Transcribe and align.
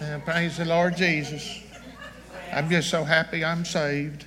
Uh, 0.00 0.18
praise 0.20 0.56
the 0.56 0.64
Lord 0.64 0.96
Jesus. 0.96 1.60
I'm 2.54 2.70
just 2.70 2.88
so 2.88 3.04
happy 3.04 3.44
I'm 3.44 3.66
saved. 3.66 4.24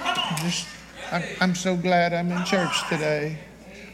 I'm 0.00 0.36
just, 0.44 0.68
I'm, 1.10 1.24
I'm 1.40 1.54
so 1.56 1.74
glad 1.74 2.14
I'm 2.14 2.30
in 2.30 2.44
church 2.44 2.88
today. 2.88 3.36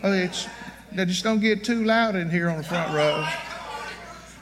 Oh, 0.03 0.13
it's, 0.13 0.47
just 0.95 1.25
don't 1.25 1.41
get 1.41 1.65
too 1.65 1.83
loud 1.83 2.15
in 2.15 2.29
here 2.29 2.51
on 2.51 2.59
the 2.59 2.63
front 2.63 2.93
row. 2.93 3.27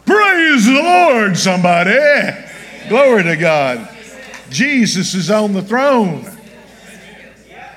Praise 0.06 0.66
the 0.66 0.72
Lord, 0.72 1.36
somebody. 1.36 2.00
Glory 2.88 3.22
to 3.22 3.36
God. 3.36 3.88
Jesus 4.50 5.14
is 5.14 5.30
on 5.30 5.52
the 5.52 5.62
throne. 5.62 6.26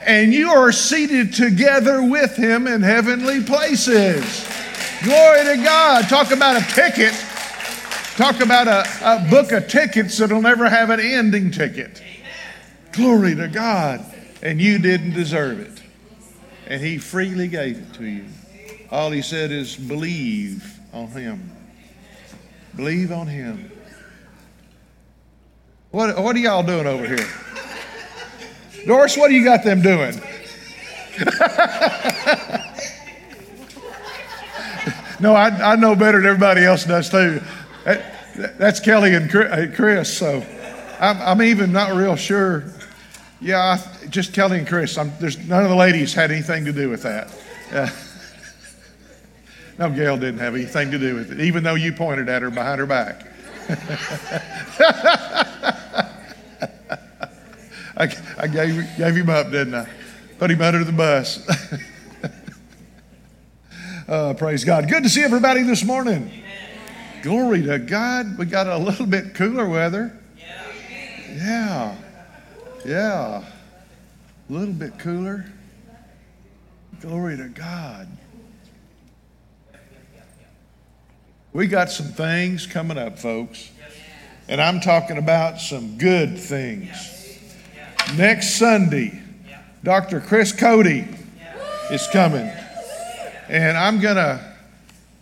And 0.01 0.33
you 0.33 0.49
are 0.49 0.71
seated 0.71 1.31
together 1.31 2.01
with 2.01 2.35
him 2.35 2.65
in 2.65 2.81
heavenly 2.81 3.43
places. 3.43 4.49
Glory 5.03 5.43
to 5.43 5.61
God. 5.63 6.09
Talk 6.09 6.31
about 6.31 6.59
a 6.59 6.73
ticket. 6.73 7.13
Talk 8.17 8.39
about 8.39 8.67
a, 8.67 8.83
a 9.03 9.29
book 9.29 9.51
of 9.51 9.67
tickets 9.67 10.17
that'll 10.17 10.41
never 10.41 10.67
have 10.67 10.89
an 10.89 10.99
ending 10.99 11.51
ticket. 11.51 12.01
Glory 12.91 13.35
to 13.35 13.47
God. 13.47 14.03
And 14.41 14.59
you 14.59 14.79
didn't 14.79 15.13
deserve 15.13 15.59
it. 15.59 15.79
And 16.65 16.81
he 16.81 16.97
freely 16.97 17.47
gave 17.47 17.77
it 17.77 17.93
to 17.93 18.05
you. 18.05 18.25
All 18.89 19.11
he 19.11 19.21
said 19.21 19.51
is 19.51 19.75
believe 19.75 20.79
on 20.93 21.09
him. 21.09 21.51
Believe 22.75 23.11
on 23.11 23.27
him. 23.27 23.71
What, 25.91 26.17
what 26.17 26.35
are 26.35 26.39
y'all 26.39 26.63
doing 26.63 26.87
over 26.87 27.05
here? 27.05 27.27
Doris, 28.87 29.15
what 29.15 29.27
do 29.27 29.35
you 29.35 29.43
got 29.43 29.63
them 29.63 29.83
doing? 29.83 30.19
no, 35.19 35.35
I, 35.35 35.73
I 35.73 35.75
know 35.75 35.95
better 35.95 36.17
than 36.17 36.25
everybody 36.25 36.63
else 36.63 36.83
does 36.83 37.11
too. 37.11 37.43
That, 38.37 38.59
that's 38.59 38.79
Kelly 38.79 39.15
and 39.15 39.29
Chris, 39.31 40.15
so 40.15 40.45
I'm, 40.99 41.21
I'm 41.21 41.41
even 41.41 41.71
not 41.71 41.95
real 41.95 42.15
sure. 42.15 42.65
Yeah, 43.41 43.77
I, 43.77 44.07
just 44.07 44.33
Kelly 44.33 44.59
and 44.59 44.67
Chris. 44.67 44.97
I'm, 44.97 45.11
there's 45.19 45.37
none 45.47 45.63
of 45.63 45.69
the 45.69 45.75
ladies 45.75 46.13
had 46.13 46.31
anything 46.31 46.65
to 46.65 46.71
do 46.71 46.89
with 46.89 47.01
that. 47.03 47.35
Uh, 47.71 47.89
no, 49.79 49.89
Gail 49.89 50.17
didn't 50.17 50.39
have 50.39 50.53
anything 50.53 50.91
to 50.91 50.99
do 50.99 51.15
with 51.15 51.31
it, 51.31 51.39
even 51.39 51.63
though 51.63 51.73
you 51.75 51.91
pointed 51.93 52.29
at 52.29 52.43
her 52.43 52.51
behind 52.51 52.79
her 52.79 52.85
back. 52.85 53.25
I, 57.99 58.15
I 58.37 58.47
gave, 58.47 58.97
gave 58.97 59.15
him 59.15 59.29
up, 59.31 59.49
didn't 59.49 59.73
I? 59.73 59.89
Put 60.37 60.51
him 60.51 60.61
under 60.61 60.83
the 60.83 60.91
bus. 60.91 61.39
uh, 64.07 64.35
praise 64.35 64.63
God. 64.63 64.87
Good 64.87 65.01
to 65.01 65.09
see 65.09 65.23
everybody 65.23 65.63
this 65.63 65.83
morning. 65.83 66.31
Glory 67.21 67.63
to 67.63 67.79
God. 67.79 68.37
We 68.37 68.45
got 68.45 68.67
a 68.67 68.77
little 68.77 69.05
bit 69.05 69.33
cooler 69.33 69.67
weather. 69.67 70.17
Yeah. 71.35 71.95
Yeah. 72.85 73.43
A 74.49 74.53
little 74.53 74.73
bit 74.73 74.97
cooler. 74.99 75.45
Glory 77.01 77.37
to 77.37 77.47
God. 77.49 78.07
We 81.53 81.67
got 81.67 81.89
some 81.89 82.07
things 82.07 82.65
coming 82.65 82.97
up, 82.97 83.17
folks. 83.17 83.71
And 84.47 84.61
I'm 84.61 84.79
talking 84.79 85.17
about 85.17 85.59
some 85.59 85.97
good 85.97 86.37
things. 86.37 87.39
Next 88.15 88.55
Sunday, 88.55 89.21
Dr. 89.83 90.21
Chris 90.21 90.51
Cody 90.51 91.07
is 91.91 92.07
coming. 92.07 92.49
And 93.49 93.77
I'm 93.77 93.99
going 93.99 94.15
to 94.15 94.55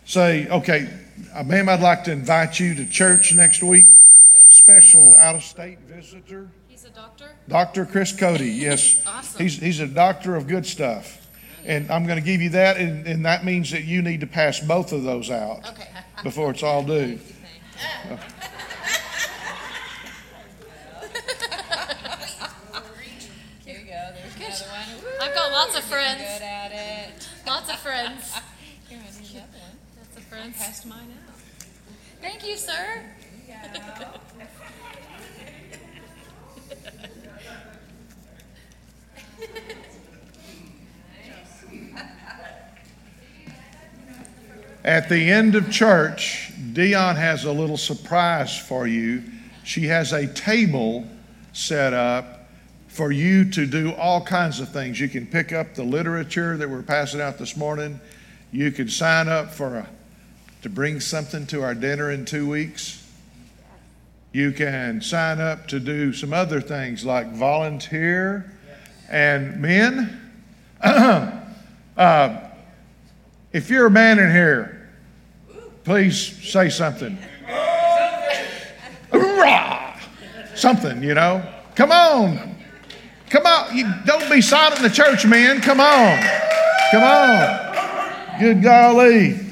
say, 0.04 0.48
okay, 0.48 0.88
uh, 1.34 1.42
ma'am, 1.42 1.68
I'd 1.68 1.80
like 1.80 2.04
to 2.04 2.12
invite 2.12 2.58
you 2.60 2.74
to 2.74 2.86
church 2.86 3.34
next 3.34 3.62
week. 3.62 3.86
Okay. 3.86 4.46
Special 4.48 5.16
out 5.16 5.34
of 5.36 5.42
state 5.42 5.78
visitor. 5.80 6.48
He's 6.68 6.84
a 6.84 6.90
doctor? 6.90 7.26
Dr. 7.48 7.86
Chris 7.86 8.12
Cody, 8.12 8.50
yes. 8.50 9.02
awesome. 9.06 9.42
He's, 9.42 9.58
he's 9.58 9.80
a 9.80 9.86
doctor 9.86 10.36
of 10.36 10.46
good 10.46 10.66
stuff. 10.66 11.22
And 11.64 11.90
I'm 11.90 12.06
going 12.06 12.18
to 12.18 12.24
give 12.24 12.40
you 12.40 12.50
that, 12.50 12.76
and, 12.76 13.06
and 13.06 13.24
that 13.26 13.44
means 13.44 13.72
that 13.72 13.84
you 13.84 14.00
need 14.00 14.20
to 14.20 14.26
pass 14.26 14.60
both 14.60 14.92
of 14.92 15.02
those 15.02 15.30
out 15.30 15.68
Okay. 15.68 15.88
before 16.22 16.50
it's 16.52 16.62
all 16.62 16.82
due. 16.84 17.18
Here 23.64 23.78
you 23.80 23.86
go. 23.86 24.12
There's 24.38 24.62
another 24.62 25.02
one. 25.02 25.12
I've 25.20 25.34
got 25.34 25.50
lots 25.52 25.76
of 25.76 25.84
friends. 25.84 26.20
Good 26.20 26.42
at 26.42 26.72
it. 26.72 27.28
Lots 27.46 27.68
of 27.70 27.78
friends. 27.80 28.34
Here, 28.88 28.98
here's 28.98 29.18
another 29.18 29.46
one. 29.58 29.76
Lots 29.98 30.16
of 30.16 30.22
friends. 30.24 30.55
Mine 30.66 30.98
out. 31.28 31.34
Thank 32.20 32.44
you, 32.44 32.56
sir. 32.56 33.04
At 44.84 45.08
the 45.08 45.30
end 45.30 45.54
of 45.54 45.70
church, 45.70 46.52
Dion 46.72 47.14
has 47.14 47.44
a 47.44 47.52
little 47.52 47.76
surprise 47.76 48.58
for 48.58 48.88
you. 48.88 49.22
She 49.62 49.86
has 49.86 50.12
a 50.12 50.26
table 50.26 51.06
set 51.52 51.92
up 51.92 52.48
for 52.88 53.12
you 53.12 53.48
to 53.52 53.66
do 53.66 53.92
all 53.92 54.20
kinds 54.20 54.58
of 54.58 54.68
things. 54.70 54.98
You 54.98 55.08
can 55.08 55.28
pick 55.28 55.52
up 55.52 55.74
the 55.74 55.84
literature 55.84 56.56
that 56.56 56.68
we're 56.68 56.82
passing 56.82 57.20
out 57.20 57.38
this 57.38 57.56
morning. 57.56 58.00
You 58.50 58.72
can 58.72 58.88
sign 58.88 59.28
up 59.28 59.52
for 59.52 59.76
a, 59.78 59.88
to 60.66 60.70
bring 60.70 60.98
something 60.98 61.46
to 61.46 61.62
our 61.62 61.76
dinner 61.76 62.10
in 62.10 62.24
two 62.24 62.48
weeks. 62.48 63.00
You 64.32 64.50
can 64.50 65.00
sign 65.00 65.40
up 65.40 65.68
to 65.68 65.78
do 65.78 66.12
some 66.12 66.32
other 66.32 66.60
things 66.60 67.04
like 67.04 67.32
volunteer. 67.34 68.52
And 69.08 69.62
men, 69.62 70.20
uh, 70.82 72.40
if 73.52 73.70
you're 73.70 73.86
a 73.86 73.90
man 73.92 74.18
in 74.18 74.28
here, 74.28 74.90
please 75.84 76.20
say 76.44 76.68
something. 76.68 77.16
Something, 80.56 81.00
you 81.00 81.14
know. 81.14 81.48
Come 81.76 81.92
on. 81.92 82.56
Come 83.30 83.46
on. 83.46 83.76
You 83.76 83.88
don't 84.04 84.28
be 84.28 84.40
silent 84.40 84.78
in 84.78 84.82
the 84.82 84.90
church, 84.90 85.24
man. 85.26 85.60
Come 85.60 85.78
on. 85.78 86.20
Come 86.90 87.04
on. 87.04 88.40
Good 88.40 88.64
golly. 88.64 89.45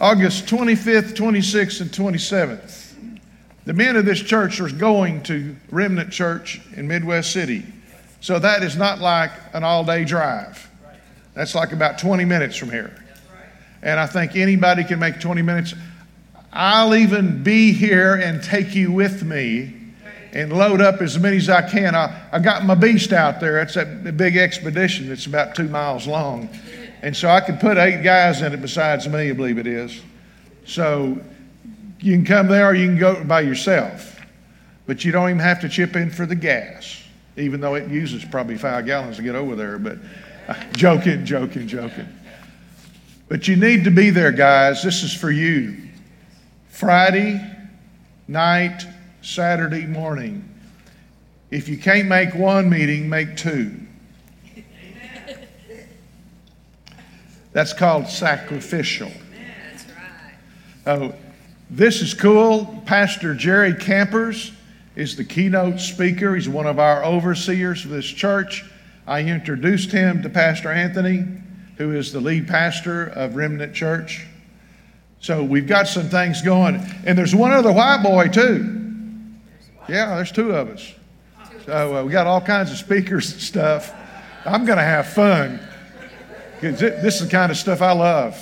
August 0.00 0.46
25th, 0.46 1.12
26th, 1.12 1.82
and 1.82 1.90
27th. 1.90 2.94
The 3.66 3.74
men 3.74 3.96
of 3.96 4.06
this 4.06 4.20
church 4.20 4.58
are 4.58 4.70
going 4.70 5.22
to 5.24 5.54
Remnant 5.70 6.10
Church 6.10 6.62
in 6.74 6.88
Midwest 6.88 7.32
City. 7.32 7.66
So 8.22 8.38
that 8.38 8.62
is 8.62 8.76
not 8.76 9.00
like 9.00 9.30
an 9.52 9.62
all 9.62 9.84
day 9.84 10.06
drive. 10.06 10.70
That's 11.34 11.54
like 11.54 11.72
about 11.72 11.98
20 11.98 12.24
minutes 12.24 12.56
from 12.56 12.70
here. 12.70 12.96
And 13.82 14.00
I 14.00 14.06
think 14.06 14.36
anybody 14.36 14.84
can 14.84 14.98
make 14.98 15.20
20 15.20 15.42
minutes. 15.42 15.74
I'll 16.50 16.94
even 16.94 17.42
be 17.42 17.72
here 17.72 18.14
and 18.14 18.42
take 18.42 18.74
you 18.74 18.90
with 18.90 19.22
me 19.22 19.74
and 20.32 20.50
load 20.50 20.80
up 20.80 21.02
as 21.02 21.18
many 21.18 21.36
as 21.36 21.50
I 21.50 21.68
can. 21.68 21.94
I, 21.94 22.28
I 22.32 22.38
got 22.38 22.64
my 22.64 22.74
beast 22.74 23.12
out 23.12 23.38
there. 23.38 23.60
It's 23.60 23.76
a 23.76 23.84
big 23.84 24.38
expedition 24.38 25.08
that's 25.08 25.26
about 25.26 25.54
two 25.54 25.68
miles 25.68 26.06
long. 26.06 26.48
And 27.02 27.16
so 27.16 27.28
I 27.28 27.40
can 27.40 27.56
put 27.58 27.78
eight 27.78 28.02
guys 28.02 28.42
in 28.42 28.52
it 28.52 28.60
besides 28.60 29.08
me, 29.08 29.30
I 29.30 29.32
believe 29.32 29.58
it 29.58 29.66
is. 29.66 30.00
So 30.66 31.18
you 32.00 32.14
can 32.14 32.24
come 32.24 32.48
there 32.48 32.68
or 32.68 32.74
you 32.74 32.86
can 32.86 32.98
go 32.98 33.24
by 33.24 33.40
yourself. 33.40 34.20
But 34.86 35.04
you 35.04 35.12
don't 35.12 35.30
even 35.30 35.40
have 35.40 35.60
to 35.60 35.68
chip 35.68 35.96
in 35.96 36.10
for 36.10 36.26
the 36.26 36.34
gas, 36.34 37.02
even 37.36 37.60
though 37.60 37.74
it 37.74 37.88
uses 37.88 38.24
probably 38.24 38.58
five 38.58 38.86
gallons 38.86 39.16
to 39.16 39.22
get 39.22 39.34
over 39.34 39.54
there. 39.54 39.78
But 39.78 39.98
uh, 40.48 40.54
joking, 40.72 41.24
joking, 41.24 41.68
joking. 41.68 42.08
But 43.28 43.46
you 43.46 43.56
need 43.56 43.84
to 43.84 43.90
be 43.90 44.10
there, 44.10 44.32
guys. 44.32 44.82
This 44.82 45.02
is 45.02 45.14
for 45.14 45.30
you. 45.30 45.76
Friday 46.68 47.40
night, 48.26 48.84
Saturday 49.22 49.86
morning. 49.86 50.46
If 51.50 51.68
you 51.68 51.76
can't 51.76 52.08
make 52.08 52.34
one 52.34 52.68
meeting, 52.68 53.08
make 53.08 53.36
two. 53.36 53.86
That's 57.52 57.72
called 57.72 58.06
sacrificial. 58.06 59.10
That's 59.70 59.86
right. 59.90 60.34
Oh, 60.86 61.14
this 61.68 62.00
is 62.00 62.14
cool. 62.14 62.82
Pastor 62.86 63.34
Jerry 63.34 63.74
Campers 63.74 64.52
is 64.96 65.16
the 65.16 65.24
keynote 65.24 65.80
speaker. 65.80 66.34
He's 66.34 66.48
one 66.48 66.66
of 66.66 66.78
our 66.78 67.04
overseers 67.04 67.84
of 67.84 67.90
this 67.90 68.06
church. 68.06 68.64
I 69.06 69.22
introduced 69.22 69.90
him 69.90 70.22
to 70.22 70.28
Pastor 70.28 70.70
Anthony, 70.70 71.24
who 71.76 71.94
is 71.94 72.12
the 72.12 72.20
lead 72.20 72.46
pastor 72.46 73.06
of 73.06 73.34
Remnant 73.34 73.74
Church. 73.74 74.26
So 75.20 75.42
we've 75.42 75.66
got 75.66 75.88
some 75.88 76.08
things 76.08 76.42
going. 76.42 76.80
And 77.04 77.16
there's 77.16 77.34
one 77.34 77.52
other 77.52 77.72
white 77.72 78.02
boy, 78.02 78.28
too. 78.28 78.78
Yeah, 79.88 80.14
there's 80.16 80.32
two 80.32 80.52
of 80.52 80.68
us. 80.68 80.92
So 81.66 81.96
uh, 81.96 82.04
we 82.04 82.12
got 82.12 82.26
all 82.26 82.40
kinds 82.40 82.70
of 82.70 82.78
speakers 82.78 83.32
and 83.32 83.40
stuff. 83.40 83.92
I'm 84.44 84.64
going 84.64 84.78
to 84.78 84.84
have 84.84 85.08
fun. 85.08 85.60
This 86.60 87.14
is 87.16 87.20
the 87.22 87.30
kind 87.30 87.50
of 87.50 87.56
stuff 87.56 87.80
I 87.80 87.92
love. 87.92 88.38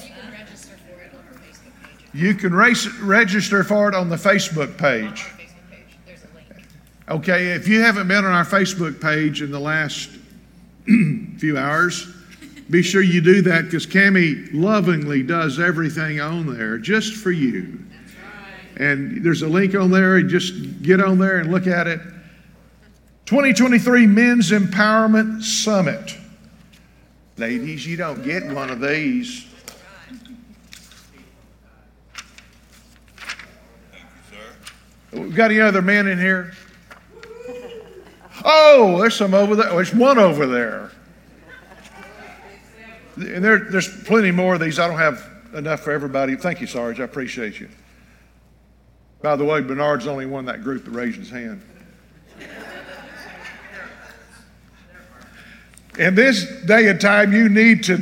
You 2.13 2.35
can 2.35 2.55
register 2.55 3.63
for 3.63 3.89
it 3.89 3.95
on 3.95 4.09
the 4.09 4.17
Facebook 4.17 4.77
page. 4.77 5.27
Okay, 7.09 7.53
if 7.53 7.69
you 7.69 7.81
haven't 7.81 8.09
been 8.09 8.25
on 8.25 8.33
our 8.33 8.45
Facebook 8.45 9.01
page 9.01 9.41
in 9.41 9.51
the 9.51 9.61
last 9.61 10.11
few 11.39 11.57
hours, 11.57 12.13
be 12.71 12.83
sure 12.83 13.03
you 13.03 13.21
do 13.21 13.41
that 13.43 13.65
because 13.65 13.87
Cami 13.87 14.49
lovingly 14.53 15.23
does 15.23 15.59
everything 15.59 16.21
on 16.21 16.55
there 16.55 16.77
just 16.77 17.15
for 17.15 17.31
you. 17.31 17.79
And 18.77 19.25
there's 19.25 19.43
a 19.43 19.49
link 19.49 19.75
on 19.75 19.91
there, 19.91 20.21
just 20.23 20.83
get 20.83 21.01
on 21.01 21.19
there 21.19 21.39
and 21.39 21.51
look 21.51 21.67
at 21.67 21.87
it. 21.87 22.01
2023 23.27 24.07
Men's 24.07 24.51
Empowerment 24.51 25.43
Summit. 25.43 26.17
Ladies, 27.39 27.87
you 27.87 27.97
don't 27.97 28.25
get 28.25 28.45
one 28.47 28.69
of 28.69 28.81
these. 28.81 29.47
We 35.13 35.31
got 35.31 35.53
any 35.53 35.61
other 35.61 35.81
men 35.81 36.09
in 36.09 36.19
here? 36.19 36.53
Oh, 38.45 38.99
there's 39.01 39.15
some 39.15 39.35
over 39.35 39.55
there. 39.55 39.71
Oh, 39.71 39.77
there's 39.77 39.95
one 39.95 40.19
over 40.19 40.47
there. 40.47 40.91
And 43.17 43.45
there, 43.45 43.71
there's 43.71 44.03
plenty 44.05 44.33
more 44.33 44.55
of 44.55 44.61
these. 44.61 44.81
I 44.81 44.89
don't 44.89 44.99
have 44.99 45.25
enough 45.55 45.81
for 45.81 45.93
everybody. 45.93 46.35
Thank 46.35 46.61
you, 46.61 46.67
Sarge. 46.67 46.99
I 46.99 47.05
appreciate 47.05 47.61
you. 47.61 47.69
By 49.23 49.37
the 49.37 49.45
way, 49.45 49.61
Bernard's 49.61 50.07
the 50.07 50.11
only 50.11 50.27
one 50.27 50.41
in 50.41 50.47
that 50.47 50.63
group 50.63 50.85
that 50.85 50.91
raised 50.91 51.19
his 51.19 51.31
hand. 51.31 51.63
In 55.99 56.15
this 56.15 56.47
day 56.65 56.89
and 56.89 57.01
time, 57.01 57.33
you 57.33 57.49
need 57.49 57.83
to 57.85 57.99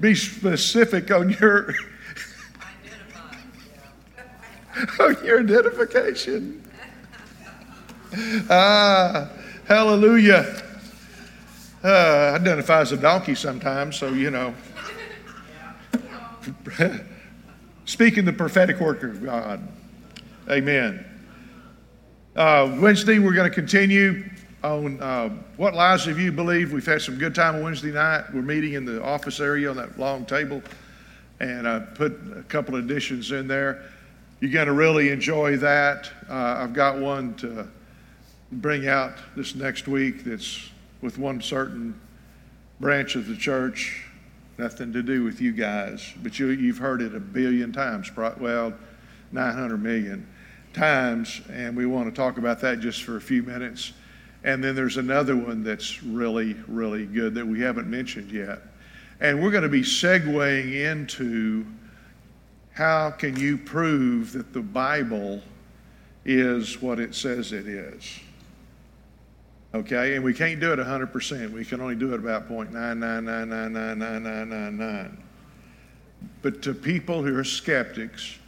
be 0.00 0.14
specific 0.16 1.12
on 1.12 1.30
your 1.30 1.72
on 4.98 5.24
your 5.24 5.40
identification. 5.40 6.68
Ah, 8.50 9.30
hallelujah. 9.68 10.62
Uh, 11.84 12.32
identify 12.34 12.80
as 12.80 12.90
a 12.90 12.96
donkey 12.96 13.36
sometimes, 13.36 13.96
so 13.96 14.08
you 14.08 14.30
know. 14.30 14.52
Speaking 17.84 18.24
the 18.24 18.32
prophetic 18.32 18.80
work 18.80 19.04
of 19.04 19.22
God. 19.22 19.66
Amen. 20.50 21.04
Uh, 22.34 22.76
Wednesday, 22.80 23.20
we're 23.20 23.34
going 23.34 23.48
to 23.48 23.54
continue 23.54 24.28
on 24.62 25.00
uh, 25.00 25.28
what 25.56 25.74
lies 25.74 26.06
of 26.06 26.18
you 26.18 26.30
believe. 26.30 26.72
We've 26.72 26.86
had 26.86 27.02
some 27.02 27.18
good 27.18 27.34
time 27.34 27.56
on 27.56 27.62
Wednesday 27.62 27.90
night. 27.90 28.24
We're 28.32 28.42
meeting 28.42 28.74
in 28.74 28.84
the 28.84 29.02
office 29.02 29.40
area 29.40 29.68
on 29.70 29.76
that 29.76 29.98
long 29.98 30.24
table, 30.24 30.62
and 31.40 31.66
I 31.66 31.80
put 31.80 32.12
a 32.36 32.42
couple 32.44 32.76
of 32.76 32.84
additions 32.84 33.32
in 33.32 33.48
there. 33.48 33.82
You're 34.40 34.52
going 34.52 34.66
to 34.66 34.72
really 34.72 35.10
enjoy 35.10 35.56
that. 35.58 36.10
Uh, 36.28 36.58
I've 36.60 36.72
got 36.72 36.98
one 36.98 37.34
to 37.34 37.68
bring 38.52 38.88
out 38.88 39.14
this 39.36 39.54
next 39.54 39.88
week 39.88 40.24
that's 40.24 40.70
with 41.00 41.18
one 41.18 41.40
certain 41.40 41.98
branch 42.80 43.16
of 43.16 43.26
the 43.26 43.36
church, 43.36 44.04
nothing 44.58 44.92
to 44.92 45.02
do 45.02 45.24
with 45.24 45.40
you 45.40 45.52
guys, 45.52 46.12
but 46.22 46.38
you, 46.38 46.48
you've 46.48 46.78
heard 46.78 47.02
it 47.02 47.14
a 47.14 47.20
billion 47.20 47.72
times, 47.72 48.10
well, 48.16 48.72
900 49.32 49.82
million 49.82 50.26
times, 50.72 51.40
and 51.50 51.76
we 51.76 51.86
want 51.86 52.12
to 52.12 52.14
talk 52.14 52.38
about 52.38 52.60
that 52.60 52.80
just 52.80 53.02
for 53.02 53.16
a 53.16 53.20
few 53.20 53.42
minutes. 53.42 53.92
And 54.44 54.62
then 54.62 54.74
there's 54.74 54.96
another 54.96 55.36
one 55.36 55.62
that's 55.62 56.02
really, 56.02 56.54
really 56.66 57.06
good 57.06 57.34
that 57.34 57.46
we 57.46 57.60
haven't 57.60 57.88
mentioned 57.88 58.30
yet. 58.30 58.60
And 59.20 59.42
we're 59.42 59.52
going 59.52 59.62
to 59.62 59.68
be 59.68 59.82
segueing 59.82 60.74
into 60.74 61.64
how 62.72 63.10
can 63.10 63.36
you 63.36 63.56
prove 63.56 64.32
that 64.32 64.52
the 64.52 64.62
Bible 64.62 65.40
is 66.24 66.82
what 66.82 66.98
it 66.98 67.14
says 67.14 67.52
it 67.52 67.68
is? 67.68 68.18
Okay, 69.74 70.16
and 70.16 70.24
we 70.24 70.34
can't 70.34 70.60
do 70.60 70.72
it 70.72 70.78
100%. 70.78 71.50
We 71.50 71.64
can 71.64 71.80
only 71.80 71.94
do 71.94 72.12
it 72.12 72.20
about 72.20 72.46
0.999999999. 72.48 75.16
But 76.42 76.60
to 76.62 76.74
people 76.74 77.22
who 77.22 77.38
are 77.38 77.44
skeptics, 77.44 78.38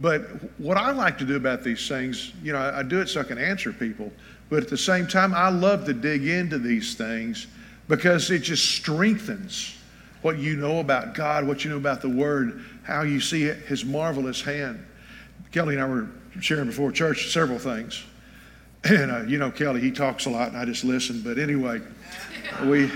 but 0.00 0.22
what 0.58 0.76
I 0.76 0.90
like 0.90 1.16
to 1.18 1.24
do 1.24 1.36
about 1.36 1.62
these 1.62 1.86
things, 1.88 2.32
you 2.42 2.52
know, 2.52 2.58
I 2.58 2.82
do 2.82 3.00
it 3.00 3.08
so 3.08 3.20
I 3.20 3.24
can 3.24 3.38
answer 3.38 3.72
people, 3.72 4.12
but 4.50 4.64
at 4.64 4.68
the 4.68 4.76
same 4.76 5.06
time, 5.06 5.32
I 5.32 5.48
love 5.48 5.84
to 5.86 5.94
dig 5.94 6.26
into 6.26 6.58
these 6.58 6.94
things 6.94 7.46
because 7.88 8.30
it 8.32 8.40
just 8.40 8.68
strengthens 8.68 9.76
what 10.22 10.38
you 10.38 10.56
know 10.56 10.80
about 10.80 11.14
God, 11.14 11.46
what 11.46 11.64
you 11.64 11.70
know 11.70 11.76
about 11.76 12.02
the 12.02 12.08
Word, 12.08 12.64
how 12.82 13.02
you 13.02 13.20
see 13.20 13.44
His 13.44 13.84
marvelous 13.84 14.42
hand. 14.42 14.84
Kelly 15.52 15.76
and 15.76 15.82
I 15.82 15.88
were 15.88 16.08
sharing 16.40 16.66
before 16.66 16.90
church 16.90 17.32
several 17.32 17.58
things. 17.58 18.04
And 18.82 19.10
uh, 19.10 19.22
you 19.22 19.38
know, 19.38 19.50
Kelly, 19.50 19.80
he 19.80 19.90
talks 19.90 20.26
a 20.26 20.30
lot, 20.30 20.48
and 20.48 20.56
I 20.56 20.64
just 20.64 20.84
listen. 20.84 21.20
But 21.22 21.38
anyway, 21.38 21.80
we, 22.64 22.90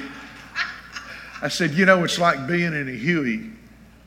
I 1.43 1.49
said, 1.49 1.73
you 1.73 1.85
know, 1.85 2.05
it's 2.05 2.19
like 2.19 2.47
being 2.49 2.73
in 2.73 2.89
a 2.89 2.97
Huey, 2.97 3.51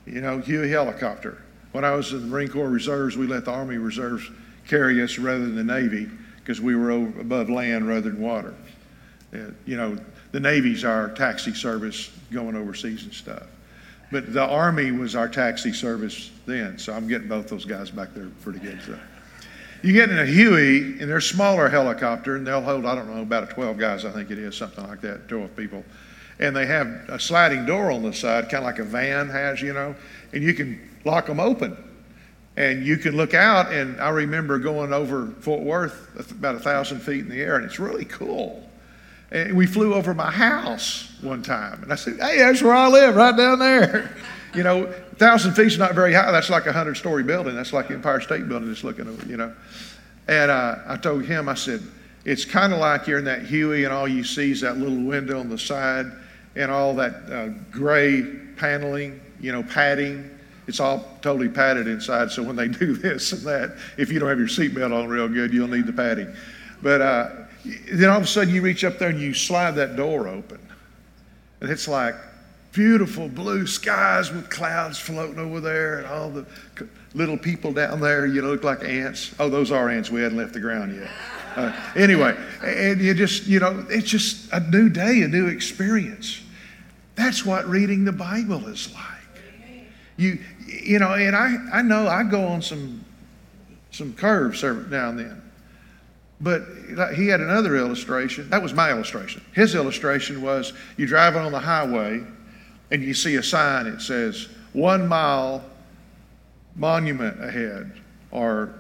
you 0.06 0.22
know, 0.22 0.40
Huey 0.40 0.70
helicopter. 0.70 1.44
When 1.72 1.86
I 1.86 1.92
was 1.92 2.12
in 2.14 2.22
the 2.22 2.28
Marine 2.28 2.50
Corps 2.50 2.70
Reserves, 2.70 3.16
we 3.16 3.28
let 3.28 3.46
the 3.46 3.52
Army 3.52 3.78
Reserves 3.78 4.28
carry 4.68 5.02
us 5.04 5.20
rather 5.20 5.46
than 5.46 5.56
the 5.56 5.64
Navy 5.64 6.10
because 6.48 6.62
we 6.62 6.78
were 6.78 6.92
over, 6.92 7.20
above 7.20 7.50
land 7.50 7.86
rather 7.86 8.10
than 8.10 8.22
water. 8.22 8.54
Uh, 9.34 9.52
you 9.66 9.76
know, 9.76 9.98
the 10.32 10.40
Navy's 10.40 10.86
our 10.86 11.10
taxi 11.10 11.54
service 11.54 12.10
going 12.32 12.56
overseas 12.56 13.04
and 13.04 13.14
stuff. 13.14 13.44
But 14.14 14.32
the 14.32 14.46
Army 14.46 14.92
was 14.92 15.14
our 15.14 15.28
taxi 15.28 15.74
service 15.74 16.32
then, 16.46 16.80
so 16.80 16.94
I'm 16.94 17.10
getting 17.10 17.28
both 17.28 17.50
those 17.50 17.66
guys 17.66 17.92
back 17.92 18.14
there 18.14 18.30
pretty 18.44 18.60
good. 18.60 18.82
So. 18.82 18.98
You 19.84 19.92
get 19.92 20.10
in 20.10 20.18
a 20.18 20.26
Huey, 20.26 21.02
and 21.02 21.10
they're 21.10 21.20
smaller 21.20 21.68
helicopter, 21.68 22.38
and 22.38 22.48
they'll 22.48 22.62
hold, 22.62 22.86
I 22.86 22.96
don't 22.96 23.14
know, 23.14 23.22
about 23.22 23.50
12 23.50 23.78
guys, 23.78 24.06
I 24.06 24.12
think 24.12 24.32
it 24.32 24.40
is, 24.40 24.56
something 24.56 24.88
like 24.88 25.02
that, 25.02 25.28
12 25.28 25.54
people. 25.54 25.84
And 26.40 26.56
they 26.56 26.66
have 26.66 26.88
a 27.10 27.20
sliding 27.20 27.66
door 27.66 27.92
on 27.92 28.04
the 28.04 28.14
side, 28.14 28.46
kind 28.46 28.64
of 28.64 28.64
like 28.64 28.80
a 28.80 28.86
van 28.86 29.28
has, 29.28 29.62
you 29.62 29.74
know, 29.74 29.94
and 30.32 30.42
you 30.42 30.54
can 30.54 30.80
lock 31.04 31.26
them 31.26 31.42
open. 31.42 31.76
And 32.58 32.84
you 32.84 32.98
can 32.98 33.16
look 33.16 33.36
out, 33.36 33.72
and 33.72 34.02
I 34.02 34.10
remember 34.10 34.58
going 34.58 34.92
over 34.92 35.28
Fort 35.42 35.62
Worth 35.62 36.32
about 36.32 36.56
a 36.56 36.60
thousand 36.60 37.02
feet 37.02 37.20
in 37.20 37.30
the 37.30 37.40
air, 37.40 37.56
and 37.56 37.64
it's 37.64 37.78
really 37.78 38.04
cool. 38.04 38.68
And 39.30 39.56
we 39.56 39.68
flew 39.68 39.94
over 39.94 40.16
my 40.16 40.32
house 40.32 41.16
one 41.22 41.44
time, 41.44 41.84
and 41.84 41.94
I 41.94 41.96
said, 41.96 42.18
"Hey, 42.20 42.40
that's 42.40 42.64
where 42.64 42.74
I 42.74 42.88
live, 42.88 43.16
right 43.16 43.38
down 43.38 43.60
there." 43.60 44.12
You 44.56 44.64
know, 44.64 44.86
a 44.86 45.16
thousand 45.18 45.60
is 45.60 45.78
not 45.78 45.94
very 45.94 46.14
high. 46.14 46.32
That's 46.32 46.50
like 46.50 46.66
a 46.66 46.74
hundred-story 46.74 47.22
building. 47.24 47.54
That's 47.54 47.74
like 47.74 47.90
the 47.90 47.94
Empire 47.94 48.22
State 48.22 48.48
Building, 48.48 48.70
just 48.70 48.84
looking 48.84 49.08
over. 49.08 49.24
You 49.28 49.38
know, 49.38 49.54
and 50.28 50.50
uh, 50.50 50.78
I 50.88 50.96
told 50.96 51.26
him, 51.26 51.48
I 51.48 51.54
said, 51.54 51.84
"It's 52.26 52.46
kind 52.46 52.74
of 52.74 52.80
like 52.80 53.06
you're 53.06 53.20
in 53.20 53.26
that 53.26 53.44
Huey, 53.44 53.84
and 53.84 53.94
all 53.94 54.08
you 54.08 54.24
see 54.24 54.52
is 54.52 54.62
that 54.62 54.78
little 54.78 55.04
window 55.04 55.40
on 55.40 55.50
the 55.50 55.60
side, 55.60 56.08
and 56.56 56.72
all 56.72 56.96
that 56.96 57.14
uh, 57.30 57.50
gray 57.70 58.24
paneling, 58.56 59.20
you 59.40 59.52
know, 59.52 59.62
padding." 59.62 60.37
It's 60.68 60.80
all 60.80 61.06
totally 61.22 61.50
padded 61.50 61.88
inside, 61.88 62.30
so 62.30 62.44
when 62.44 62.56
they 62.56 62.68
do 62.68 62.94
this 62.94 63.32
and 63.32 63.42
that, 63.44 63.78
if 63.98 64.12
you 64.12 64.20
don't 64.20 64.30
have 64.30 64.40
your 64.40 64.48
seatbelt 64.48 64.94
on 64.94 65.08
real 65.08 65.28
good, 65.28 65.54
you'll 65.54 65.68
need 65.68 65.86
the 65.86 65.94
padding. 65.94 66.34
But 66.82 67.02
uh, 67.02 67.30
then 67.92 68.10
all 68.10 68.18
of 68.18 68.24
a 68.24 68.28
sudden 68.28 68.54
you 68.54 68.62
reach 68.62 68.84
up 68.84 69.00
there 69.00 69.10
and 69.10 69.20
you 69.20 69.34
slide 69.34 69.72
that 69.72 69.96
door 69.96 70.28
open. 70.28 70.60
And 71.62 71.70
it's 71.70 71.88
like 71.88 72.16
beautiful 72.72 73.28
blue 73.28 73.66
skies 73.66 74.32
with 74.32 74.50
clouds 74.50 75.00
floating 75.00 75.40
over 75.40 75.60
there 75.60 76.00
and 76.00 76.08
all 76.08 76.30
the 76.30 76.46
little 77.16 77.38
people 77.38 77.74
down 77.74 78.00
there, 78.00 78.28
you 78.28 78.42
know, 78.42 78.50
look 78.50 78.64
like 78.64 78.84
ants. 78.84 79.34
Oh, 79.40 79.50
those 79.50 79.72
are 79.72 79.90
ants. 79.90 80.12
We 80.12 80.22
hadn't 80.22 80.38
left 80.38 80.54
the 80.54 80.60
ground 80.60 80.96
yet. 80.96 81.10
Uh, 81.56 81.76
anyway, 81.96 82.38
and 82.64 83.02
you 83.02 83.16
just, 83.16 83.48
you 83.48 83.60
know, 83.60 83.84
it's 83.90 84.08
just 84.08 84.52
a 84.54 84.60
new 84.60 84.90
day, 84.90 85.24
a 85.24 85.28
new 85.28 85.48
experience. 85.48 86.40
That's 87.16 87.44
what 87.44 87.68
reading 87.68 88.06
the 88.06 88.12
Bible 88.12 88.68
is 88.68 88.94
like. 88.94 89.17
You, 90.18 90.40
you 90.66 91.00
know, 91.00 91.14
and 91.14 91.36
I, 91.36 91.56
I 91.72 91.82
know 91.82 92.08
I 92.08 92.24
go 92.24 92.46
on 92.46 92.62
some, 92.62 93.04
some 93.92 94.14
curves 94.14 94.64
now 94.64 95.10
and 95.10 95.20
then. 95.20 95.42
But 96.40 96.64
he 97.16 97.28
had 97.28 97.42
another 97.42 97.78
illustration. 97.78 98.50
That 98.50 98.62
was 98.62 98.74
my 98.74 98.92
illustration. 98.92 99.44
His 99.54 99.74
illustration 99.74 100.42
was 100.42 100.74
you 100.96 101.08
driving 101.08 101.42
on 101.42 101.52
the 101.52 101.60
highway 101.60 102.24
and 102.92 103.04
you 103.04 103.14
see 103.14 103.36
a 103.36 103.44
sign 103.44 103.90
that 103.90 104.02
says 104.02 104.50
one 104.74 105.08
mile 105.08 105.64
monument 106.76 107.44
ahead 107.44 107.92
or 108.32 108.76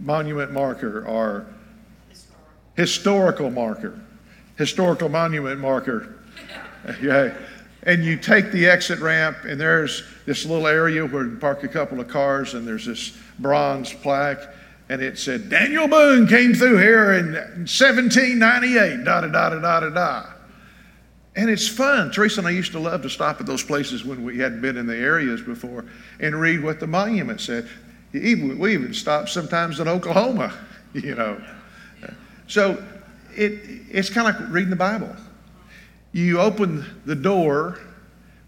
monument 0.00 0.52
marker 0.52 1.06
or 1.06 1.46
historical 2.74 3.50
marker, 3.50 3.98
historical 4.56 5.08
monument 5.08 5.60
marker. 5.60 6.12
Yeah. 7.02 7.34
And 7.82 8.04
you 8.04 8.16
take 8.16 8.52
the 8.52 8.68
exit 8.68 9.00
ramp, 9.00 9.38
and 9.42 9.60
there's 9.60 10.04
this 10.26 10.44
little 10.44 10.66
area 10.66 11.06
where 11.06 11.24
you 11.24 11.36
park 11.36 11.64
a 11.64 11.68
couple 11.68 12.00
of 12.00 12.08
cars, 12.08 12.54
and 12.54 12.66
there's 12.66 12.84
this 12.84 13.16
bronze 13.38 13.92
plaque 13.92 14.46
and 14.88 15.02
it 15.02 15.18
said 15.18 15.48
Daniel 15.48 15.88
Boone 15.88 16.26
came 16.26 16.54
through 16.54 16.78
here 16.78 17.12
in 17.14 17.32
1798, 17.34 19.04
da 19.04 19.20
da 19.22 19.28
da 19.28 19.50
da 19.50 19.80
da 19.80 19.90
da. 19.90 20.26
And 21.34 21.50
it's 21.50 21.68
fun. 21.68 22.10
Teresa 22.10 22.40
and 22.40 22.48
I 22.48 22.52
used 22.52 22.72
to 22.72 22.78
love 22.78 23.02
to 23.02 23.10
stop 23.10 23.40
at 23.40 23.46
those 23.46 23.62
places 23.62 24.04
when 24.04 24.24
we 24.24 24.38
hadn't 24.38 24.62
been 24.62 24.76
in 24.76 24.86
the 24.86 24.96
areas 24.96 25.42
before 25.42 25.84
and 26.20 26.40
read 26.40 26.62
what 26.62 26.80
the 26.80 26.86
monument 26.86 27.40
said. 27.40 27.68
We 28.12 28.72
even 28.72 28.94
stopped 28.94 29.28
sometimes 29.28 29.80
in 29.80 29.88
Oklahoma, 29.88 30.54
you 30.94 31.14
know. 31.14 31.42
So 32.46 32.82
it, 33.34 33.60
it's 33.90 34.08
kind 34.08 34.28
of 34.28 34.40
like 34.40 34.52
reading 34.52 34.70
the 34.70 34.76
Bible. 34.76 35.14
You 36.12 36.40
open 36.40 36.86
the 37.04 37.16
door 37.16 37.80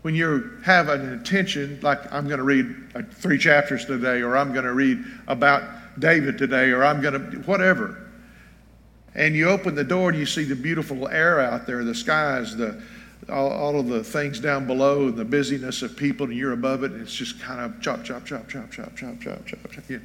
when 0.09 0.15
you 0.15 0.59
have 0.65 0.89
an 0.89 1.13
intention, 1.13 1.79
like 1.83 2.11
I'm 2.11 2.29
going 2.29 2.39
to 2.39 2.43
read 2.43 2.75
uh, 2.95 3.03
three 3.11 3.37
chapters 3.37 3.85
today, 3.85 4.23
or 4.23 4.39
I'm 4.39 4.55
going 4.55 4.65
to 4.65 4.73
read 4.73 5.05
about 5.27 6.01
David 6.01 6.39
today, 6.39 6.71
or 6.71 6.83
I'm 6.83 7.03
going 7.03 7.13
to, 7.13 7.37
whatever. 7.41 8.09
And 9.15 9.37
you 9.37 9.51
open 9.51 9.75
the 9.75 9.85
door 9.85 10.09
and 10.09 10.19
you 10.19 10.25
see 10.25 10.45
the 10.45 10.57
beautiful 10.57 11.09
air 11.09 11.41
out 11.41 11.67
there, 11.67 11.85
the 11.85 11.95
skies, 11.95 12.57
the, 12.57 12.83
all, 13.29 13.51
all 13.51 13.79
of 13.79 13.89
the 13.89 14.03
things 14.03 14.41
down 14.41 14.67
below, 14.67 15.09
and 15.09 15.15
the 15.15 15.27
busyness 15.27 15.83
of 15.83 15.95
people, 15.95 16.25
and 16.25 16.35
you're 16.35 16.55
above 16.55 16.85
it, 16.85 16.93
and 16.93 17.03
it's 17.03 17.15
just 17.15 17.39
kind 17.39 17.61
of 17.61 17.79
chop, 17.83 18.03
chop, 18.03 18.25
chop, 18.25 18.49
chop, 18.49 18.71
chop, 18.71 18.97
chop, 18.97 19.21
chop, 19.21 19.45
chop, 19.45 19.71
chop. 19.71 19.85
Yeah. 19.91 19.99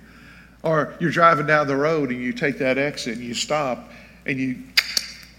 Or 0.63 0.97
you're 0.99 1.11
driving 1.11 1.47
down 1.47 1.67
the 1.67 1.77
road 1.77 2.11
and 2.11 2.19
you 2.19 2.33
take 2.33 2.57
that 2.57 2.77
exit 2.77 3.19
and 3.19 3.25
you 3.25 3.35
stop 3.35 3.89
and 4.25 4.37
you 4.37 4.63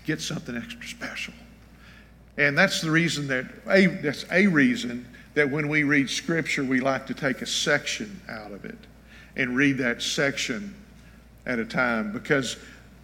get 0.06 0.23
something 0.23 0.56
extra 0.56 0.87
special. 0.87 1.35
And 2.37 2.57
that's 2.59 2.81
the 2.81 2.91
reason 2.91 3.29
that, 3.29 3.47
a, 3.69 3.87
that's 3.87 4.25
a 4.31 4.47
reason 4.47 5.07
that 5.35 5.50
when 5.50 5.69
we 5.69 5.83
read 5.83 6.11
Scripture, 6.11 6.64
we 6.64 6.81
like 6.81 7.07
to 7.07 7.14
take 7.14 7.43
a 7.43 7.47
section 7.47 8.21
out 8.29 8.53
of 8.53 8.64
it 8.64 8.79
and 9.37 9.57
read 9.57 9.79
that 9.79 10.03
section 10.03 10.75
at 11.47 11.59
a 11.59 11.64
time 11.64 12.12
because 12.12 12.57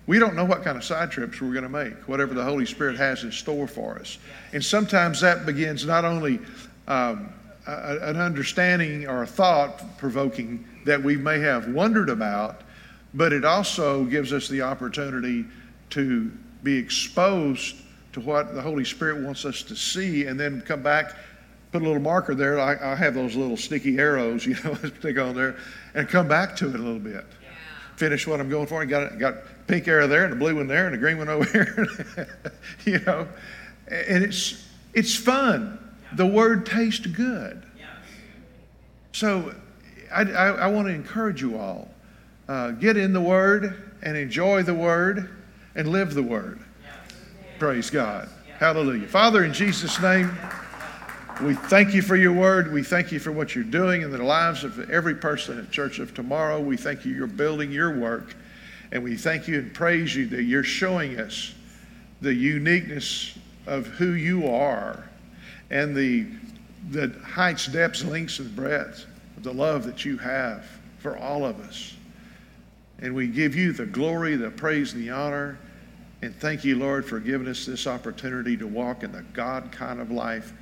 we 0.06 0.18
don't 0.18 0.34
know 0.34 0.44
what 0.44 0.64
kind 0.64 0.76
of 0.76 0.84
side 0.84 1.10
trips 1.10 1.40
we're 1.40 1.52
going 1.52 1.62
to 1.62 1.68
make, 1.68 2.08
whatever 2.08 2.34
the 2.34 2.42
Holy 2.42 2.66
Spirit 2.66 2.96
has 2.96 3.22
in 3.22 3.30
store 3.30 3.68
for 3.68 3.98
us. 3.98 4.18
And 4.52 4.64
sometimes 4.64 5.20
that 5.20 5.46
begins 5.46 5.84
not 5.84 6.04
only 6.04 6.40
um, 6.88 7.32
a, 7.66 7.98
an 8.02 8.16
understanding 8.16 9.06
or 9.06 9.22
a 9.22 9.26
thought 9.26 9.98
provoking 9.98 10.66
that 10.84 11.02
we 11.02 11.16
may 11.16 11.38
have 11.40 11.68
wondered 11.68 12.08
about, 12.08 12.62
but 13.14 13.32
it 13.32 13.44
also 13.44 14.04
gives 14.04 14.32
us 14.32 14.48
the 14.48 14.62
opportunity 14.62 15.44
to 15.90 16.30
be 16.62 16.76
exposed 16.76 17.76
to 18.12 18.20
what 18.20 18.54
the 18.54 18.62
Holy 18.62 18.84
Spirit 18.84 19.22
wants 19.22 19.44
us 19.44 19.62
to 19.62 19.76
see 19.76 20.26
and 20.26 20.38
then 20.38 20.60
come 20.62 20.82
back, 20.82 21.14
put 21.72 21.82
a 21.82 21.84
little 21.84 22.00
marker 22.00 22.34
there. 22.34 22.58
I, 22.58 22.92
I 22.92 22.94
have 22.94 23.14
those 23.14 23.36
little 23.36 23.56
sticky 23.56 23.98
arrows, 23.98 24.44
you 24.46 24.56
know, 24.64 24.74
stick 24.74 25.18
on 25.18 25.34
there, 25.34 25.56
and 25.94 26.08
come 26.08 26.28
back 26.28 26.56
to 26.56 26.68
it 26.68 26.74
a 26.74 26.78
little 26.78 26.98
bit. 26.98 27.24
Yeah. 27.42 27.48
Finish 27.96 28.26
what 28.26 28.40
I'm 28.40 28.50
going 28.50 28.66
for. 28.66 28.82
And 28.82 28.90
got 28.90 29.18
got 29.18 29.34
pink 29.66 29.86
arrow 29.86 30.06
there 30.06 30.24
and 30.24 30.32
a 30.32 30.36
blue 30.36 30.56
one 30.56 30.66
there 30.66 30.86
and 30.86 30.94
a 30.94 30.98
green 30.98 31.18
one 31.18 31.28
over 31.28 31.44
here. 31.52 31.86
you 32.84 32.98
know, 33.00 33.28
and 33.88 34.24
it's 34.24 34.66
it's 34.94 35.14
fun. 35.14 35.78
The 36.16 36.26
word 36.26 36.66
tastes 36.66 37.06
good. 37.06 37.64
So 39.12 39.54
I, 40.12 40.22
I, 40.22 40.46
I 40.48 40.66
want 40.68 40.88
to 40.88 40.94
encourage 40.94 41.40
you 41.40 41.58
all. 41.58 41.88
Uh, 42.48 42.72
get 42.72 42.96
in 42.96 43.12
the 43.12 43.20
Word 43.20 43.92
and 44.02 44.16
enjoy 44.16 44.62
the 44.62 44.74
Word 44.74 45.30
and 45.74 45.88
live 45.88 46.14
the 46.14 46.22
Word. 46.22 46.60
Praise 47.60 47.90
God. 47.90 48.30
Hallelujah. 48.58 49.06
Father, 49.06 49.44
in 49.44 49.52
Jesus' 49.52 50.00
name, 50.00 50.30
we 51.42 51.52
thank 51.52 51.92
you 51.92 52.00
for 52.00 52.16
your 52.16 52.32
word. 52.32 52.72
We 52.72 52.82
thank 52.82 53.12
you 53.12 53.20
for 53.20 53.32
what 53.32 53.54
you're 53.54 53.64
doing 53.64 54.00
in 54.00 54.10
the 54.10 54.22
lives 54.22 54.64
of 54.64 54.88
every 54.88 55.14
person 55.14 55.58
at 55.58 55.70
Church 55.70 55.98
of 55.98 56.14
Tomorrow. 56.14 56.58
We 56.58 56.78
thank 56.78 57.04
you, 57.04 57.12
you're 57.12 57.26
building 57.26 57.70
your 57.70 57.98
work. 57.98 58.34
And 58.92 59.04
we 59.04 59.14
thank 59.14 59.46
you 59.46 59.58
and 59.58 59.74
praise 59.74 60.16
you 60.16 60.24
that 60.28 60.44
you're 60.44 60.64
showing 60.64 61.20
us 61.20 61.54
the 62.22 62.32
uniqueness 62.32 63.38
of 63.66 63.86
who 63.88 64.12
you 64.12 64.48
are 64.48 65.04
and 65.68 65.94
the, 65.94 66.28
the 66.92 67.14
heights, 67.22 67.66
depths, 67.66 68.02
lengths, 68.02 68.38
and 68.38 68.56
breadths 68.56 69.04
of 69.36 69.42
the 69.42 69.52
love 69.52 69.84
that 69.84 70.02
you 70.02 70.16
have 70.16 70.64
for 70.98 71.18
all 71.18 71.44
of 71.44 71.60
us. 71.60 71.94
And 73.00 73.14
we 73.14 73.26
give 73.26 73.54
you 73.54 73.72
the 73.72 73.84
glory, 73.84 74.36
the 74.36 74.50
praise, 74.50 74.94
and 74.94 75.02
the 75.02 75.10
honor. 75.10 75.58
And 76.22 76.36
thank 76.36 76.64
you, 76.64 76.76
Lord, 76.76 77.06
for 77.06 77.18
giving 77.18 77.48
us 77.48 77.64
this 77.64 77.86
opportunity 77.86 78.56
to 78.58 78.66
walk 78.66 79.02
in 79.02 79.12
the 79.12 79.22
God 79.32 79.72
kind 79.72 80.00
of 80.00 80.10
life 80.10 80.52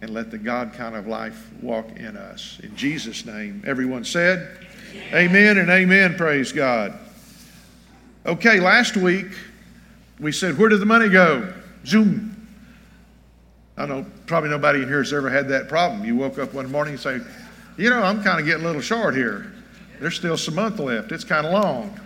and 0.00 0.10
let 0.10 0.30
the 0.30 0.38
God 0.38 0.72
kind 0.72 0.96
of 0.96 1.06
life 1.06 1.50
walk 1.60 1.86
in 1.96 2.16
us. 2.16 2.58
In 2.62 2.74
Jesus' 2.74 3.26
name, 3.26 3.62
everyone 3.66 4.04
said, 4.04 4.58
Amen, 5.08 5.14
amen 5.14 5.58
and 5.58 5.70
amen. 5.70 6.16
Praise 6.16 6.52
God. 6.52 6.98
Okay, 8.24 8.58
last 8.58 8.96
week 8.96 9.26
we 10.18 10.32
said, 10.32 10.58
Where 10.58 10.70
did 10.70 10.80
the 10.80 10.86
money 10.86 11.08
go? 11.08 11.52
Zoom. 11.84 12.30
I 13.76 13.86
know 13.86 14.06
probably 14.26 14.50
nobody 14.50 14.82
in 14.82 14.88
here 14.88 14.98
has 14.98 15.12
ever 15.12 15.28
had 15.28 15.48
that 15.48 15.68
problem. 15.68 16.04
You 16.04 16.16
woke 16.16 16.38
up 16.38 16.54
one 16.54 16.70
morning 16.70 16.94
and 16.94 17.00
say, 17.00 17.20
You 17.76 17.90
know, 17.90 18.02
I'm 18.02 18.22
kind 18.22 18.40
of 18.40 18.46
getting 18.46 18.64
a 18.64 18.66
little 18.66 18.82
short 18.82 19.14
here. 19.14 19.52
There's 20.00 20.16
still 20.16 20.38
some 20.38 20.54
month 20.54 20.78
left. 20.78 21.12
It's 21.12 21.24
kind 21.24 21.46
of 21.46 21.52
long 21.52 21.98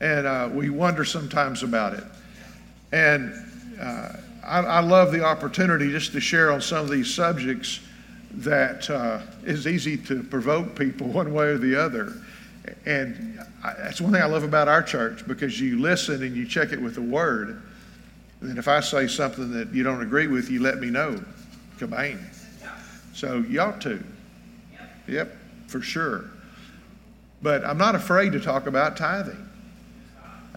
and 0.00 0.26
uh, 0.26 0.48
we 0.52 0.70
wonder 0.70 1.04
sometimes 1.04 1.62
about 1.62 1.94
it. 1.94 2.04
And 2.92 3.34
uh, 3.80 4.14
I, 4.44 4.58
I, 4.60 4.80
love 4.80 5.12
the 5.12 5.22
opportunity 5.22 5.90
just 5.90 6.12
to 6.12 6.20
share 6.20 6.50
on 6.50 6.60
some 6.60 6.84
of 6.84 6.90
these 6.90 7.12
subjects 7.12 7.80
that 8.34 8.88
uh, 8.90 9.20
is 9.44 9.66
easy 9.66 9.96
to 9.96 10.22
provoke 10.22 10.76
people 10.76 11.06
one 11.12 11.32
way 11.32 11.46
or 11.46 11.58
the 11.58 11.76
other. 11.76 12.14
And 12.86 13.38
I, 13.62 13.74
that's 13.74 14.00
one 14.00 14.12
thing 14.12 14.22
I 14.22 14.26
love 14.26 14.42
about 14.42 14.68
our 14.68 14.82
church 14.82 15.26
because 15.26 15.60
you 15.60 15.78
listen 15.78 16.22
and 16.22 16.36
you 16.36 16.46
check 16.46 16.72
it 16.72 16.80
with 16.80 16.94
the 16.94 17.02
Word. 17.02 17.62
And 18.40 18.58
if 18.58 18.68
I 18.68 18.80
say 18.80 19.06
something 19.06 19.52
that 19.52 19.72
you 19.74 19.82
don't 19.82 20.00
agree 20.00 20.26
with, 20.26 20.50
you 20.50 20.60
let 20.60 20.78
me 20.78 20.88
know. 20.88 21.22
Kabang. 21.78 22.18
So 23.12 23.44
you 23.48 23.60
ought 23.60 23.80
to. 23.82 24.02
Yep, 25.08 25.36
for 25.66 25.82
sure. 25.82 26.30
But 27.42 27.64
I'm 27.64 27.78
not 27.78 27.94
afraid 27.94 28.32
to 28.32 28.40
talk 28.40 28.66
about 28.66 28.96
tithing. 28.96 29.49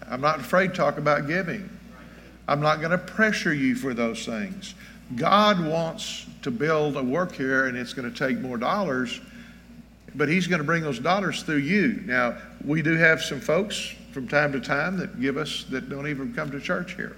I'm 0.08 0.20
not 0.20 0.40
afraid 0.40 0.68
to 0.68 0.74
talk 0.74 0.98
about 0.98 1.26
giving. 1.26 1.68
I'm 2.46 2.60
not 2.60 2.80
going 2.80 2.90
to 2.90 2.98
pressure 2.98 3.54
you 3.54 3.74
for 3.74 3.94
those 3.94 4.26
things. 4.26 4.74
God 5.16 5.64
wants 5.64 6.26
to 6.42 6.50
build 6.50 6.96
a 6.96 7.02
work 7.02 7.32
here, 7.32 7.66
and 7.66 7.76
it's 7.76 7.94
going 7.94 8.10
to 8.10 8.16
take 8.16 8.38
more 8.38 8.58
dollars, 8.58 9.20
but 10.14 10.28
He's 10.28 10.46
going 10.46 10.58
to 10.58 10.64
bring 10.64 10.82
those 10.82 10.98
dollars 10.98 11.42
through 11.42 11.56
you. 11.56 12.02
Now, 12.04 12.36
we 12.64 12.82
do 12.82 12.96
have 12.96 13.22
some 13.22 13.40
folks 13.40 13.94
from 14.12 14.28
time 14.28 14.52
to 14.52 14.60
time 14.60 14.96
that 14.98 15.20
give 15.20 15.36
us 15.36 15.64
that 15.70 15.88
don't 15.88 16.06
even 16.06 16.34
come 16.34 16.50
to 16.50 16.60
church 16.60 16.94
here, 16.94 17.16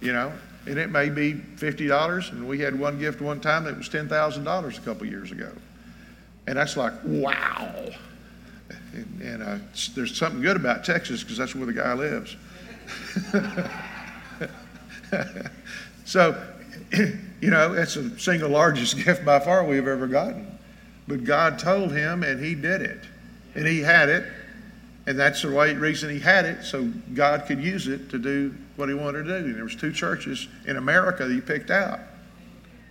you 0.00 0.12
know, 0.12 0.32
and 0.66 0.78
it 0.78 0.90
may 0.90 1.08
be 1.08 1.34
$50, 1.34 2.32
and 2.32 2.46
we 2.46 2.58
had 2.58 2.78
one 2.78 2.98
gift 2.98 3.20
one 3.20 3.40
time 3.40 3.64
that 3.64 3.76
was 3.76 3.88
$10,000 3.88 4.78
a 4.78 4.80
couple 4.82 5.06
years 5.06 5.32
ago. 5.32 5.50
And 6.46 6.56
that's 6.56 6.76
like, 6.76 6.92
wow. 7.04 7.90
And, 8.92 9.22
and 9.22 9.42
uh, 9.42 9.58
there's 9.94 10.16
something 10.16 10.40
good 10.40 10.56
about 10.56 10.84
Texas 10.84 11.22
because 11.22 11.38
that's 11.38 11.54
where 11.54 11.66
the 11.66 11.72
guy 11.72 11.92
lives. 11.94 12.36
so, 16.04 16.42
you 16.92 17.50
know, 17.50 17.74
it's 17.74 17.94
the 17.94 18.18
single 18.18 18.50
largest 18.50 18.96
gift 19.04 19.24
by 19.24 19.38
far 19.38 19.64
we've 19.64 19.86
ever 19.86 20.06
gotten. 20.06 20.58
But 21.06 21.24
God 21.24 21.58
told 21.58 21.92
him, 21.92 22.22
and 22.22 22.44
he 22.44 22.54
did 22.54 22.82
it. 22.82 23.00
And 23.54 23.66
he 23.66 23.80
had 23.80 24.08
it. 24.08 24.24
And 25.06 25.18
that's 25.18 25.40
the 25.40 25.48
right 25.48 25.74
reason 25.74 26.10
he 26.10 26.20
had 26.20 26.44
it, 26.44 26.64
so 26.64 26.84
God 27.14 27.46
could 27.46 27.62
use 27.62 27.88
it 27.88 28.10
to 28.10 28.18
do 28.18 28.54
what 28.76 28.90
he 28.90 28.94
wanted 28.94 29.24
to 29.24 29.40
do. 29.40 29.46
And 29.46 29.54
there 29.54 29.64
was 29.64 29.74
two 29.74 29.90
churches 29.90 30.48
in 30.66 30.76
America 30.76 31.24
that 31.24 31.32
he 31.32 31.40
picked 31.40 31.70
out, 31.70 32.00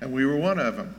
and 0.02 0.12
we 0.12 0.26
were 0.26 0.36
one 0.36 0.58
of 0.58 0.76
them. 0.76 0.96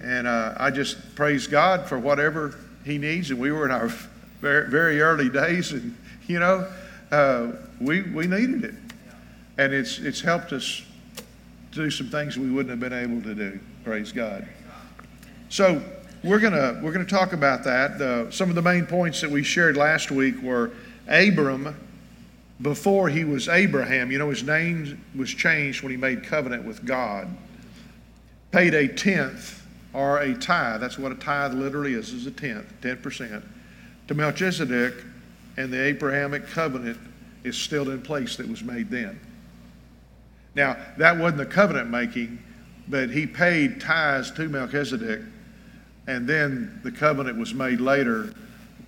And 0.00 0.28
uh, 0.28 0.54
I 0.58 0.70
just 0.70 1.16
praise 1.16 1.48
God 1.48 1.88
for 1.88 1.98
whatever 1.98 2.54
he 2.84 2.98
needs, 2.98 3.30
and 3.30 3.38
we 3.38 3.52
were 3.52 3.64
in 3.64 3.70
our 3.70 3.88
very, 4.40 4.70
very 4.70 5.00
early 5.00 5.28
days, 5.28 5.72
and 5.72 5.96
you 6.26 6.38
know, 6.38 6.66
uh, 7.10 7.52
we 7.80 8.02
we 8.02 8.26
needed 8.26 8.64
it, 8.64 8.74
and 9.58 9.72
it's 9.72 9.98
it's 9.98 10.20
helped 10.20 10.52
us 10.52 10.82
do 11.72 11.90
some 11.90 12.08
things 12.08 12.36
we 12.38 12.50
wouldn't 12.50 12.70
have 12.70 12.80
been 12.80 12.92
able 12.92 13.22
to 13.22 13.34
do. 13.34 13.60
Praise 13.84 14.12
God. 14.12 14.46
So 15.48 15.82
we're 16.22 16.38
gonna 16.38 16.80
we're 16.82 16.92
gonna 16.92 17.04
talk 17.04 17.32
about 17.32 17.64
that. 17.64 18.32
Some 18.32 18.48
of 18.48 18.54
the 18.54 18.62
main 18.62 18.86
points 18.86 19.20
that 19.20 19.30
we 19.30 19.42
shared 19.42 19.76
last 19.76 20.10
week 20.10 20.40
were 20.42 20.70
Abram 21.08 21.74
before 22.62 23.08
he 23.08 23.24
was 23.24 23.48
Abraham. 23.48 24.10
You 24.10 24.18
know, 24.18 24.30
his 24.30 24.42
name 24.42 25.02
was 25.16 25.30
changed 25.30 25.82
when 25.82 25.90
he 25.90 25.96
made 25.96 26.24
covenant 26.24 26.64
with 26.64 26.84
God. 26.84 27.28
Paid 28.52 28.74
a 28.74 28.88
tenth 28.88 29.59
or 29.92 30.18
a 30.18 30.34
tithe. 30.34 30.80
That's 30.80 30.98
what 30.98 31.12
a 31.12 31.16
tithe 31.16 31.54
literally 31.54 31.94
is, 31.94 32.12
is 32.12 32.26
a 32.26 32.30
tenth, 32.30 32.66
10%, 32.80 33.42
to 34.08 34.14
Melchizedek, 34.14 34.94
and 35.56 35.72
the 35.72 35.80
Abrahamic 35.80 36.46
covenant 36.46 36.98
is 37.44 37.56
still 37.56 37.90
in 37.90 38.02
place 38.02 38.36
that 38.36 38.48
was 38.48 38.62
made 38.62 38.90
then. 38.90 39.18
Now, 40.54 40.76
that 40.98 41.16
wasn't 41.16 41.38
the 41.38 41.46
covenant 41.46 41.90
making, 41.90 42.38
but 42.88 43.10
he 43.10 43.26
paid 43.26 43.80
tithes 43.80 44.30
to 44.32 44.48
Melchizedek, 44.48 45.20
and 46.06 46.28
then 46.28 46.80
the 46.82 46.90
covenant 46.90 47.38
was 47.38 47.54
made 47.54 47.80
later 47.80 48.32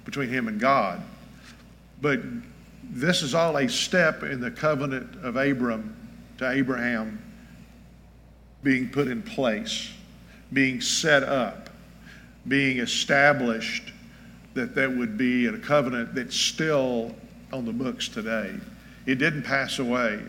between 0.05 0.29
him 0.29 0.49
and 0.49 0.61
God. 0.61 1.01
But 2.01 2.21
this 2.83 3.23
is 3.23 3.35
all 3.35 3.57
a 3.57 3.69
step 3.69 4.23
in 4.23 4.41
the 4.41 4.51
covenant 4.51 5.25
of 5.25 5.37
Abram 5.37 5.97
to 6.39 6.51
Abraham 6.51 7.23
being 8.63 8.89
put 8.91 9.09
in 9.09 9.23
place, 9.23 9.93
being 10.53 10.81
set 10.81 11.23
up, 11.23 11.71
being 12.49 12.79
established, 12.79 13.93
that 14.55 14.75
that 14.75 14.95
would 14.95 15.17
be 15.17 15.47
a 15.47 15.59
covenant 15.59 16.15
that's 16.15 16.37
still 16.37 17.15
on 17.53 17.65
the 17.65 17.73
books 17.73 18.09
today. 18.09 18.55
It 19.07 19.17
didn't 19.17 19.43
pass 19.43 19.79
away. 19.79 20.21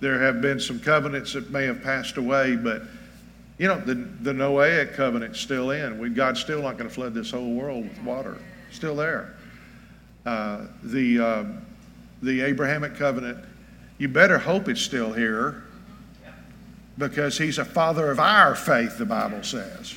There 0.00 0.20
have 0.20 0.40
been 0.40 0.58
some 0.58 0.80
covenants 0.80 1.34
that 1.34 1.50
may 1.50 1.64
have 1.64 1.82
passed 1.82 2.16
away, 2.16 2.56
but 2.56 2.82
you 3.58 3.68
know, 3.68 3.78
the, 3.78 3.94
the 3.94 4.32
Noahic 4.32 4.94
covenant's 4.94 5.38
still 5.38 5.70
in. 5.70 5.98
We, 5.98 6.08
God's 6.08 6.40
still 6.40 6.62
not 6.62 6.78
going 6.78 6.88
to 6.88 6.94
flood 6.94 7.12
this 7.12 7.30
whole 7.30 7.52
world 7.52 7.84
with 7.84 7.98
water. 8.02 8.38
Still 8.72 8.96
there. 8.96 9.34
Uh, 10.24 10.66
the, 10.82 11.20
uh, 11.20 11.44
the 12.22 12.40
Abrahamic 12.40 12.96
covenant, 12.96 13.38
you 13.98 14.08
better 14.08 14.38
hope 14.38 14.68
it's 14.68 14.80
still 14.80 15.12
here 15.12 15.64
because 17.00 17.36
he's 17.36 17.58
a 17.58 17.64
father 17.64 18.10
of 18.12 18.20
our 18.20 18.54
faith, 18.54 18.98
the 18.98 19.04
Bible 19.04 19.42
says. 19.42 19.96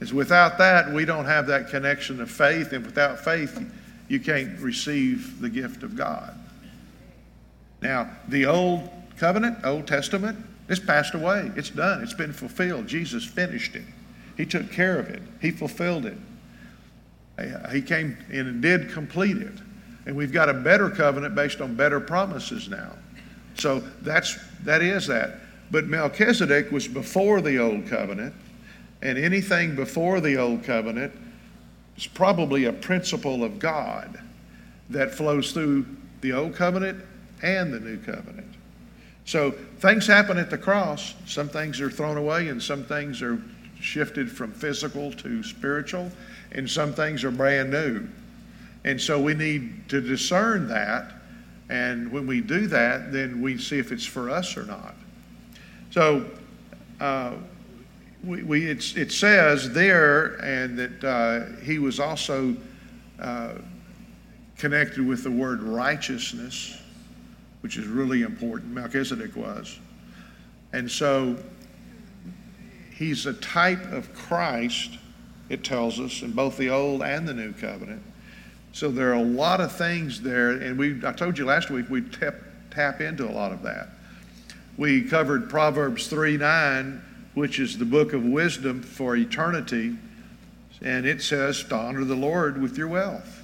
Is 0.00 0.12
without 0.12 0.58
that, 0.58 0.92
we 0.92 1.06
don't 1.06 1.24
have 1.24 1.46
that 1.46 1.70
connection 1.70 2.20
of 2.20 2.30
faith, 2.30 2.72
and 2.72 2.84
without 2.84 3.18
faith, 3.18 3.58
you 4.08 4.20
can't 4.20 4.58
receive 4.60 5.40
the 5.40 5.48
gift 5.48 5.82
of 5.82 5.96
God. 5.96 6.38
Now, 7.80 8.10
the 8.28 8.44
Old 8.44 8.90
Covenant, 9.16 9.64
Old 9.64 9.86
Testament, 9.86 10.38
it's 10.68 10.80
passed 10.80 11.14
away. 11.14 11.50
It's 11.56 11.70
done. 11.70 12.02
It's 12.02 12.12
been 12.12 12.32
fulfilled. 12.32 12.86
Jesus 12.86 13.24
finished 13.24 13.74
it. 13.74 13.84
He 14.36 14.44
took 14.44 14.70
care 14.70 14.98
of 14.98 15.08
it. 15.08 15.22
He 15.40 15.50
fulfilled 15.50 16.04
it. 16.04 16.18
Uh, 17.38 17.68
he 17.70 17.80
came 17.80 18.16
and 18.30 18.60
did 18.60 18.90
complete 18.90 19.36
it. 19.38 19.54
And 20.06 20.16
we've 20.16 20.32
got 20.32 20.48
a 20.48 20.54
better 20.54 20.90
covenant 20.90 21.34
based 21.34 21.60
on 21.60 21.74
better 21.74 22.00
promises 22.00 22.68
now. 22.68 22.92
So 23.54 23.80
that's 24.02 24.38
that 24.64 24.82
is 24.82 25.06
that. 25.06 25.40
But 25.70 25.86
Melchizedek 25.86 26.70
was 26.70 26.86
before 26.86 27.40
the 27.40 27.58
old 27.58 27.86
covenant, 27.86 28.34
and 29.02 29.18
anything 29.18 29.74
before 29.74 30.20
the 30.20 30.36
old 30.36 30.64
covenant 30.64 31.12
is 31.96 32.06
probably 32.06 32.64
a 32.64 32.72
principle 32.72 33.42
of 33.42 33.58
God 33.58 34.20
that 34.90 35.14
flows 35.14 35.52
through 35.52 35.86
the 36.20 36.32
old 36.32 36.54
covenant 36.54 37.04
and 37.42 37.72
the 37.72 37.80
new 37.80 37.98
covenant. 37.98 38.46
So 39.24 39.50
things 39.50 40.06
happen 40.06 40.38
at 40.38 40.50
the 40.50 40.58
cross. 40.58 41.14
Some 41.26 41.48
things 41.48 41.80
are 41.80 41.90
thrown 41.90 42.16
away, 42.16 42.48
and 42.48 42.62
some 42.62 42.84
things 42.84 43.22
are 43.22 43.42
shifted 43.80 44.30
from 44.30 44.52
physical 44.52 45.12
to 45.12 45.42
spiritual, 45.42 46.10
and 46.52 46.70
some 46.70 46.92
things 46.92 47.24
are 47.24 47.30
brand 47.30 47.70
new. 47.70 48.06
And 48.84 49.00
so 49.00 49.20
we 49.20 49.34
need 49.34 49.88
to 49.88 50.00
discern 50.00 50.68
that. 50.68 51.12
And 51.68 52.12
when 52.12 52.26
we 52.28 52.40
do 52.40 52.68
that, 52.68 53.12
then 53.12 53.42
we 53.42 53.58
see 53.58 53.78
if 53.78 53.90
it's 53.90 54.06
for 54.06 54.30
us 54.30 54.56
or 54.56 54.62
not. 54.62 54.94
So 55.96 56.28
uh, 57.00 57.32
we, 58.22 58.42
we, 58.42 58.66
it 58.66 59.10
says 59.10 59.72
there, 59.72 60.34
and 60.44 60.78
that 60.78 61.02
uh, 61.02 61.56
he 61.62 61.78
was 61.78 61.98
also 61.98 62.54
uh, 63.18 63.54
connected 64.58 65.06
with 65.06 65.24
the 65.24 65.30
word 65.30 65.62
righteousness 65.62 66.76
which 67.62 67.78
is 67.78 67.86
really 67.86 68.22
important. 68.22 68.74
Melchizedek 68.74 69.34
was. 69.36 69.78
And 70.74 70.90
so 70.90 71.34
he's 72.94 73.24
a 73.24 73.32
type 73.32 73.90
of 73.90 74.12
Christ, 74.12 74.98
it 75.48 75.64
tells 75.64 75.98
us, 75.98 76.20
in 76.20 76.32
both 76.32 76.58
the 76.58 76.68
Old 76.68 77.00
and 77.00 77.26
the 77.26 77.32
New 77.32 77.54
Covenant. 77.54 78.02
So 78.72 78.90
there 78.90 79.08
are 79.12 79.14
a 79.14 79.22
lot 79.22 79.62
of 79.62 79.72
things 79.72 80.20
there, 80.20 80.50
and 80.50 80.78
we 80.78 81.00
I 81.06 81.12
told 81.12 81.38
you 81.38 81.46
last 81.46 81.70
week 81.70 81.88
we 81.88 82.02
tap, 82.02 82.34
tap 82.70 83.00
into 83.00 83.26
a 83.26 83.32
lot 83.32 83.50
of 83.50 83.62
that. 83.62 83.95
We 84.76 85.02
covered 85.02 85.48
Proverbs 85.48 86.06
3 86.08 86.36
9, 86.36 87.02
which 87.34 87.58
is 87.58 87.78
the 87.78 87.84
book 87.84 88.12
of 88.12 88.24
wisdom 88.24 88.82
for 88.82 89.16
eternity, 89.16 89.96
and 90.82 91.06
it 91.06 91.22
says 91.22 91.64
to 91.64 91.74
honor 91.74 92.04
the 92.04 92.14
Lord 92.14 92.60
with 92.60 92.76
your 92.76 92.88
wealth 92.88 93.42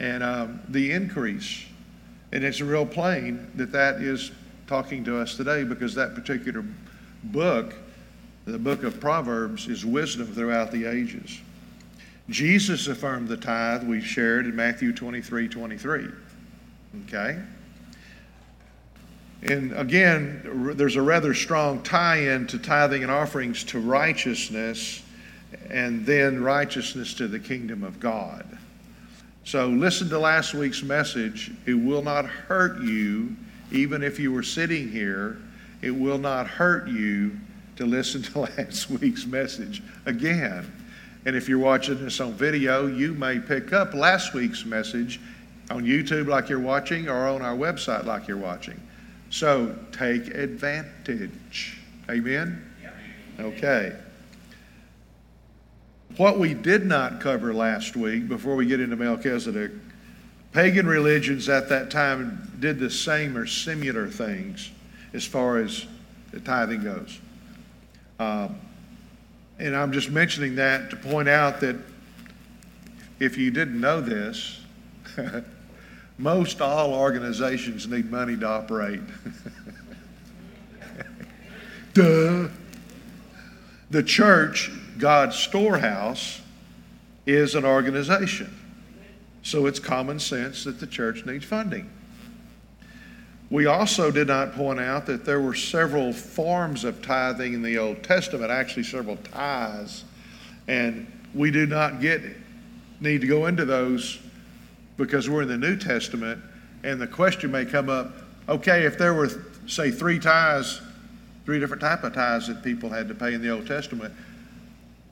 and 0.00 0.22
um, 0.22 0.60
the 0.68 0.90
increase. 0.90 1.64
And 2.32 2.42
it's 2.42 2.60
real 2.60 2.86
plain 2.86 3.50
that 3.54 3.70
that 3.72 3.96
is 3.96 4.32
talking 4.66 5.04
to 5.04 5.18
us 5.18 5.36
today 5.36 5.62
because 5.62 5.94
that 5.94 6.14
particular 6.14 6.64
book, 7.24 7.74
the 8.46 8.58
book 8.58 8.82
of 8.82 8.98
Proverbs, 8.98 9.68
is 9.68 9.84
wisdom 9.84 10.26
throughout 10.26 10.72
the 10.72 10.86
ages. 10.86 11.38
Jesus 12.28 12.88
affirmed 12.88 13.28
the 13.28 13.36
tithe 13.36 13.84
we 13.84 14.00
shared 14.00 14.46
in 14.46 14.56
Matthew 14.56 14.92
23 14.92 15.48
23. 15.48 16.08
Okay? 17.06 17.38
And 19.42 19.72
again, 19.72 20.72
there's 20.76 20.96
a 20.96 21.02
rather 21.02 21.34
strong 21.34 21.82
tie 21.82 22.32
in 22.32 22.46
to 22.48 22.58
tithing 22.58 23.02
and 23.02 23.10
offerings 23.10 23.64
to 23.64 23.80
righteousness 23.80 25.02
and 25.68 26.06
then 26.06 26.42
righteousness 26.42 27.14
to 27.14 27.26
the 27.26 27.40
kingdom 27.40 27.82
of 27.82 27.98
God. 27.98 28.46
So 29.44 29.68
listen 29.68 30.08
to 30.10 30.18
last 30.18 30.54
week's 30.54 30.82
message. 30.82 31.50
It 31.66 31.74
will 31.74 32.02
not 32.02 32.26
hurt 32.26 32.80
you, 32.82 33.34
even 33.72 34.04
if 34.04 34.20
you 34.20 34.32
were 34.32 34.44
sitting 34.44 34.88
here, 34.88 35.38
it 35.80 35.90
will 35.90 36.18
not 36.18 36.46
hurt 36.46 36.86
you 36.88 37.36
to 37.76 37.84
listen 37.84 38.22
to 38.22 38.38
last 38.56 38.88
week's 38.90 39.26
message 39.26 39.82
again. 40.06 40.70
And 41.26 41.34
if 41.34 41.48
you're 41.48 41.58
watching 41.58 42.02
this 42.02 42.20
on 42.20 42.32
video, 42.34 42.86
you 42.86 43.14
may 43.14 43.40
pick 43.40 43.72
up 43.72 43.94
last 43.94 44.34
week's 44.34 44.64
message 44.64 45.20
on 45.70 45.84
YouTube 45.84 46.28
like 46.28 46.48
you're 46.48 46.60
watching 46.60 47.08
or 47.08 47.28
on 47.28 47.42
our 47.42 47.56
website 47.56 48.04
like 48.04 48.28
you're 48.28 48.36
watching. 48.36 48.80
So 49.32 49.74
take 49.92 50.28
advantage. 50.28 51.78
Amen? 52.10 52.70
Okay. 53.40 53.96
What 56.18 56.38
we 56.38 56.52
did 56.52 56.84
not 56.84 57.22
cover 57.22 57.54
last 57.54 57.96
week, 57.96 58.28
before 58.28 58.56
we 58.56 58.66
get 58.66 58.78
into 58.78 58.94
Melchizedek, 58.94 59.70
pagan 60.52 60.86
religions 60.86 61.48
at 61.48 61.70
that 61.70 61.90
time 61.90 62.52
did 62.60 62.78
the 62.78 62.90
same 62.90 63.34
or 63.38 63.46
similar 63.46 64.06
things 64.06 64.70
as 65.14 65.24
far 65.24 65.56
as 65.56 65.86
the 66.30 66.40
tithing 66.40 66.84
goes. 66.84 67.18
Um, 68.18 68.60
and 69.58 69.74
I'm 69.74 69.92
just 69.92 70.10
mentioning 70.10 70.56
that 70.56 70.90
to 70.90 70.96
point 70.96 71.30
out 71.30 71.58
that 71.60 71.76
if 73.18 73.38
you 73.38 73.50
didn't 73.50 73.80
know 73.80 74.02
this, 74.02 74.60
most 76.18 76.60
all 76.60 76.94
organizations 76.94 77.86
need 77.88 78.10
money 78.10 78.36
to 78.36 78.46
operate. 78.46 79.00
Duh. 81.94 82.48
The 83.90 84.02
church 84.02 84.70
God's 84.98 85.36
storehouse 85.36 86.40
is 87.26 87.54
an 87.54 87.64
organization. 87.64 88.56
So 89.42 89.66
it's 89.66 89.78
common 89.78 90.18
sense 90.18 90.64
that 90.64 90.80
the 90.80 90.86
church 90.86 91.26
needs 91.26 91.44
funding. 91.44 91.90
We 93.50 93.66
also 93.66 94.10
did 94.10 94.28
not 94.28 94.54
point 94.54 94.80
out 94.80 95.04
that 95.06 95.26
there 95.26 95.40
were 95.40 95.54
several 95.54 96.12
forms 96.12 96.84
of 96.84 97.02
tithing 97.02 97.52
in 97.52 97.62
the 97.62 97.76
Old 97.76 98.02
Testament, 98.02 98.50
actually 98.50 98.84
several 98.84 99.16
tithes, 99.16 100.04
and 100.68 101.06
we 101.34 101.50
do 101.50 101.66
not 101.66 102.00
get 102.00 102.22
need 103.00 103.20
to 103.20 103.26
go 103.26 103.46
into 103.46 103.64
those 103.64 104.20
because 104.96 105.28
we're 105.28 105.42
in 105.42 105.48
the 105.48 105.58
New 105.58 105.76
Testament, 105.76 106.42
and 106.84 107.00
the 107.00 107.06
question 107.06 107.50
may 107.50 107.64
come 107.64 107.88
up: 107.88 108.12
Okay, 108.48 108.84
if 108.84 108.98
there 108.98 109.14
were 109.14 109.30
say 109.66 109.90
three 109.90 110.18
tithes, 110.18 110.80
three 111.44 111.60
different 111.60 111.80
type 111.80 112.04
of 112.04 112.14
tithes 112.14 112.48
that 112.48 112.62
people 112.62 112.88
had 112.88 113.08
to 113.08 113.14
pay 113.14 113.34
in 113.34 113.42
the 113.42 113.50
Old 113.50 113.66
Testament, 113.66 114.12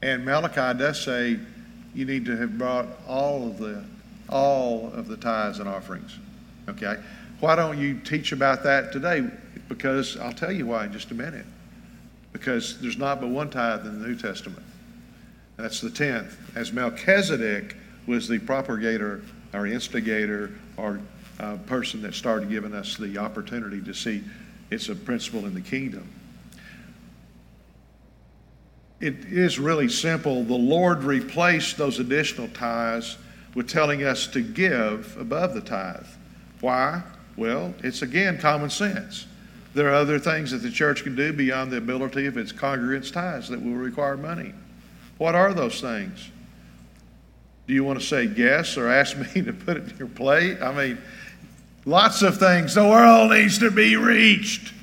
and 0.03 0.25
Malachi 0.25 0.79
does 0.79 1.01
say 1.01 1.38
you 1.95 2.05
need 2.05 2.25
to 2.25 2.37
have 2.37 2.57
brought 2.59 2.87
all 3.07 3.47
of 3.47 3.59
the 3.59 3.85
all 4.29 4.93
of 4.93 5.09
the 5.09 5.16
tithes 5.16 5.59
and 5.59 5.69
offerings. 5.69 6.16
Okay? 6.69 6.97
Why 7.40 7.57
don't 7.57 7.79
you 7.79 7.99
teach 7.99 8.33
about 8.33 8.62
that 8.64 8.93
today? 8.93 9.27
Because 9.69 10.16
I'll 10.19 10.33
tell 10.33 10.53
you 10.53 10.66
why 10.66 10.87
in 10.87 10.93
just 10.93 11.11
a 11.11 11.14
minute. 11.14 11.47
Because 12.33 12.81
there's 12.81 12.99
not 12.99 13.21
but 13.21 13.29
one 13.29 13.51
tithe 13.51 13.87
in 13.87 14.01
the 14.01 14.07
New 14.07 14.14
Testament. 14.14 14.62
That's 15.57 15.81
the 15.81 15.90
tenth. 15.90 16.38
As 16.55 16.73
Melchizedek 16.73 17.77
was 18.07 18.29
the 18.29 18.38
propagator 18.38 19.23
or 19.53 19.67
instigator 19.67 20.53
or 20.77 21.01
uh, 21.39 21.57
person 21.67 22.03
that 22.03 22.15
started 22.15 22.49
giving 22.51 22.75
us 22.75 22.97
the 22.97 23.19
opportunity 23.19 23.81
to 23.81 23.95
see 23.95 24.23
it's 24.71 24.89
a 24.89 24.95
principle 24.95 25.47
in 25.47 25.55
the 25.55 25.61
kingdom 25.61 26.09
it 29.01 29.25
is 29.27 29.59
really 29.59 29.89
simple. 29.89 30.45
The 30.45 30.55
Lord 30.55 31.05
replaced 31.05 31.79
those 31.79 31.99
additional 31.99 32.49
tithes 32.49 33.17
with 33.55 33.69
telling 33.69 34.05
us 34.05 34.27
to 34.29 34.43
give 34.43 35.17
above 35.19 35.55
the 35.55 35.63
tithe. 35.63 36.07
Why? 36.61 37.03
Well, 37.37 37.75
it's 37.83 38.03
again 38.03 38.39
common 38.39 38.71
sense. 38.71 39.27
There 39.73 39.89
are 39.89 39.95
other 39.95 40.19
things 40.19 40.51
that 40.51 40.59
the 40.59 40.71
church 40.71 41.03
can 41.03 41.17
do 41.17 41.33
beyond 41.33 41.71
the 41.71 41.79
ability 41.79 42.27
of 42.27 42.37
its 42.37 42.53
congregants' 42.53 43.13
tithes 43.13 43.49
that 43.49 43.63
will 43.63 43.73
require 43.73 44.17
money. 44.17 44.53
What 45.17 45.35
are 45.35 45.55
those 45.55 45.81
things? 45.81 46.31
Do 47.70 47.74
you 47.76 47.85
want 47.85 48.00
to 48.00 48.04
say 48.04 48.24
yes 48.24 48.76
or 48.76 48.88
ask 48.88 49.16
me 49.35 49.42
to 49.42 49.52
put 49.52 49.76
it 49.76 49.92
in 49.92 49.96
your 49.96 50.09
plate? 50.09 50.61
I 50.61 50.74
mean, 50.74 50.98
lots 51.85 52.20
of 52.20 52.37
things. 52.37 52.74
The 52.74 52.83
world 52.83 53.30
needs 53.30 53.61
to 53.61 53.70
be 53.70 53.94
reached. 53.94 54.74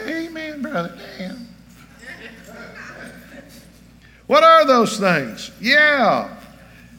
Amen, 0.00 0.62
brother 0.62 0.98
Dan. 1.16 1.46
What 4.26 4.42
are 4.42 4.66
those 4.66 4.98
things? 4.98 5.52
Yeah. 5.60 6.36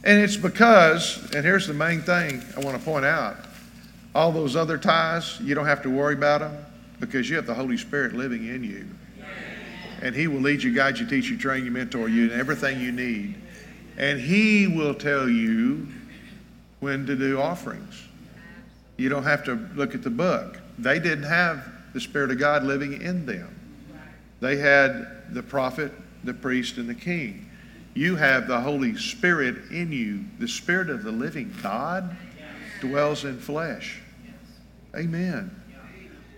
And 0.06 0.22
it's 0.22 0.38
because, 0.38 1.30
and 1.36 1.44
here's 1.44 1.68
the 1.68 1.74
main 1.74 2.00
thing 2.00 2.42
I 2.56 2.62
want 2.62 2.80
to 2.80 2.86
point 2.86 3.04
out 3.04 3.36
all 4.16 4.32
those 4.32 4.56
other 4.56 4.78
ties, 4.78 5.38
you 5.42 5.54
don't 5.54 5.66
have 5.66 5.82
to 5.82 5.90
worry 5.90 6.14
about 6.14 6.40
them 6.40 6.66
because 7.02 7.30
you 7.30 7.36
have 7.36 7.46
the 7.46 7.54
Holy 7.54 7.76
Spirit 7.76 8.14
living 8.14 8.48
in 8.48 8.64
you. 8.64 8.88
And 10.02 10.16
He 10.16 10.28
will 10.28 10.40
lead 10.40 10.64
you, 10.64 10.74
guide 10.74 10.98
you, 10.98 11.06
teach 11.06 11.30
you, 11.30 11.38
train 11.38 11.66
you, 11.66 11.72
mentor 11.72 12.08
you, 12.08 12.24
and 12.24 12.32
everything 12.32 12.80
you 12.80 12.94
need. 12.94 13.43
And 13.98 14.20
He 14.20 14.68
will 14.68 14.94
tell 14.94 15.30
you 15.30 15.88
when 16.80 17.06
to 17.06 17.16
do 17.16 17.40
offerings. 17.40 18.04
You 18.98 19.10
don't 19.10 19.24
have 19.24 19.44
to 19.46 19.56
look 19.76 19.96
at 19.96 20.04
the 20.04 20.10
book. 20.10 20.60
They 20.78 21.00
didn't 21.00 21.26
have 21.26 21.68
the 21.94 22.02
Spirit 22.02 22.32
of 22.32 22.40
God 22.40 22.64
living 22.64 23.02
in 23.02 23.26
them, 23.26 23.54
they 24.40 24.58
had 24.58 25.34
the 25.34 25.44
prophet, 25.44 25.92
the 26.24 26.34
priest, 26.34 26.78
and 26.78 26.90
the 26.90 26.96
king. 26.96 27.50
You 27.96 28.16
have 28.16 28.48
the 28.48 28.60
Holy 28.60 28.98
Spirit 28.98 29.72
in 29.72 29.92
you. 29.92 30.26
The 30.40 30.48
Spirit 30.48 30.90
of 30.90 31.04
the 31.04 31.12
living 31.12 31.54
God 31.62 32.16
dwells 32.82 33.24
in 33.24 33.40
flesh. 33.40 34.02
Amen. 34.96 35.56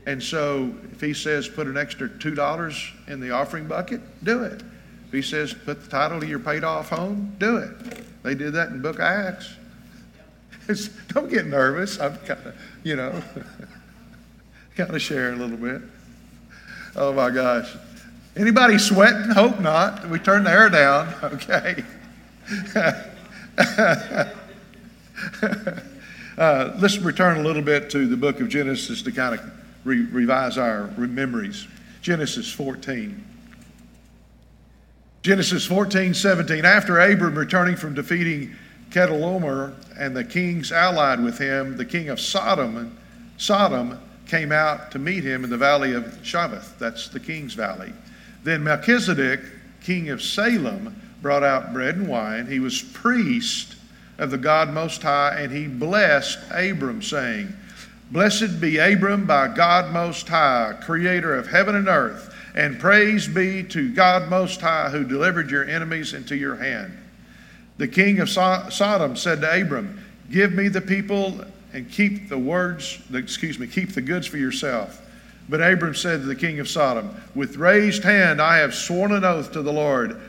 And 0.06 0.22
so 0.22 0.76
if 0.92 1.02
he 1.02 1.14
says 1.14 1.48
put 1.48 1.68
an 1.68 1.78
extra 1.78 2.08
$2 2.08 3.08
in 3.08 3.20
the 3.20 3.32
offering 3.32 3.68
bucket, 3.68 4.02
do 4.24 4.44
it. 4.44 4.62
If 5.08 5.14
he 5.14 5.22
says 5.22 5.54
put 5.54 5.84
the 5.84 5.90
title 5.90 6.20
to 6.20 6.28
your 6.28 6.40
paid 6.40 6.64
off 6.64 6.90
home, 6.90 7.36
do 7.40 7.58
it. 7.58 8.24
They 8.24 8.36
did 8.36 8.54
that 8.54 8.70
in 8.70 8.82
book 8.82 9.00
Acts. 9.00 9.54
It's, 10.68 10.88
don't 11.10 11.30
get 11.30 11.46
nervous. 11.46 12.00
I'm 12.00 12.18
kind 12.18 12.40
of, 12.44 12.56
you 12.84 12.96
know, 12.96 13.22
kind 14.76 14.90
of 14.90 15.00
share 15.00 15.34
a 15.34 15.36
little 15.36 15.58
bit. 15.58 15.80
Oh 16.96 17.14
my 17.14 17.30
gosh. 17.30 17.72
Anybody 18.36 18.80
sweating? 18.80 19.30
Hope 19.30 19.60
not. 19.60 20.10
We 20.10 20.18
turn 20.18 20.44
the 20.44 20.52
air 20.52 20.70
down. 20.70 21.14
Okay. 21.24 21.84
uh, 26.38 26.74
let's 26.80 26.98
return 26.98 27.38
a 27.38 27.44
little 27.44 27.62
bit 27.62 27.90
to 27.92 28.08
the 28.08 28.18
book 28.18 28.40
of 28.40 28.50
Genesis 28.50 29.02
to 29.04 29.12
kind 29.12 29.36
of 29.36 29.52
re- 29.84 30.06
revise 30.06 30.58
our 30.58 30.88
memories. 30.98 31.68
Genesis 32.02 32.52
14. 32.52 33.24
Genesis 35.26 35.66
14, 35.66 36.14
17. 36.14 36.66
After 36.66 37.00
Abram 37.00 37.36
returning 37.36 37.76
from 37.76 37.96
defeating 37.96 38.56
Chedorlaomer 38.92 39.74
and 39.98 40.16
the 40.16 40.24
kings 40.24 40.72
allied 40.72 41.20
with 41.20 41.40
him, 41.40 41.78
the 41.78 41.84
king 41.84 42.10
of 42.10 42.20
Sodom, 42.20 42.96
Sodom 43.38 43.98
came 44.28 44.52
out 44.52 44.92
to 44.92 45.00
meet 45.00 45.24
him 45.24 45.44
in 45.44 45.50
the 45.50 45.58
valley 45.58 45.94
of 45.94 46.04
Shaveh. 46.22 46.78
That's 46.78 47.10
the 47.10 47.20
king's 47.20 47.56
valley. 47.56 47.92
Then 48.44 48.64
Melchizedek, 48.64 49.40
king 49.82 50.10
of 50.10 50.22
Salem, 50.22 50.96
brought 51.24 51.42
out 51.42 51.74
bread 51.74 51.96
and 51.96 52.08
wine. 52.08 52.46
He 52.46 52.60
was 52.60 52.84
priest 52.84 53.78
of 54.20 54.30
the 54.30 54.38
God 54.38 54.70
Most 54.70 55.02
High, 55.02 55.38
and 55.40 55.52
he 55.52 55.66
blessed 55.66 56.38
Abram, 56.52 57.02
saying, 57.02 57.52
Blessed 58.12 58.62
be 58.62 58.78
Abram 58.78 59.26
by 59.26 59.48
God 59.48 59.92
Most 59.92 60.28
High, 60.28 60.78
creator 60.84 61.34
of 61.34 61.48
heaven 61.48 61.74
and 61.74 61.88
earth, 61.88 62.32
and 62.56 62.80
praise 62.80 63.28
be 63.28 63.64
to 63.66 63.94
God 63.94 64.30
Most 64.30 64.62
High, 64.62 64.90
who 64.90 65.04
delivered 65.04 65.52
your 65.52 65.66
enemies 65.66 66.14
into 66.14 66.36
your 66.36 66.56
hand. 66.56 66.98
The 67.78 67.88
king 67.88 68.20
of 68.22 68.30
Sodom 68.30 69.18
said 69.18 69.42
to 69.42 69.62
Abram, 69.62 70.02
Give 70.32 70.54
me 70.54 70.70
the 70.70 70.82
people 70.82 71.42
and 71.74 71.92
keep 71.92 72.30
the 72.30 72.38
words, 72.38 73.00
excuse 73.14 73.60
me, 73.60 73.68
keep 73.68 73.94
the 73.94 74.02
goods 74.02 74.26
for 74.26 74.38
yourself. 74.38 75.02
But 75.50 75.62
Abram 75.62 75.94
said 75.94 76.22
to 76.22 76.26
the 76.26 76.36
king 76.36 76.62
of 76.62 76.70
Sodom, 76.70 77.14
With 77.36 77.58
raised 77.58 78.04
hand 78.04 78.42
I 78.42 78.58
have 78.58 78.74
sworn 78.74 79.12
an 79.12 79.26
oath 79.26 79.52
to 79.52 79.62
the 79.62 79.74
Lord, 79.74 80.20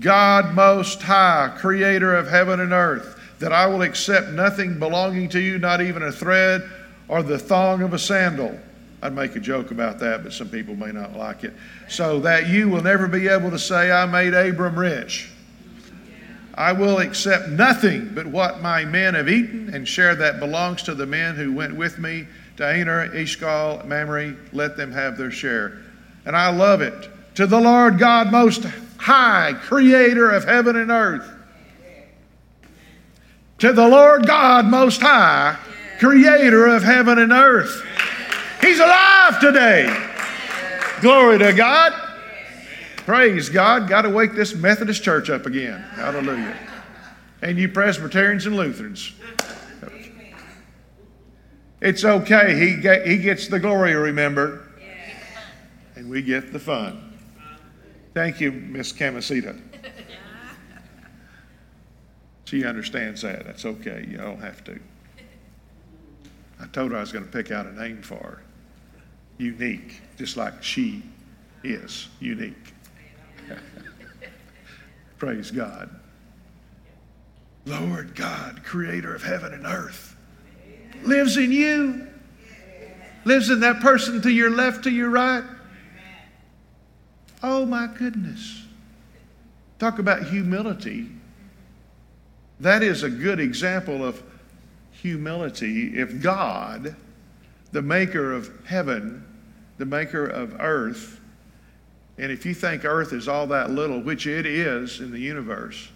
God 0.00 0.54
Most 0.54 1.02
High, 1.02 1.54
creator 1.58 2.16
of 2.16 2.26
heaven 2.26 2.60
and 2.60 2.72
earth, 2.72 3.20
that 3.40 3.52
I 3.52 3.66
will 3.66 3.82
accept 3.82 4.30
nothing 4.30 4.78
belonging 4.78 5.28
to 5.28 5.38
you, 5.38 5.58
not 5.58 5.82
even 5.82 6.02
a 6.02 6.10
thread 6.10 6.68
or 7.08 7.22
the 7.22 7.38
thong 7.38 7.82
of 7.82 7.92
a 7.92 7.98
sandal. 7.98 8.58
I'd 9.04 9.14
make 9.14 9.36
a 9.36 9.40
joke 9.40 9.70
about 9.70 9.98
that, 9.98 10.22
but 10.22 10.32
some 10.32 10.48
people 10.48 10.74
may 10.74 10.90
not 10.90 11.14
like 11.14 11.44
it. 11.44 11.52
So 11.88 12.20
that 12.20 12.48
you 12.48 12.70
will 12.70 12.82
never 12.82 13.06
be 13.06 13.28
able 13.28 13.50
to 13.50 13.58
say, 13.58 13.92
I 13.92 14.06
made 14.06 14.32
Abram 14.32 14.78
rich. 14.78 15.30
I 16.54 16.72
will 16.72 17.00
accept 17.00 17.50
nothing 17.50 18.12
but 18.14 18.26
what 18.26 18.62
my 18.62 18.86
men 18.86 19.12
have 19.12 19.28
eaten 19.28 19.74
and 19.74 19.86
share 19.86 20.14
that 20.14 20.40
belongs 20.40 20.82
to 20.84 20.94
the 20.94 21.04
men 21.04 21.34
who 21.34 21.52
went 21.52 21.76
with 21.76 21.98
me 21.98 22.26
to 22.56 22.66
Aner, 22.66 23.14
Eshcol, 23.14 23.82
Mamre. 23.84 24.36
Let 24.54 24.78
them 24.78 24.90
have 24.90 25.18
their 25.18 25.30
share. 25.30 25.82
And 26.24 26.34
I 26.34 26.48
love 26.48 26.80
it. 26.80 27.10
To 27.34 27.46
the 27.46 27.60
Lord 27.60 27.98
God 27.98 28.32
Most 28.32 28.64
High, 28.96 29.52
creator 29.60 30.30
of 30.30 30.44
heaven 30.44 30.76
and 30.76 30.90
earth. 30.90 31.30
To 33.58 33.74
the 33.74 33.86
Lord 33.86 34.26
God 34.26 34.64
Most 34.64 35.02
High, 35.02 35.58
creator 35.98 36.66
of 36.68 36.82
heaven 36.82 37.18
and 37.18 37.32
earth. 37.32 37.82
He's 38.64 38.80
alive 38.80 39.40
today. 39.40 39.94
Glory 41.02 41.38
to 41.38 41.52
God. 41.52 41.92
Praise 42.96 43.50
God. 43.50 43.90
Got 43.90 44.02
to 44.02 44.08
wake 44.08 44.32
this 44.32 44.54
Methodist 44.54 45.02
church 45.02 45.28
up 45.28 45.44
again. 45.44 45.80
Hallelujah. 45.80 46.56
And 47.42 47.58
you 47.58 47.68
Presbyterians 47.68 48.46
and 48.46 48.56
Lutherans. 48.56 49.12
It's 51.82 52.06
okay. 52.06 52.58
He, 52.58 52.80
get, 52.80 53.06
he 53.06 53.18
gets 53.18 53.48
the 53.48 53.60
glory, 53.60 53.92
remember? 53.92 54.66
And 55.94 56.08
we 56.08 56.22
get 56.22 56.50
the 56.50 56.58
fun. 56.58 57.18
Thank 58.14 58.40
you, 58.40 58.50
Miss 58.50 58.94
Camasita. 58.94 59.60
She 62.46 62.64
understands 62.64 63.20
that. 63.20 63.44
That's 63.44 63.66
okay. 63.66 64.06
You 64.08 64.16
don't 64.16 64.40
have 64.40 64.64
to. 64.64 64.80
I 66.58 66.66
told 66.68 66.92
her 66.92 66.96
I 66.96 67.00
was 67.00 67.12
going 67.12 67.26
to 67.26 67.30
pick 67.30 67.50
out 67.50 67.66
a 67.66 67.72
name 67.72 68.00
for 68.00 68.14
her. 68.14 68.43
Unique, 69.38 70.00
just 70.16 70.36
like 70.36 70.62
she 70.62 71.02
is 71.62 72.08
unique. 72.20 72.74
Praise 75.18 75.50
God. 75.50 75.90
Lord 77.66 78.14
God, 78.14 78.62
creator 78.64 79.14
of 79.14 79.22
heaven 79.22 79.54
and 79.54 79.66
earth, 79.66 80.16
lives 81.02 81.36
in 81.36 81.50
you, 81.50 82.06
lives 83.24 83.48
in 83.48 83.60
that 83.60 83.80
person 83.80 84.20
to 84.22 84.30
your 84.30 84.50
left, 84.50 84.84
to 84.84 84.90
your 84.90 85.10
right. 85.10 85.44
Oh 87.42 87.64
my 87.64 87.86
goodness. 87.86 88.62
Talk 89.78 89.98
about 89.98 90.24
humility. 90.24 91.08
That 92.60 92.82
is 92.82 93.02
a 93.02 93.10
good 93.10 93.40
example 93.40 94.04
of 94.04 94.22
humility. 94.92 95.98
If 95.98 96.22
God, 96.22 96.96
the 97.74 97.82
maker 97.82 98.32
of 98.32 98.52
heaven, 98.64 99.26
the 99.78 99.84
maker 99.84 100.24
of 100.24 100.54
earth, 100.60 101.20
and 102.18 102.30
if 102.30 102.46
you 102.46 102.54
think 102.54 102.84
earth 102.84 103.12
is 103.12 103.26
all 103.26 103.48
that 103.48 103.70
little, 103.70 104.00
which 104.00 104.28
it 104.28 104.46
is 104.46 105.00
in 105.00 105.10
the 105.10 105.18
universe, 105.18 105.88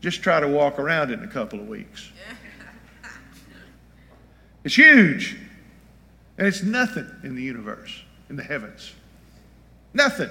just 0.00 0.20
try 0.20 0.40
to 0.40 0.48
walk 0.48 0.80
around 0.80 1.12
it 1.12 1.20
in 1.20 1.24
a 1.24 1.28
couple 1.28 1.60
of 1.60 1.68
weeks. 1.68 2.10
It's 4.64 4.76
huge. 4.76 5.36
And 6.38 6.46
it's 6.46 6.62
nothing 6.62 7.10
in 7.24 7.34
the 7.34 7.42
universe, 7.42 8.00
in 8.30 8.36
the 8.36 8.44
heavens. 8.44 8.92
Nothing. 9.92 10.30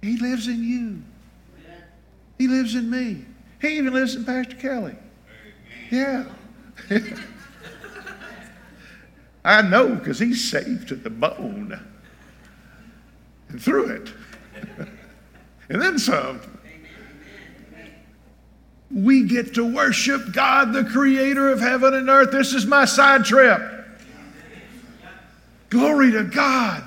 He 0.00 0.16
lives 0.16 0.48
in 0.48 0.64
you. 0.64 1.02
He 2.38 2.48
lives 2.48 2.74
in 2.74 2.88
me. 2.88 3.26
He 3.60 3.76
even 3.76 3.92
lives 3.92 4.14
in 4.14 4.24
Pastor 4.24 4.56
Kelly. 4.56 4.96
Yeah. 5.90 6.24
I 9.44 9.62
know 9.62 9.94
because 9.94 10.18
he's 10.18 10.48
saved 10.48 10.88
to 10.88 10.96
the 10.96 11.10
bone 11.10 11.78
and 13.48 13.62
through 13.62 13.90
it. 13.90 14.12
and 15.68 15.82
then 15.82 15.98
some. 15.98 16.40
We 18.90 19.24
get 19.24 19.54
to 19.54 19.64
worship 19.64 20.32
God, 20.32 20.72
the 20.72 20.84
creator 20.84 21.50
of 21.50 21.60
heaven 21.60 21.94
and 21.94 22.08
earth. 22.08 22.30
This 22.30 22.52
is 22.52 22.66
my 22.66 22.84
side 22.84 23.24
trip. 23.24 23.60
Glory 25.70 26.12
to 26.12 26.24
God. 26.24 26.84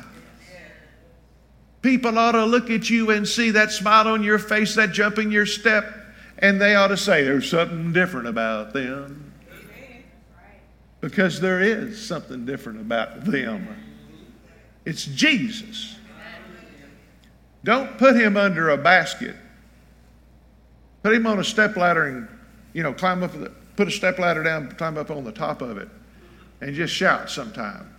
People 1.82 2.18
ought 2.18 2.34
to 2.34 2.46
look 2.46 2.70
at 2.70 2.90
you 2.90 3.12
and 3.12 3.28
see 3.28 3.52
that 3.52 3.72
smile 3.72 4.08
on 4.08 4.24
your 4.24 4.40
face, 4.40 4.76
that 4.76 4.92
jump 4.92 5.18
in 5.18 5.32
your 5.32 5.46
step, 5.46 5.92
and 6.40 6.62
they 6.62 6.76
ought 6.76 6.88
to 6.88 6.98
say 6.98 7.24
there's 7.24 7.50
something 7.50 7.94
different 7.94 8.28
about 8.28 8.74
them. 8.74 9.25
Because 11.06 11.40
there 11.40 11.62
is 11.62 12.04
something 12.04 12.48
different 12.48 12.82
about 12.82 13.26
them. 13.26 13.68
It's 14.86 15.06
Jesus. 15.06 15.98
Don't 17.64 18.00
put 18.00 18.16
him 18.16 18.36
under 18.36 18.72
a 18.72 18.78
basket. 18.78 19.36
Put 21.04 21.14
him 21.14 21.28
on 21.28 21.38
a 21.38 21.44
step 21.44 21.78
ladder 21.78 22.08
and, 22.08 22.28
you 22.74 22.82
know, 22.82 22.92
climb 22.92 23.22
up, 23.22 23.34
the, 23.34 23.52
put 23.76 23.88
a 23.88 23.92
step 23.92 24.18
ladder 24.18 24.42
down, 24.42 24.72
climb 24.72 24.98
up 24.98 25.12
on 25.12 25.24
the 25.24 25.32
top 25.32 25.62
of 25.62 25.78
it, 25.78 25.90
and 26.62 26.74
just 26.74 26.92
shout 26.92 27.30
sometime. 27.30 27.94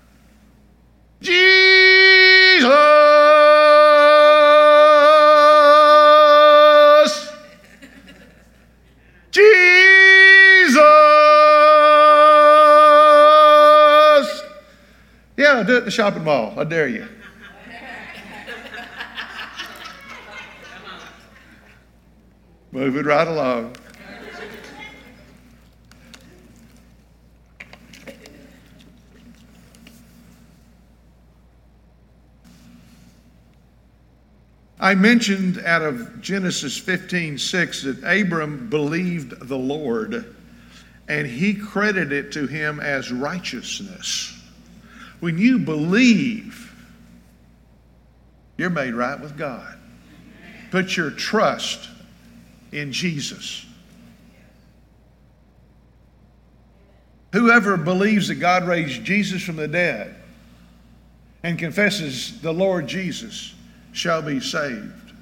Jesus! 1.21 2.15
The 15.87 15.92
shopping 15.92 16.25
mall. 16.25 16.53
I 16.59 16.64
dare 16.64 16.88
you. 16.88 17.07
Moving 22.72 23.05
right 23.05 23.29
along. 23.29 23.77
I 34.81 34.96
mentioned 34.96 35.61
out 35.64 35.83
of 35.83 36.20
Genesis 36.20 36.77
15 36.77 37.38
6 37.38 37.83
that 37.85 38.03
Abram 38.03 38.68
believed 38.68 39.46
the 39.46 39.57
Lord 39.57 40.35
and 41.07 41.29
he 41.29 41.55
credited 41.55 42.11
it 42.11 42.33
to 42.33 42.49
him 42.49 42.81
as 42.81 43.12
righteousness. 43.12 44.36
When 45.20 45.38
you 45.38 45.59
believe, 45.59 46.74
you're 48.57 48.70
made 48.70 48.94
right 48.94 49.18
with 49.20 49.37
God. 49.37 49.79
Put 50.70 50.96
your 50.96 51.11
trust 51.11 51.88
in 52.72 52.92
Jesus. 52.92 53.64
Whoever 57.33 57.76
believes 57.76 58.29
that 58.29 58.37
God 58.37 58.66
raised 58.66 59.05
Jesus 59.05 59.42
from 59.42 59.57
the 59.57 59.68
dead 59.68 60.14
and 61.42 61.59
confesses 61.59 62.40
the 62.40 62.52
Lord 62.52 62.87
Jesus 62.87 63.55
shall 63.92 64.22
be 64.22 64.40
saved. 64.40 65.12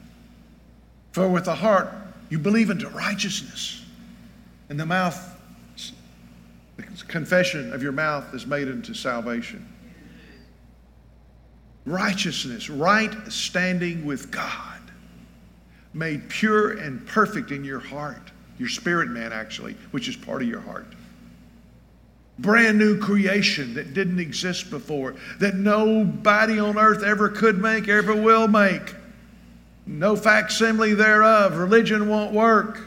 For 1.12 1.28
with 1.28 1.44
the 1.44 1.54
heart 1.54 1.92
you 2.30 2.38
believe 2.38 2.70
into 2.70 2.88
righteousness, 2.88 3.84
and 4.68 4.80
the 4.80 4.86
mouth, 4.86 5.30
the 6.76 6.82
confession 7.06 7.72
of 7.72 7.82
your 7.82 7.92
mouth 7.92 8.34
is 8.34 8.46
made 8.46 8.68
into 8.68 8.94
salvation. 8.94 9.68
Righteousness, 11.86 12.70
right 12.70 13.14
standing 13.30 14.04
with 14.04 14.30
God, 14.30 14.80
made 15.92 16.28
pure 16.28 16.78
and 16.78 17.06
perfect 17.06 17.50
in 17.50 17.64
your 17.64 17.80
heart, 17.80 18.30
your 18.58 18.68
spirit 18.68 19.08
man, 19.10 19.32
actually, 19.32 19.76
which 19.90 20.08
is 20.08 20.16
part 20.16 20.42
of 20.42 20.48
your 20.48 20.60
heart 20.60 20.86
brand 22.38 22.78
new 22.78 22.98
creation 22.98 23.74
that 23.74 23.94
didn't 23.94 24.18
exist 24.18 24.70
before, 24.70 25.14
that 25.38 25.54
nobody 25.54 26.58
on 26.58 26.78
earth 26.78 27.02
ever 27.02 27.28
could 27.28 27.58
make, 27.58 27.88
ever 27.88 28.14
will 28.14 28.48
make. 28.48 28.94
No 29.86 30.16
facsimile 30.16 30.94
thereof. 30.94 31.56
Religion 31.56 32.08
won't 32.08 32.32
work. 32.32 32.80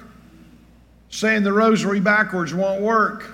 Saying 1.10 1.44
the 1.44 1.54
rosary 1.54 2.00
backwards 2.00 2.54
won't 2.54 2.82
work. 2.82 3.26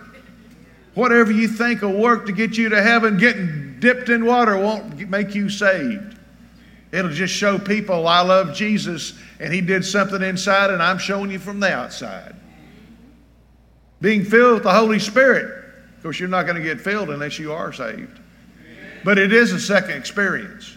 Whatever 0.93 1.31
you 1.31 1.47
think 1.47 1.81
will 1.81 1.97
work 1.97 2.27
to 2.27 2.31
get 2.31 2.57
you 2.57 2.69
to 2.69 2.81
heaven, 2.81 3.17
getting 3.17 3.62
dipped 3.83 4.09
in 4.09 4.25
water 4.25 4.57
won't 4.57 5.09
make 5.09 5.35
you 5.35 5.49
saved. 5.49 6.17
It'll 6.91 7.11
just 7.11 7.33
show 7.33 7.59
people 7.59 8.07
I 8.07 8.21
love 8.21 8.55
Jesus 8.55 9.13
and 9.39 9.53
He 9.53 9.61
did 9.61 9.83
something 9.83 10.21
inside, 10.21 10.69
and 10.69 10.81
I'm 10.81 10.97
showing 10.97 11.29
you 11.29 11.39
from 11.39 11.59
the 11.59 11.71
outside. 11.71 12.33
Being 13.99 14.23
filled 14.23 14.55
with 14.55 14.63
the 14.63 14.73
Holy 14.73 14.99
Spirit 14.99 15.63
of 16.03 16.07
course, 16.07 16.19
you're 16.19 16.27
not 16.27 16.45
going 16.45 16.57
to 16.57 16.61
get 16.61 16.81
filled 16.81 17.09
unless 17.11 17.39
you 17.39 17.53
are 17.53 17.71
saved. 17.71 18.19
But 19.05 19.17
it 19.17 19.31
is 19.31 19.53
a 19.53 19.59
second 19.59 19.91
experience. 19.91 20.75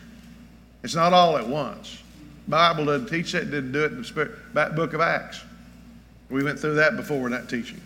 It's 0.84 0.94
not 0.94 1.12
all 1.12 1.36
at 1.36 1.48
once. 1.48 2.00
Bible 2.46 2.84
doesn't 2.84 3.08
teach 3.08 3.32
that, 3.32 3.50
didn't 3.50 3.72
do 3.72 3.82
it 3.82 3.90
in 3.90 3.98
the 3.98 4.04
spirit, 4.04 4.30
book 4.54 4.92
of 4.92 5.00
Acts. 5.00 5.42
We 6.30 6.44
went 6.44 6.60
through 6.60 6.76
that 6.76 6.94
before 6.94 7.26
in 7.26 7.32
that 7.32 7.48
teaching. 7.48 7.80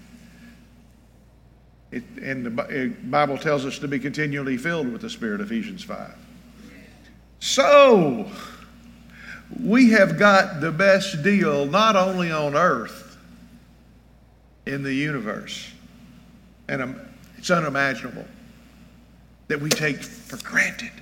It, 1.93 2.05
and 2.23 2.47
the 2.47 2.95
Bible 3.05 3.37
tells 3.37 3.67
us 3.67 3.79
to 3.81 3.89
be 3.89 3.99
continually 3.99 4.57
filled 4.57 4.93
with 4.93 5.03
the 5.03 5.11
Spirit, 5.11 5.41
Ephesians 5.41 5.83
5. 5.83 6.15
So, 7.41 8.31
we 9.61 9.91
have 9.91 10.19
got 10.19 10.61
the 10.61 10.71
best 10.71 11.23
deal 11.23 11.67
not 11.67 11.97
only 11.97 12.31
on 12.31 12.55
earth, 12.55 13.11
in 14.67 14.83
the 14.83 14.93
universe. 14.93 15.71
And 16.69 16.83
um, 16.83 17.01
it's 17.37 17.51
unimaginable 17.51 18.25
that 19.49 19.61
we 19.61 19.69
take 19.69 20.03
for 20.03 20.37
granted. 20.45 20.93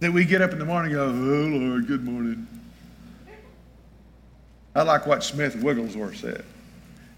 That 0.00 0.12
we 0.12 0.24
get 0.24 0.42
up 0.42 0.52
in 0.52 0.58
the 0.58 0.64
morning 0.64 0.94
and 0.94 1.00
go, 1.00 1.06
Oh 1.06 1.66
Lord, 1.70 1.86
good 1.86 2.04
morning. 2.04 2.46
I 4.74 4.82
like 4.82 5.06
what 5.06 5.24
Smith 5.24 5.56
Wigglesworth 5.56 6.18
said. 6.18 6.44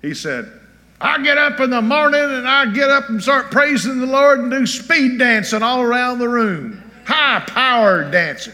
He 0.01 0.15
said, 0.15 0.60
I 1.01 1.23
get 1.23 1.39
up 1.39 1.59
in 1.61 1.71
the 1.71 1.81
morning 1.81 2.21
and 2.21 2.47
I 2.47 2.67
get 2.73 2.91
up 2.91 3.09
and 3.09 3.23
start 3.23 3.51
praising 3.51 4.01
the 4.01 4.07
Lord 4.07 4.41
and 4.41 4.51
do 4.51 4.67
speed 4.67 5.19
dancing 5.19 5.63
all 5.63 5.81
around 5.81 6.19
the 6.19 6.29
room, 6.29 6.83
high 7.07 7.43
powered 7.47 8.11
dancing. 8.11 8.53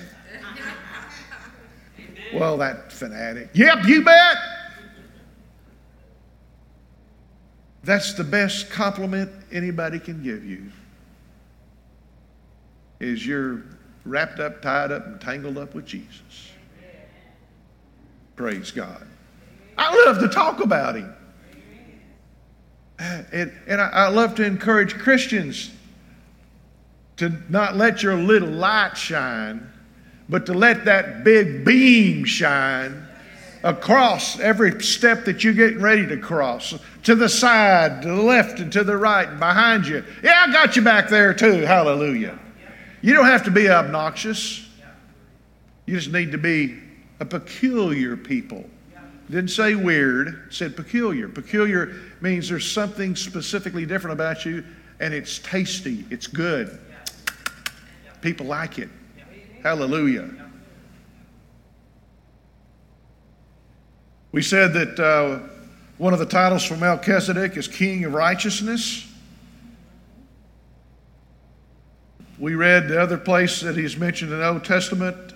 well, 2.32 2.56
that 2.59 2.92
fanatic. 2.92 3.50
Yep, 3.52 3.85
you 3.87 4.04
bet. 4.04 4.37
That's 7.82 8.14
the 8.14 8.24
best 8.24 8.70
compliment 8.70 9.30
anybody 9.50 9.98
can 9.98 10.22
give 10.22 10.44
you. 10.44 10.70
Is 13.00 13.26
you're 13.26 13.62
wrapped 14.04 14.38
up, 14.38 14.62
tied 14.62 14.92
up, 14.92 15.06
and 15.06 15.20
tangled 15.20 15.59
up 15.59 15.74
with 15.74 15.85
Jesus. 15.85 16.50
Praise 18.37 18.70
God. 18.70 19.06
I 19.76 20.04
love 20.06 20.20
to 20.20 20.28
talk 20.28 20.61
about 20.61 20.94
him. 20.94 21.15
And, 22.98 23.52
and 23.66 23.80
I, 23.80 23.88
I 23.88 24.09
love 24.09 24.35
to 24.37 24.44
encourage 24.44 24.94
Christians 24.94 25.70
to 27.16 27.32
not 27.48 27.76
let 27.76 28.02
your 28.02 28.14
little 28.14 28.48
light 28.48 28.96
shine, 28.96 29.70
but 30.28 30.46
to 30.46 30.54
let 30.54 30.85
that 30.85 31.24
big 31.24 31.64
beam 31.64 32.24
shine 32.24 33.06
across 33.62 34.38
every 34.38 34.80
step 34.82 35.24
that 35.24 35.42
you're 35.42 35.52
getting 35.52 35.80
ready 35.80 36.06
to 36.06 36.16
cross, 36.16 36.74
to 37.02 37.14
the 37.14 37.28
side, 37.28 38.02
to 38.02 38.09
the 38.09 38.22
left, 38.22 38.61
and 38.61 38.72
to 38.72 38.85
the 38.85 38.96
right, 38.96 39.28
and 39.28 39.40
behind 39.40 39.87
you. 39.87 40.04
Yeah, 40.22 40.44
I 40.46 40.52
got 40.52 40.76
you 40.76 40.82
back 40.82 41.09
there 41.09 41.35
too. 41.35 41.62
Hallelujah. 41.62 42.38
You 43.02 43.14
don't 43.14 43.26
have 43.26 43.44
to 43.44 43.50
be 43.50 43.68
obnoxious. 43.68 44.66
You 45.87 45.96
just 45.96 46.12
need 46.12 46.32
to 46.32 46.38
be 46.38 46.78
a 47.20 47.24
peculiar 47.24 48.16
people. 48.16 48.68
Didn't 49.30 49.50
say 49.50 49.74
weird, 49.74 50.46
said 50.50 50.76
peculiar. 50.76 51.28
Peculiar 51.28 51.94
means 52.20 52.48
there's 52.48 52.70
something 52.70 53.16
specifically 53.16 53.84
different 53.84 54.12
about 54.12 54.44
you, 54.44 54.64
and 55.00 55.12
it's 55.12 55.40
tasty, 55.40 56.04
it's 56.10 56.26
good. 56.26 56.78
People 58.20 58.46
like 58.46 58.78
it. 58.78 58.88
Hallelujah. 59.62 60.30
We 64.30 64.42
said 64.42 64.72
that 64.74 65.00
uh, 65.00 65.48
one 65.98 66.12
of 66.12 66.18
the 66.18 66.26
titles 66.26 66.64
for 66.64 66.76
Melchizedek 66.76 67.56
is 67.56 67.66
King 67.66 68.04
of 68.04 68.12
Righteousness. 68.12 69.10
We 72.38 72.54
read 72.54 72.86
the 72.88 73.00
other 73.00 73.16
place 73.16 73.60
that 73.62 73.76
he's 73.76 73.96
mentioned 73.96 74.30
in 74.30 74.38
the 74.38 74.46
Old 74.46 74.64
Testament 74.64 75.32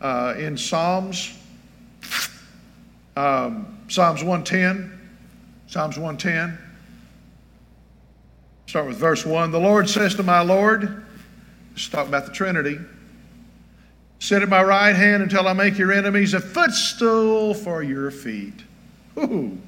uh, 0.00 0.34
in 0.36 0.58
Psalms, 0.58 1.38
um, 3.16 3.78
Psalms 3.88 4.22
110. 4.22 4.90
Psalms 5.66 5.96
110. 5.96 6.58
Start 8.66 8.86
with 8.86 8.96
verse 8.96 9.24
1. 9.24 9.50
The 9.50 9.60
Lord 9.60 9.88
says 9.88 10.14
to 10.16 10.22
my 10.22 10.40
Lord, 10.40 11.04
let's 11.72 11.88
talk 11.88 12.08
about 12.08 12.26
the 12.26 12.32
Trinity. 12.32 12.78
Sit 14.18 14.42
at 14.42 14.48
my 14.48 14.62
right 14.62 14.96
hand 14.96 15.22
until 15.22 15.46
I 15.46 15.52
make 15.52 15.76
your 15.76 15.92
enemies 15.92 16.34
a 16.34 16.40
footstool 16.40 17.54
for 17.54 17.82
your 17.82 18.10
feet. 18.10 18.54
Ooh. 19.18 19.58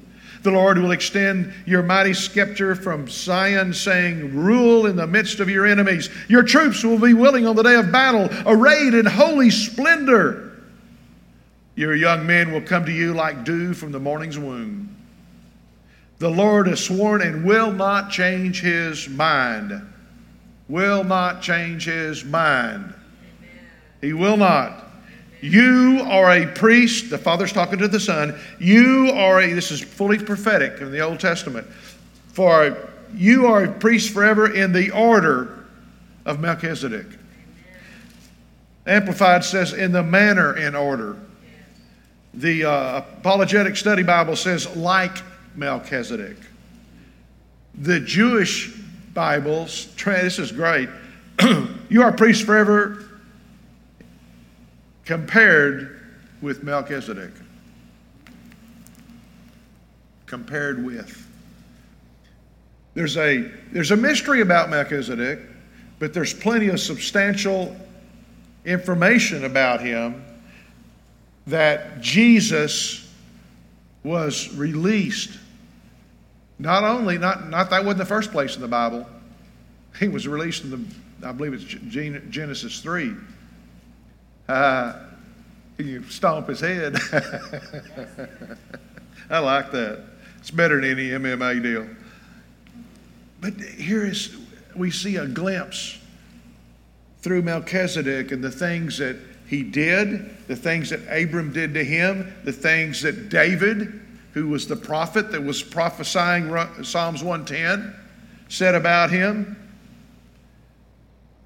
The 0.43 0.51
Lord 0.51 0.77
will 0.77 0.91
extend 0.91 1.53
your 1.65 1.83
mighty 1.83 2.13
scepter 2.13 2.75
from 2.75 3.07
Zion, 3.07 3.73
saying, 3.73 4.35
Rule 4.35 4.85
in 4.85 4.95
the 4.95 5.07
midst 5.07 5.39
of 5.39 5.49
your 5.49 5.65
enemies. 5.65 6.09
Your 6.27 6.43
troops 6.43 6.83
will 6.83 6.99
be 6.99 7.13
willing 7.13 7.45
on 7.45 7.55
the 7.55 7.63
day 7.63 7.75
of 7.75 7.91
battle, 7.91 8.29
arrayed 8.45 8.93
in 8.93 9.05
holy 9.05 9.49
splendor. 9.49 10.46
Your 11.77 11.95
young 11.95 12.25
men 12.25 12.51
will 12.51 12.61
come 12.61 12.85
to 12.85 12.91
you 12.91 13.13
like 13.13 13.43
dew 13.43 13.71
from 13.75 13.91
the 13.91 13.99
morning's 13.99 14.39
womb. 14.39 14.95
The 16.17 16.27
Lord 16.27 16.65
has 16.65 16.83
sworn 16.83 17.21
and 17.21 17.45
will 17.45 17.71
not 17.71 18.09
change 18.09 18.61
his 18.61 19.07
mind. 19.07 19.79
Will 20.67 21.03
not 21.03 21.43
change 21.43 21.85
his 21.85 22.25
mind. 22.25 22.95
He 24.01 24.11
will 24.11 24.37
not. 24.37 24.85
You 25.39 26.01
are 26.03 26.31
a 26.31 26.47
priest. 26.47 27.11
The 27.11 27.17
Father's 27.19 27.53
talking 27.53 27.77
to 27.77 27.87
the 27.87 27.99
Son. 27.99 28.39
You 28.59 29.11
are 29.13 29.39
a, 29.39 29.53
this 29.53 29.69
is 29.69 29.79
fully 29.79 30.17
prophetic 30.17 30.81
in 30.81 30.91
the 30.91 31.01
Old 31.01 31.19
Testament. 31.19 31.67
For 32.29 32.89
you 33.13 33.45
are 33.45 33.65
a 33.65 33.71
priest 33.71 34.11
forever 34.11 34.51
in 34.51 34.73
the 34.73 34.89
order 34.89 35.67
of 36.25 36.39
Melchizedek. 36.39 37.05
Amplified 38.87 39.45
says, 39.45 39.73
in 39.73 39.91
the 39.91 40.01
manner 40.01 40.57
in 40.57 40.73
order. 40.73 41.17
The 42.37 42.65
uh, 42.65 42.97
Apologetic 42.99 43.75
Study 43.75 44.03
Bible 44.03 44.35
says, 44.35 44.75
like 44.75 45.23
Melchizedek. 45.55 46.37
The 47.73 47.99
Jewish 47.99 48.75
Bibles, 49.15 49.87
this 49.95 50.37
is 50.37 50.51
great. 50.51 50.87
you 51.89 52.03
are 52.03 52.11
priest 52.11 52.45
forever 52.45 53.05
compared 55.03 55.99
with 56.39 56.61
Melchizedek. 56.61 57.31
Compared 60.27 60.85
with. 60.85 61.27
There's 62.93 63.17
a, 63.17 63.49
there's 63.71 63.89
a 63.89 63.97
mystery 63.97 64.41
about 64.41 64.69
Melchizedek, 64.69 65.39
but 65.97 66.13
there's 66.13 66.35
plenty 66.35 66.67
of 66.67 66.79
substantial 66.79 67.75
information 68.63 69.45
about 69.45 69.81
him 69.81 70.23
that 71.47 72.01
Jesus 72.01 73.11
was 74.03 74.53
released. 74.55 75.31
Not 76.59 76.83
only, 76.83 77.17
not, 77.17 77.49
not 77.49 77.69
that 77.69 77.83
wasn't 77.83 77.99
the 77.99 78.05
first 78.05 78.31
place 78.31 78.55
in 78.55 78.61
the 78.61 78.67
Bible, 78.67 79.07
he 79.99 80.07
was 80.07 80.27
released 80.27 80.63
in 80.63 80.71
the, 80.71 81.27
I 81.27 81.31
believe 81.31 81.53
it's 81.53 81.63
Genesis 81.63 82.81
3. 82.81 83.13
Uh, 84.47 84.93
you 85.77 86.03
stomp 86.03 86.47
his 86.47 86.59
head. 86.59 86.95
I 89.29 89.39
like 89.39 89.71
that. 89.71 90.03
It's 90.39 90.51
better 90.51 90.81
than 90.81 90.91
any 90.91 91.09
MMA 91.09 91.61
deal. 91.61 91.87
But 93.39 93.53
here 93.59 94.05
is, 94.05 94.35
we 94.75 94.89
see 94.91 95.17
a 95.17 95.27
glimpse 95.27 95.99
through 97.21 97.41
Melchizedek 97.43 98.31
and 98.31 98.43
the 98.43 98.51
things 98.51 98.97
that 98.97 99.17
he 99.47 99.63
did, 99.63 100.45
the 100.47 100.57
things 100.57 100.89
that 100.89 100.99
Abram 101.09 101.53
did 101.53 101.73
to 101.73 101.83
him, 101.83 102.35
the 102.43 102.51
things 102.51 103.01
that 103.01 103.29
David, 103.29 104.01
who 104.33 104.49
was 104.49 104.67
the 104.67 104.75
prophet 104.75 105.31
that 105.31 105.41
was 105.41 105.63
prophesying 105.63 106.49
Psalms 106.83 107.23
110, 107.23 107.95
said 108.49 108.75
about 108.75 109.09
him. 109.09 109.55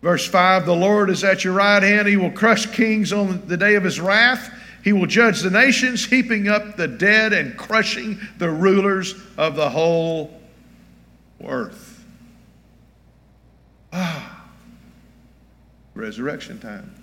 Verse 0.01 0.27
5 0.27 0.65
The 0.65 0.75
Lord 0.75 1.11
is 1.11 1.23
at 1.23 1.43
your 1.43 1.53
right 1.53 1.83
hand. 1.83 2.07
He 2.07 2.17
will 2.17 2.31
crush 2.31 2.65
kings 2.65 3.13
on 3.13 3.45
the 3.45 3.57
day 3.57 3.75
of 3.75 3.83
his 3.83 3.99
wrath. 3.99 4.51
He 4.83 4.93
will 4.93 5.05
judge 5.05 5.41
the 5.41 5.51
nations, 5.51 6.03
heaping 6.03 6.47
up 6.47 6.77
the 6.77 6.87
dead 6.87 7.33
and 7.33 7.55
crushing 7.55 8.19
the 8.39 8.49
rulers 8.49 9.13
of 9.37 9.55
the 9.55 9.69
whole 9.69 10.41
earth. 11.45 12.03
Ah, 13.93 14.43
resurrection 15.93 16.59
time 16.59 16.95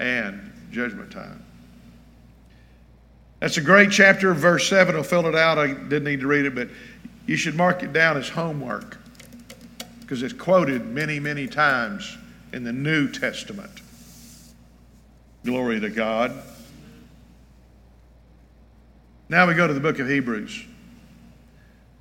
and 0.00 0.52
judgment 0.72 1.12
time. 1.12 1.44
That's 3.38 3.56
a 3.56 3.60
great 3.60 3.90
chapter. 3.90 4.34
Verse 4.34 4.68
7 4.68 4.96
I'll 4.96 5.02
fill 5.02 5.26
it 5.26 5.34
out. 5.34 5.58
I 5.58 5.68
didn't 5.68 6.04
need 6.04 6.20
to 6.20 6.26
read 6.26 6.46
it, 6.46 6.54
but 6.54 6.68
you 7.26 7.36
should 7.36 7.54
mark 7.54 7.82
it 7.82 7.92
down 7.92 8.16
as 8.16 8.28
homework 8.28 8.98
because 10.00 10.22
it's 10.22 10.32
quoted 10.32 10.86
many, 10.86 11.20
many 11.20 11.46
times 11.46 12.16
in 12.52 12.64
the 12.64 12.72
New 12.72 13.08
Testament. 13.10 13.70
Glory 15.44 15.80
to 15.80 15.88
God. 15.88 16.32
Now 19.28 19.46
we 19.46 19.54
go 19.54 19.66
to 19.66 19.72
the 19.72 19.80
book 19.80 20.00
of 20.00 20.08
Hebrews. 20.08 20.64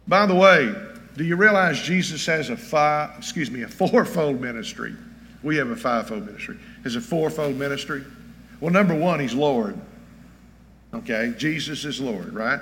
By 0.07 0.25
the 0.25 0.33
way, 0.33 0.73
do 1.15 1.23
you 1.23 1.35
realize 1.35 1.79
Jesus 1.79 2.25
has 2.25 2.49
a 2.49 2.57
five, 2.57 3.15
excuse 3.17 3.51
me, 3.51 3.62
a 3.62 3.67
fourfold 3.67 4.41
ministry? 4.41 4.95
We 5.43 5.58
have 5.58 5.69
a 5.69 5.75
fivefold 5.75 6.25
ministry. 6.25 6.58
Has 6.84 6.95
a 6.95 7.02
fourfold 7.02 7.56
ministry? 7.56 8.04
Well, 8.60 8.71
number 8.71 8.95
one, 8.95 9.19
he's 9.19 9.34
Lord. 9.34 9.80
Okay, 10.93 11.34
Jesus 11.38 11.86
is 11.86 12.02
Lord, 12.02 12.34
right? 12.34 12.60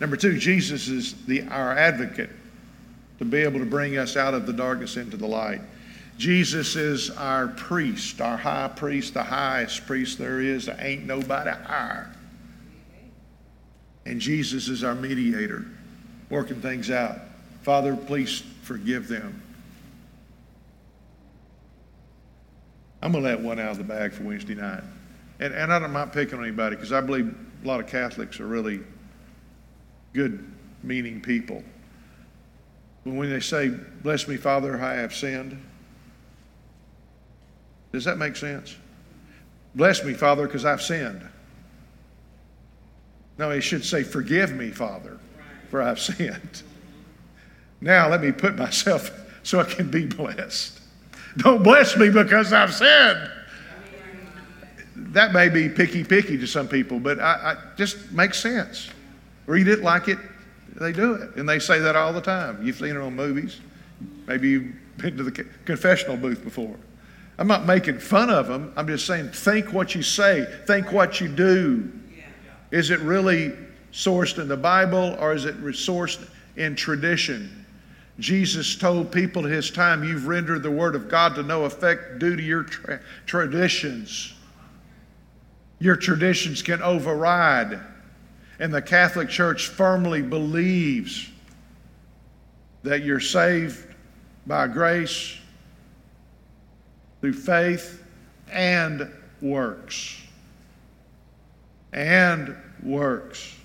Number 0.00 0.16
two, 0.16 0.38
Jesus 0.38 0.88
is 0.88 1.14
the 1.26 1.42
our 1.48 1.76
advocate 1.76 2.30
to 3.18 3.24
be 3.24 3.38
able 3.38 3.58
to 3.58 3.66
bring 3.66 3.98
us 3.98 4.16
out 4.16 4.34
of 4.34 4.46
the 4.46 4.52
darkness 4.52 4.96
into 4.96 5.16
the 5.16 5.26
light. 5.26 5.60
Jesus 6.16 6.76
is 6.76 7.10
our 7.10 7.48
priest, 7.48 8.20
our 8.20 8.36
high 8.36 8.68
priest, 8.68 9.14
the 9.14 9.22
highest 9.22 9.86
priest 9.86 10.18
there 10.18 10.40
is. 10.40 10.66
There 10.66 10.76
ain't 10.78 11.06
nobody 11.06 11.50
higher. 11.50 12.10
And 14.04 14.20
Jesus 14.20 14.68
is 14.68 14.84
our 14.84 14.94
mediator, 14.94 15.64
working 16.28 16.60
things 16.60 16.90
out. 16.90 17.20
Father, 17.62 17.96
please 17.96 18.42
forgive 18.62 19.08
them. 19.08 19.42
I'm 23.02 23.12
going 23.12 23.24
to 23.24 23.30
let 23.30 23.40
one 23.40 23.58
out 23.58 23.72
of 23.72 23.78
the 23.78 23.84
bag 23.84 24.12
for 24.12 24.24
Wednesday 24.24 24.54
night. 24.54 24.82
And, 25.38 25.54
and 25.54 25.72
I'm 25.72 25.92
not 25.92 26.12
picking 26.12 26.38
on 26.38 26.44
anybody 26.44 26.76
because 26.76 26.92
I 26.92 27.00
believe 27.00 27.34
a 27.64 27.66
lot 27.66 27.80
of 27.80 27.86
Catholics 27.86 28.40
are 28.40 28.46
really 28.46 28.80
good, 30.12 30.50
meaning 30.82 31.20
people. 31.20 31.64
But 33.04 33.14
when 33.14 33.30
they 33.30 33.40
say, 33.40 33.68
Bless 34.02 34.28
me, 34.28 34.36
Father, 34.36 34.80
I 34.80 34.94
have 34.94 35.14
sinned, 35.14 35.60
does 37.92 38.04
that 38.04 38.18
make 38.18 38.36
sense? 38.36 38.76
Bless 39.74 40.04
me, 40.04 40.14
Father, 40.14 40.46
because 40.46 40.64
I've 40.64 40.82
sinned. 40.82 41.26
No, 43.38 43.50
he 43.50 43.60
should 43.60 43.84
say, 43.84 44.02
Forgive 44.02 44.52
me, 44.52 44.70
Father, 44.70 45.18
for 45.70 45.80
I've 45.80 46.00
sinned. 46.00 46.62
Now 47.80 48.08
let 48.08 48.20
me 48.20 48.32
put 48.32 48.56
myself 48.56 49.10
so 49.42 49.60
I 49.60 49.64
can 49.64 49.90
be 49.90 50.04
blessed. 50.04 50.79
Don't 51.36 51.62
bless 51.62 51.96
me 51.96 52.10
because 52.10 52.52
I've 52.52 52.74
sinned. 52.74 53.30
That 54.96 55.32
may 55.32 55.48
be 55.48 55.68
picky, 55.68 56.04
picky 56.04 56.38
to 56.38 56.46
some 56.46 56.68
people, 56.68 57.00
but 57.00 57.18
I, 57.18 57.52
I 57.52 57.56
just 57.76 58.12
makes 58.12 58.38
sense. 58.38 58.90
Read 59.46 59.66
it 59.66 59.80
like 59.80 60.08
it 60.08 60.18
they 60.80 60.92
do 60.92 61.14
it. 61.14 61.36
And 61.36 61.48
they 61.48 61.58
say 61.58 61.78
that 61.78 61.94
all 61.94 62.12
the 62.12 62.20
time. 62.20 62.64
You've 62.64 62.76
seen 62.76 62.96
it 62.96 62.96
on 62.96 63.14
movies. 63.14 63.60
Maybe 64.26 64.48
you've 64.48 64.74
been 64.96 65.16
to 65.18 65.22
the 65.22 65.46
confessional 65.64 66.16
booth 66.16 66.42
before. 66.42 66.74
I'm 67.38 67.46
not 67.46 67.66
making 67.66 67.98
fun 67.98 68.30
of 68.30 68.48
them. 68.48 68.72
I'm 68.76 68.86
just 68.86 69.06
saying, 69.06 69.30
think 69.30 69.72
what 69.72 69.94
you 69.94 70.02
say, 70.02 70.46
think 70.66 70.90
what 70.92 71.20
you 71.20 71.28
do. 71.28 71.92
Is 72.70 72.90
it 72.90 73.00
really 73.00 73.52
sourced 73.92 74.38
in 74.38 74.48
the 74.48 74.56
Bible 74.56 75.16
or 75.18 75.32
is 75.32 75.44
it 75.44 75.60
sourced 75.60 76.26
in 76.56 76.76
tradition? 76.76 77.59
Jesus 78.20 78.76
told 78.76 79.10
people 79.10 79.46
at 79.46 79.52
his 79.52 79.70
time, 79.70 80.04
You've 80.04 80.26
rendered 80.26 80.62
the 80.62 80.70
word 80.70 80.94
of 80.94 81.08
God 81.08 81.34
to 81.34 81.42
no 81.42 81.64
effect 81.64 82.18
due 82.18 82.36
to 82.36 82.42
your 82.42 82.62
tra- 82.64 83.00
traditions. 83.26 84.34
Your 85.78 85.96
traditions 85.96 86.62
can 86.62 86.82
override 86.82 87.80
and 88.60 88.72
the 88.72 88.82
Catholic 88.82 89.30
Church 89.30 89.68
firmly 89.68 90.20
believes 90.20 91.30
that 92.82 93.02
you're 93.02 93.18
saved 93.18 93.94
by 94.46 94.68
grace 94.68 95.38
through 97.22 97.32
faith 97.32 98.04
and 98.52 99.10
works. 99.40 100.20
And 101.94 102.54
works. 102.82 103.56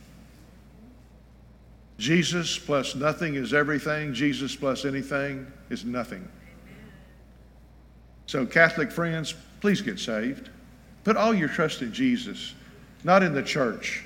Jesus 1.98 2.58
plus 2.58 2.96
nothing 2.96 3.36
is 3.36 3.54
everything. 3.54 4.14
Jesus 4.14 4.56
plus 4.56 4.86
anything 4.86 5.48
is 5.70 5.86
nothing. 5.86 6.28
So, 8.28 8.46
Catholic 8.46 8.92
friends, 8.92 9.34
please 9.62 9.82
get 9.82 10.00
saved. 10.00 10.50
Put 11.04 11.16
all 11.16 11.34
your 11.34 11.48
trust 11.48 11.82
in 11.82 11.94
Jesus, 11.94 12.54
not 13.04 13.24
in 13.24 13.34
the 13.34 13.44
church. 13.44 14.04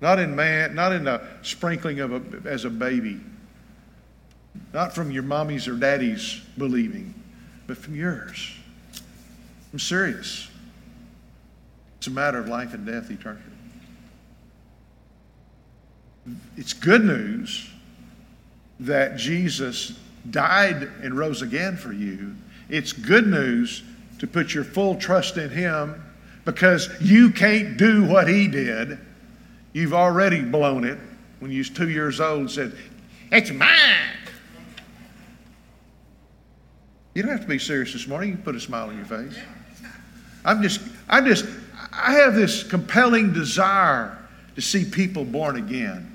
Not 0.00 0.18
in 0.18 0.36
man, 0.36 0.74
not 0.74 0.92
in 0.92 1.04
the 1.04 1.22
sprinkling 1.42 2.00
of 2.00 2.12
a, 2.12 2.48
as 2.48 2.64
a 2.64 2.70
baby. 2.70 3.20
Not 4.72 4.94
from 4.94 5.10
your 5.10 5.22
mommy's 5.22 5.66
or 5.66 5.76
daddy's 5.76 6.40
believing, 6.58 7.14
but 7.66 7.78
from 7.78 7.94
yours. 7.94 8.52
I'm 9.72 9.78
serious. 9.78 10.48
It's 11.98 12.08
a 12.08 12.10
matter 12.10 12.38
of 12.38 12.48
life 12.48 12.74
and 12.74 12.84
death, 12.84 13.10
eternity. 13.10 13.53
It's 16.56 16.72
good 16.72 17.04
news 17.04 17.68
that 18.80 19.16
Jesus 19.16 19.98
died 20.30 20.82
and 21.02 21.16
rose 21.16 21.42
again 21.42 21.76
for 21.76 21.92
you. 21.92 22.34
It's 22.68 22.92
good 22.92 23.26
news 23.26 23.82
to 24.18 24.26
put 24.26 24.54
your 24.54 24.64
full 24.64 24.96
trust 24.96 25.36
in 25.36 25.50
Him 25.50 26.02
because 26.44 26.88
you 27.00 27.30
can't 27.30 27.76
do 27.76 28.04
what 28.04 28.28
He 28.28 28.48
did. 28.48 28.98
You've 29.72 29.94
already 29.94 30.40
blown 30.40 30.84
it 30.84 30.98
when 31.40 31.50
you 31.50 31.58
was 31.58 31.70
two 31.70 31.88
years 31.88 32.20
old 32.20 32.40
and 32.40 32.50
said, 32.50 32.76
It's 33.30 33.50
mine. 33.50 33.68
You 37.14 37.22
don't 37.22 37.30
have 37.30 37.42
to 37.42 37.46
be 37.46 37.58
serious 37.58 37.92
this 37.92 38.08
morning. 38.08 38.30
You 38.30 38.34
can 38.36 38.44
put 38.44 38.56
a 38.56 38.60
smile 38.60 38.88
on 38.88 38.96
your 38.96 39.04
face. 39.04 39.38
I'm 40.44 40.62
just, 40.62 40.80
I'm 41.08 41.26
just, 41.26 41.46
I 41.92 42.12
have 42.14 42.34
this 42.34 42.62
compelling 42.62 43.32
desire 43.32 44.18
to 44.56 44.60
see 44.60 44.84
people 44.84 45.24
born 45.24 45.56
again, 45.56 46.13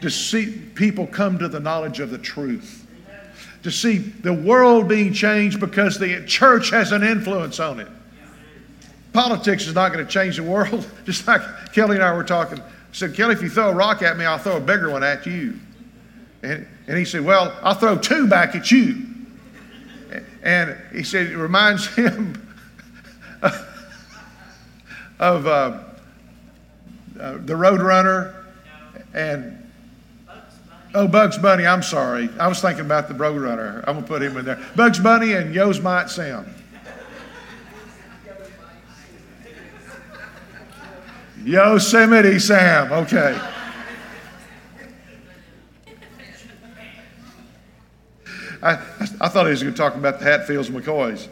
to 0.00 0.10
see 0.10 0.52
people 0.74 1.06
come 1.06 1.38
to 1.38 1.48
the 1.48 1.60
knowledge 1.60 2.00
of 2.00 2.10
the 2.10 2.18
truth, 2.18 2.86
to 3.62 3.70
see 3.70 3.98
the 3.98 4.32
world 4.32 4.88
being 4.88 5.12
changed 5.12 5.60
because 5.60 5.98
the 5.98 6.24
church 6.26 6.70
has 6.70 6.92
an 6.92 7.02
influence 7.02 7.60
on 7.60 7.80
it. 7.80 7.88
Politics 9.12 9.66
is 9.66 9.74
not 9.74 9.92
going 9.92 10.04
to 10.04 10.10
change 10.10 10.36
the 10.36 10.42
world, 10.42 10.88
just 11.04 11.26
like 11.26 11.40
Kelly 11.72 11.96
and 11.96 12.04
I 12.04 12.14
were 12.14 12.24
talking 12.24 12.60
I 12.96 12.98
said, 12.98 13.14
Kelly, 13.14 13.34
if 13.34 13.42
you 13.42 13.50
throw 13.50 13.70
a 13.70 13.74
rock 13.74 14.02
at 14.02 14.16
me, 14.16 14.24
I'll 14.24 14.38
throw 14.38 14.56
a 14.56 14.60
bigger 14.60 14.90
one 14.90 15.02
at 15.02 15.26
you. 15.26 15.58
And, 16.42 16.66
and 16.86 16.96
he 16.96 17.04
said, 17.04 17.24
Well, 17.24 17.54
I'll 17.62 17.74
throw 17.74 17.98
two 17.98 18.26
back 18.26 18.54
at 18.54 18.70
you. 18.70 19.06
And 20.42 20.76
he 20.92 21.02
said 21.02 21.26
it 21.26 21.36
reminds 21.36 21.86
him 21.94 22.40
of 25.18 25.46
uh, 25.46 25.80
uh, 27.18 27.32
the 27.38 27.54
Roadrunner 27.54 28.44
and 29.14 29.65
oh 30.96 31.06
Bugs 31.06 31.38
Bunny. 31.38 31.66
I'm 31.66 31.82
sorry, 31.82 32.28
I 32.38 32.48
was 32.48 32.60
thinking 32.60 32.84
about 32.84 33.08
the 33.08 33.14
Roadrunner. 33.14 33.84
I'm 33.86 33.96
gonna 33.96 34.06
put 34.06 34.22
him 34.22 34.36
in 34.36 34.44
there. 34.44 34.58
Bugs 34.74 34.98
Bunny 34.98 35.34
and 35.34 35.54
Yosemite 35.54 36.08
Sam. 36.08 36.54
Yosemite 41.44 42.38
Sam. 42.40 42.92
Okay. 42.92 43.38
I, 48.62 48.72
I 49.20 49.28
thought 49.28 49.44
he 49.44 49.50
was 49.50 49.62
going 49.62 49.74
to 49.74 49.78
talk 49.78 49.94
about 49.94 50.18
the 50.18 50.24
Hatfields 50.24 50.70
McCoys. 50.70 51.28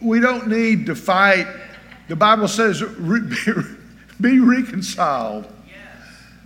We 0.00 0.20
don't 0.20 0.48
need 0.48 0.86
to 0.86 0.94
fight. 0.94 1.46
The 2.08 2.16
Bible 2.16 2.48
says 2.48 2.82
be 4.20 4.40
reconciled. 4.40 5.52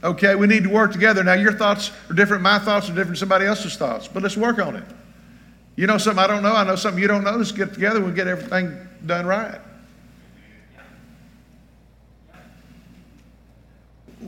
Okay, 0.04 0.34
we 0.34 0.46
need 0.46 0.64
to 0.64 0.68
work 0.68 0.92
together. 0.92 1.24
Now, 1.24 1.32
your 1.32 1.52
thoughts 1.52 1.90
are 2.10 2.14
different, 2.14 2.42
my 2.42 2.58
thoughts 2.58 2.88
are 2.90 2.94
different 2.94 3.18
somebody 3.18 3.46
else's 3.46 3.76
thoughts, 3.76 4.06
but 4.08 4.22
let's 4.22 4.36
work 4.36 4.58
on 4.58 4.76
it. 4.76 4.84
You 5.76 5.86
know 5.86 5.98
something 5.98 6.22
I 6.22 6.26
don't 6.26 6.42
know, 6.42 6.54
I 6.54 6.64
know 6.64 6.76
something 6.76 7.00
you 7.00 7.08
don't 7.08 7.24
know. 7.24 7.36
Let's 7.36 7.52
get 7.52 7.74
together, 7.74 8.00
we'll 8.00 8.14
get 8.14 8.26
everything 8.28 8.76
done 9.04 9.26
right. 9.26 9.60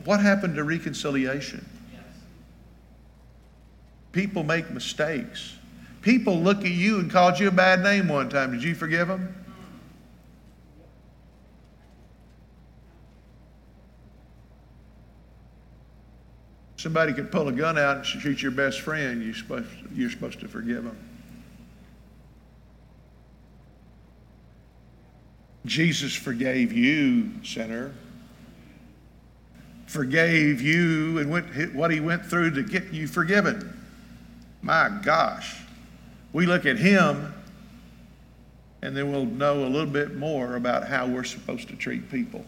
What 0.05 0.19
happened 0.19 0.55
to 0.55 0.63
reconciliation? 0.63 1.67
People 4.11 4.43
make 4.43 4.69
mistakes. 4.71 5.55
People 6.01 6.39
look 6.39 6.59
at 6.59 6.71
you 6.71 6.99
and 6.99 7.11
called 7.11 7.39
you 7.39 7.47
a 7.47 7.51
bad 7.51 7.81
name 7.83 8.07
one 8.07 8.29
time. 8.29 8.51
Did 8.51 8.63
you 8.63 8.73
forgive 8.73 9.07
them? 9.07 9.35
Somebody 16.79 17.11
could 17.11 17.29
pull 17.29 17.45
a 17.49 17.51
gun 17.51 17.77
out 17.77 17.97
and 17.97 18.05
shoot 18.05 18.41
your 18.41 18.53
best 18.53 18.79
friend. 18.79 19.21
You're 19.21 19.35
supposed, 19.35 19.67
you're 19.93 20.09
supposed 20.09 20.39
to 20.39 20.47
forgive 20.47 20.85
them. 20.85 20.97
Jesus 25.65 26.15
forgave 26.15 26.71
you, 26.71 27.31
sinner. 27.43 27.91
Forgave 29.87 30.61
you 30.61 31.19
and 31.19 31.29
went, 31.29 31.75
what 31.75 31.91
he 31.91 31.99
went 31.99 32.25
through 32.25 32.51
to 32.51 32.63
get 32.63 32.93
you 32.93 33.07
forgiven. 33.07 33.77
My 34.61 34.87
gosh. 35.03 35.57
We 36.31 36.45
look 36.45 36.65
at 36.65 36.77
him 36.77 37.33
and 38.81 38.95
then 38.95 39.11
we'll 39.11 39.25
know 39.25 39.65
a 39.65 39.67
little 39.67 39.85
bit 39.85 40.15
more 40.15 40.55
about 40.55 40.87
how 40.87 41.07
we're 41.07 41.25
supposed 41.25 41.67
to 41.67 41.75
treat 41.75 42.09
people. 42.09 42.45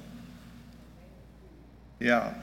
Yeah. 2.00 2.34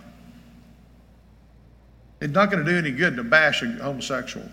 It's 2.20 2.34
not 2.34 2.50
going 2.50 2.64
to 2.64 2.70
do 2.70 2.76
any 2.76 2.90
good 2.90 3.16
to 3.16 3.24
bash 3.24 3.62
a 3.62 3.66
homosexual. 3.66 4.48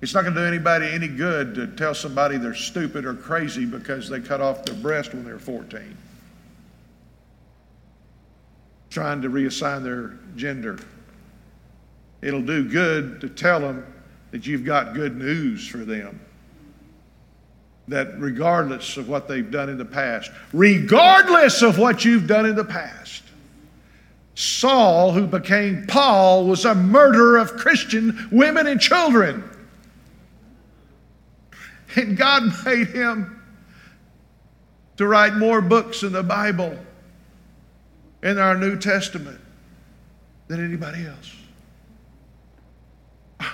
It's 0.00 0.14
not 0.14 0.22
going 0.22 0.34
to 0.34 0.40
do 0.40 0.46
anybody 0.46 0.86
any 0.86 1.08
good 1.08 1.54
to 1.56 1.66
tell 1.66 1.94
somebody 1.94 2.36
they're 2.36 2.54
stupid 2.54 3.04
or 3.04 3.14
crazy 3.14 3.64
because 3.64 4.08
they 4.08 4.20
cut 4.20 4.40
off 4.40 4.64
their 4.64 4.76
breast 4.76 5.12
when 5.12 5.24
they 5.24 5.32
were 5.32 5.38
14. 5.38 5.96
Trying 8.90 9.22
to 9.22 9.30
reassign 9.30 9.82
their 9.82 10.18
gender. 10.36 10.78
It'll 12.22 12.42
do 12.42 12.68
good 12.68 13.20
to 13.22 13.28
tell 13.28 13.60
them 13.60 13.84
that 14.30 14.46
you've 14.46 14.64
got 14.64 14.94
good 14.94 15.16
news 15.16 15.66
for 15.66 15.78
them. 15.78 16.20
That 17.88 18.20
regardless 18.20 18.98
of 18.98 19.08
what 19.08 19.26
they've 19.26 19.50
done 19.50 19.68
in 19.68 19.78
the 19.78 19.84
past, 19.84 20.30
regardless 20.52 21.62
of 21.62 21.78
what 21.78 22.04
you've 22.04 22.26
done 22.26 22.44
in 22.44 22.54
the 22.54 22.64
past, 22.64 23.22
Saul, 24.38 25.10
who 25.10 25.26
became 25.26 25.84
Paul, 25.88 26.46
was 26.46 26.64
a 26.64 26.72
murderer 26.72 27.38
of 27.38 27.56
Christian 27.56 28.28
women 28.30 28.68
and 28.68 28.80
children. 28.80 29.42
And 31.96 32.16
God 32.16 32.44
made 32.64 32.86
him 32.86 33.42
to 34.96 35.08
write 35.08 35.34
more 35.34 35.60
books 35.60 36.04
in 36.04 36.12
the 36.12 36.22
Bible, 36.22 36.78
in 38.22 38.38
our 38.38 38.56
New 38.56 38.78
Testament, 38.78 39.40
than 40.46 40.64
anybody 40.64 41.04
else. 41.04 41.34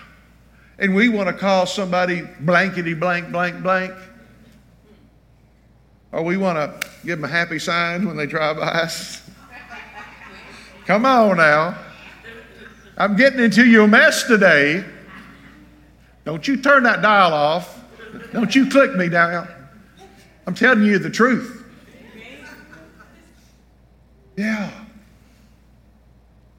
And 0.78 0.94
we 0.94 1.08
want 1.08 1.28
to 1.28 1.32
call 1.32 1.64
somebody 1.64 2.28
blankety 2.40 2.92
blank, 2.92 3.32
blank, 3.32 3.62
blank. 3.62 3.94
Or 6.12 6.22
we 6.22 6.36
want 6.36 6.58
to 6.58 6.88
give 7.06 7.20
them 7.20 7.24
a 7.24 7.32
happy 7.32 7.58
sign 7.58 8.06
when 8.06 8.18
they 8.18 8.26
drive 8.26 8.56
by 8.58 8.66
us. 8.66 9.22
Come 10.86 11.06
on 11.06 11.38
now. 11.38 11.78
I'm 12.96 13.16
getting 13.16 13.40
into 13.40 13.64
your 13.64 13.88
mess 13.88 14.24
today. 14.24 14.84
Don't 16.24 16.46
you 16.46 16.58
turn 16.58 16.84
that 16.84 17.02
dial 17.02 17.32
off. 17.32 17.82
Don't 18.32 18.54
you 18.54 18.68
click 18.68 18.94
me 18.94 19.08
down. 19.08 19.48
I'm 20.46 20.54
telling 20.54 20.84
you 20.84 20.98
the 20.98 21.10
truth. 21.10 21.64
Yeah. 24.36 24.70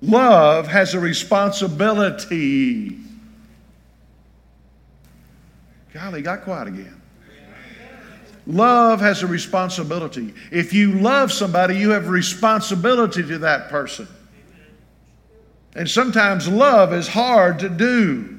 Love 0.02 0.68
has 0.68 0.94
a 0.94 1.00
responsibility. 1.00 3.00
Golly, 5.94 6.22
got 6.22 6.44
quiet 6.44 6.68
again. 6.68 7.02
Love 8.48 9.00
has 9.02 9.24
a 9.24 9.28
responsibility. 9.28 10.34
If 10.52 10.74
you 10.74 11.00
love 11.00 11.32
somebody, 11.32 11.78
you 11.78 11.92
have 11.92 12.10
responsibility 12.10 13.24
to 13.24 13.40
that 13.40 13.70
person. 13.70 14.08
And 15.76 15.90
sometimes 15.90 16.48
love 16.48 16.94
is 16.94 17.08
hard 17.08 17.60
to 17.60 17.70
do. 17.70 18.38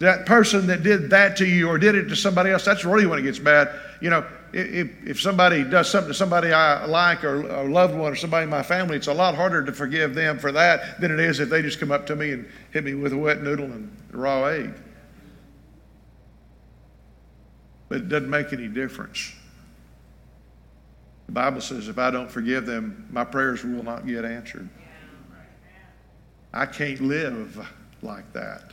That 0.00 0.26
person 0.26 0.66
that 0.66 0.82
did 0.82 1.10
that 1.10 1.36
to 1.38 1.46
you 1.46 1.68
or 1.68 1.78
did 1.78 1.94
it 1.94 2.08
to 2.08 2.16
somebody 2.16 2.50
else, 2.50 2.64
that's 2.64 2.84
really 2.84 3.06
when 3.06 3.18
it 3.18 3.22
gets 3.22 3.38
bad. 3.38 3.70
You 4.00 4.10
know, 4.10 4.26
if, 4.52 4.90
if 5.06 5.20
somebody 5.20 5.64
does 5.64 5.90
something 5.90 6.08
to 6.10 6.14
somebody 6.14 6.52
I 6.52 6.84
like 6.84 7.24
or 7.24 7.46
a 7.46 7.64
loved 7.64 7.94
one 7.96 8.12
or 8.12 8.16
somebody 8.16 8.44
in 8.44 8.50
my 8.50 8.62
family, 8.62 8.96
it's 8.96 9.06
a 9.06 9.14
lot 9.14 9.34
harder 9.34 9.64
to 9.64 9.72
forgive 9.72 10.14
them 10.14 10.38
for 10.38 10.52
that 10.52 11.00
than 11.00 11.12
it 11.12 11.20
is 11.20 11.40
if 11.40 11.48
they 11.48 11.62
just 11.62 11.80
come 11.80 11.92
up 11.92 12.06
to 12.08 12.16
me 12.16 12.32
and 12.32 12.48
hit 12.72 12.84
me 12.84 12.94
with 12.94 13.12
a 13.12 13.16
wet 13.16 13.42
noodle 13.42 13.66
and 13.66 13.96
a 14.12 14.16
raw 14.16 14.44
egg. 14.44 14.74
But 17.88 17.98
it 17.98 18.08
doesn't 18.08 18.30
make 18.30 18.52
any 18.52 18.68
difference. 18.68 19.32
The 21.26 21.32
Bible 21.32 21.60
says 21.60 21.88
if 21.88 21.98
I 21.98 22.10
don't 22.10 22.30
forgive 22.30 22.66
them, 22.66 23.06
my 23.10 23.24
prayers 23.24 23.64
will 23.64 23.82
not 23.82 24.06
get 24.06 24.24
answered. 24.24 24.68
I 26.52 26.66
can't 26.66 27.00
live 27.00 27.66
like 28.02 28.32
that. 28.32 28.72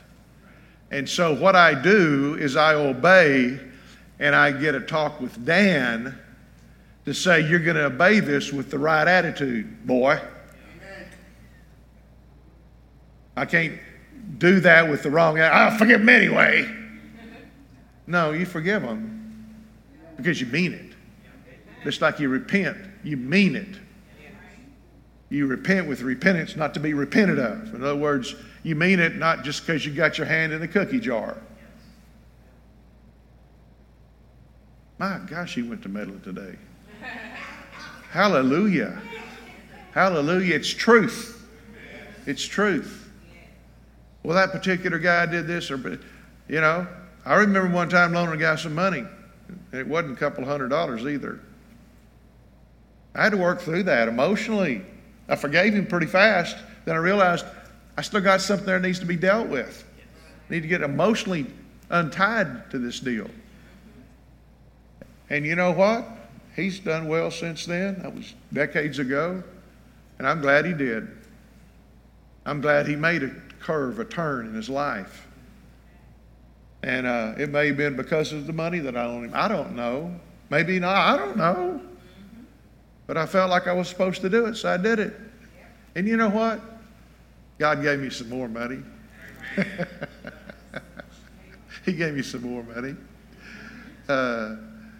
And 0.90 1.08
so 1.08 1.34
what 1.34 1.56
I 1.56 1.74
do 1.74 2.36
is 2.38 2.54
I 2.54 2.74
obey 2.74 3.58
and 4.20 4.36
I 4.36 4.52
get 4.52 4.74
a 4.74 4.80
talk 4.80 5.20
with 5.20 5.44
Dan 5.44 6.16
to 7.06 7.14
say, 7.14 7.40
You're 7.40 7.58
going 7.58 7.76
to 7.76 7.86
obey 7.86 8.20
this 8.20 8.52
with 8.52 8.70
the 8.70 8.78
right 8.78 9.08
attitude, 9.08 9.86
boy. 9.86 10.20
I 13.34 13.46
can't 13.46 13.78
do 14.38 14.60
that 14.60 14.88
with 14.88 15.02
the 15.02 15.10
wrong 15.10 15.38
attitude. 15.38 15.56
I'll 15.56 15.78
forgive 15.78 16.00
them 16.00 16.08
anyway. 16.10 16.81
No, 18.06 18.32
you 18.32 18.46
forgive 18.46 18.82
them 18.82 19.56
because 20.16 20.40
you 20.40 20.46
mean 20.46 20.72
it. 20.72 20.92
Just 21.84 22.00
like 22.00 22.20
you 22.20 22.28
repent, 22.28 22.76
you 23.02 23.16
mean 23.16 23.56
it. 23.56 23.76
You 25.28 25.46
repent 25.46 25.88
with 25.88 26.02
repentance 26.02 26.56
not 26.56 26.74
to 26.74 26.80
be 26.80 26.94
repented 26.94 27.38
of. 27.38 27.74
In 27.74 27.82
other 27.82 27.96
words, 27.96 28.34
you 28.62 28.74
mean 28.74 29.00
it 29.00 29.16
not 29.16 29.44
just 29.44 29.66
because 29.66 29.84
you 29.86 29.92
got 29.92 30.18
your 30.18 30.26
hand 30.26 30.52
in 30.52 30.60
the 30.60 30.68
cookie 30.68 31.00
jar. 31.00 31.36
My 34.98 35.18
gosh, 35.26 35.54
he 35.54 35.62
went 35.62 35.82
to 35.82 35.88
meddling 35.88 36.20
today. 36.20 36.56
Hallelujah. 38.10 39.00
Hallelujah. 39.92 40.54
It's 40.54 40.68
truth. 40.68 41.48
It's 42.26 42.44
truth. 42.44 43.10
Well, 44.22 44.36
that 44.36 44.52
particular 44.52 44.98
guy 44.98 45.26
did 45.26 45.46
this, 45.46 45.70
or, 45.70 45.98
you 46.48 46.60
know, 46.60 46.86
I 47.24 47.34
remember 47.36 47.72
one 47.72 47.88
time 47.88 48.12
loaning 48.12 48.34
a 48.34 48.36
guy 48.38 48.56
some 48.56 48.74
money. 48.74 49.04
and 49.48 49.60
It 49.72 49.86
wasn't 49.86 50.14
a 50.14 50.16
couple 50.16 50.44
hundred 50.44 50.68
dollars 50.68 51.02
either. 51.06 51.40
I 53.14 53.24
had 53.24 53.32
to 53.32 53.36
work 53.36 53.60
through 53.60 53.84
that 53.84 54.08
emotionally. 54.08 54.82
I 55.28 55.36
forgave 55.36 55.74
him 55.74 55.86
pretty 55.86 56.06
fast. 56.06 56.56
Then 56.84 56.96
I 56.96 56.98
realized 56.98 57.44
I 57.96 58.02
still 58.02 58.20
got 58.20 58.40
something 58.40 58.66
there 58.66 58.78
that 58.78 58.86
needs 58.86 58.98
to 59.00 59.06
be 59.06 59.16
dealt 59.16 59.48
with. 59.48 59.84
I 60.48 60.54
need 60.54 60.62
to 60.62 60.68
get 60.68 60.82
emotionally 60.82 61.46
untied 61.90 62.70
to 62.70 62.78
this 62.78 63.00
deal. 63.00 63.30
And 65.30 65.46
you 65.46 65.54
know 65.54 65.72
what? 65.72 66.06
He's 66.56 66.80
done 66.80 67.06
well 67.08 67.30
since 67.30 67.66
then. 67.66 68.02
That 68.02 68.14
was 68.14 68.34
decades 68.52 68.98
ago. 68.98 69.42
And 70.18 70.26
I'm 70.26 70.40
glad 70.40 70.66
he 70.66 70.72
did. 70.72 71.08
I'm 72.44 72.60
glad 72.60 72.86
he 72.86 72.96
made 72.96 73.22
a 73.22 73.30
curve, 73.60 73.98
a 73.98 74.04
turn 74.04 74.46
in 74.46 74.54
his 74.54 74.68
life. 74.68 75.26
And 76.82 77.06
uh, 77.06 77.34
it 77.38 77.50
may 77.50 77.68
have 77.68 77.76
been 77.76 77.94
because 77.96 78.32
of 78.32 78.46
the 78.46 78.52
money 78.52 78.80
that 78.80 78.96
I 78.96 79.04
owed 79.04 79.24
him. 79.24 79.30
I 79.34 79.46
don't 79.46 79.76
know. 79.76 80.14
Maybe 80.50 80.80
not. 80.80 80.96
I 80.96 81.16
don't 81.16 81.36
know. 81.36 81.80
But 83.06 83.16
I 83.16 83.26
felt 83.26 83.50
like 83.50 83.66
I 83.66 83.72
was 83.72 83.88
supposed 83.88 84.20
to 84.22 84.28
do 84.28 84.46
it, 84.46 84.56
so 84.56 84.72
I 84.72 84.76
did 84.76 84.98
it. 84.98 85.14
And 85.94 86.08
you 86.08 86.16
know 86.16 86.30
what? 86.30 86.60
God 87.58 87.82
gave 87.82 88.00
me 88.00 88.10
some 88.10 88.28
more 88.28 88.48
money. 88.48 88.80
he 91.84 91.92
gave 91.92 92.14
me 92.14 92.22
some 92.22 92.42
more 92.42 92.62
money. 92.64 92.96
Uh, 94.08 94.56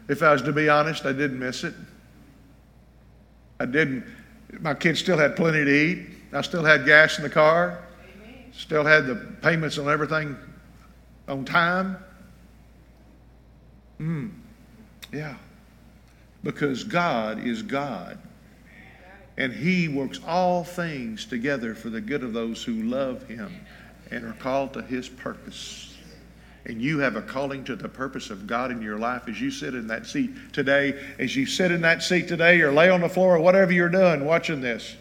if 0.09 0.23
I 0.23 0.33
was 0.33 0.43
to 0.43 0.53
be 0.53 0.69
honest, 0.69 1.05
I 1.05 1.13
didn't 1.13 1.39
miss 1.39 1.65
it. 1.65 1.75
I 3.59 3.67
didn't. 3.67 4.05
My 4.61 4.75
kids 4.75 5.01
still 5.01 5.19
had 5.19 5.35
plenty 5.35 5.65
to 5.65 5.71
eat. 5.71 6.07
I 6.33 6.43
still 6.43 6.65
had 6.65 6.85
gas 6.85 7.17
in 7.19 7.25
the 7.25 7.31
car. 7.31 7.83
Still 8.53 8.85
had 8.85 9.07
the 9.07 9.17
payments 9.41 9.79
on 9.79 9.89
everything 9.89 10.37
on 11.33 11.45
time. 11.45 11.97
Hmm. 13.99 14.29
Yeah. 15.13 15.37
Because 16.45 16.85
God 16.85 17.47
is 17.47 17.63
God. 17.63 18.19
And 19.37 19.53
He 19.53 19.89
works 19.89 20.21
all 20.27 20.63
things 20.63 21.25
together 21.25 21.75
for 21.75 21.89
the 21.89 22.01
good 22.01 22.23
of 22.23 22.33
those 22.33 22.63
who 22.63 22.83
love 22.83 23.27
Him 23.27 23.65
and 24.11 24.25
are 24.25 24.35
called 24.35 24.75
to 24.75 24.83
His 24.83 25.09
purpose. 25.09 25.97
And 26.67 26.81
you 26.81 26.99
have 26.99 27.17
a 27.17 27.23
calling 27.23 27.65
to 27.65 27.75
the 27.75 27.89
purpose 27.89 28.31
of 28.31 28.47
God 28.47 28.71
in 28.71 28.83
your 28.83 28.99
life 28.99 29.23
as 29.27 29.41
you 29.41 29.51
sit 29.51 29.75
in 29.75 29.87
that 29.89 30.07
seat 30.07 30.31
today, 30.53 31.01
as 31.19 31.35
you 31.35 31.47
sit 31.47 31.73
in 31.73 31.81
that 31.81 32.03
seat 32.03 32.29
today 32.29 32.61
or 32.61 32.71
lay 32.71 32.89
on 32.89 33.01
the 33.01 33.09
floor 33.09 33.37
or 33.37 33.41
whatever 33.41 33.73
you're 33.73 33.89
doing 33.89 34.25
watching 34.25 34.61
this. 34.61 34.95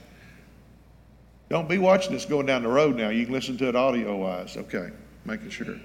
Don't 1.50 1.68
be 1.68 1.78
watching 1.78 2.14
this 2.14 2.26
going 2.26 2.46
down 2.46 2.64
the 2.64 2.70
road 2.70 2.96
now. 2.96 3.10
You 3.10 3.26
can 3.26 3.34
listen 3.34 3.58
to 3.58 3.68
it 3.68 3.76
audio 3.76 4.16
wise. 4.16 4.56
Okay, 4.56 4.90
making 5.26 5.50
sure. 5.50 5.76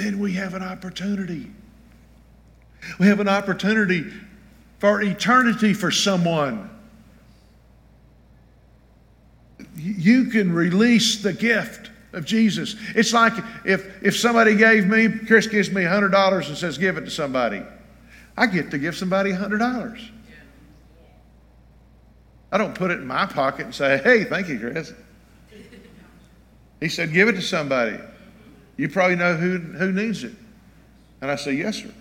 Then 0.00 0.18
we 0.18 0.32
have 0.32 0.54
an 0.54 0.62
opportunity. 0.62 1.50
We 2.98 3.06
have 3.06 3.20
an 3.20 3.28
opportunity 3.28 4.10
for 4.78 5.02
eternity 5.02 5.74
for 5.74 5.90
someone. 5.90 6.70
You 9.76 10.30
can 10.30 10.54
release 10.54 11.22
the 11.22 11.34
gift 11.34 11.90
of 12.14 12.24
Jesus. 12.24 12.76
It's 12.94 13.12
like 13.12 13.34
if, 13.66 14.02
if 14.02 14.18
somebody 14.18 14.56
gave 14.56 14.86
me, 14.86 15.10
Chris 15.26 15.46
gives 15.46 15.70
me 15.70 15.82
$100 15.82 16.48
and 16.48 16.56
says, 16.56 16.78
give 16.78 16.96
it 16.96 17.02
to 17.02 17.10
somebody. 17.10 17.62
I 18.38 18.46
get 18.46 18.70
to 18.70 18.78
give 18.78 18.96
somebody 18.96 19.32
$100. 19.32 20.08
I 22.50 22.56
don't 22.56 22.74
put 22.74 22.90
it 22.90 23.00
in 23.00 23.06
my 23.06 23.26
pocket 23.26 23.66
and 23.66 23.74
say, 23.74 23.98
hey, 23.98 24.24
thank 24.24 24.48
you, 24.48 24.58
Chris. 24.58 24.94
He 26.80 26.88
said, 26.88 27.12
give 27.12 27.28
it 27.28 27.32
to 27.32 27.42
somebody. 27.42 27.98
You 28.80 28.88
probably 28.88 29.16
know 29.16 29.34
who, 29.36 29.58
who 29.58 29.92
needs 29.92 30.24
it. 30.24 30.32
And 31.20 31.30
I 31.30 31.36
say, 31.36 31.52
yes, 31.52 31.76
sir. 31.76 31.92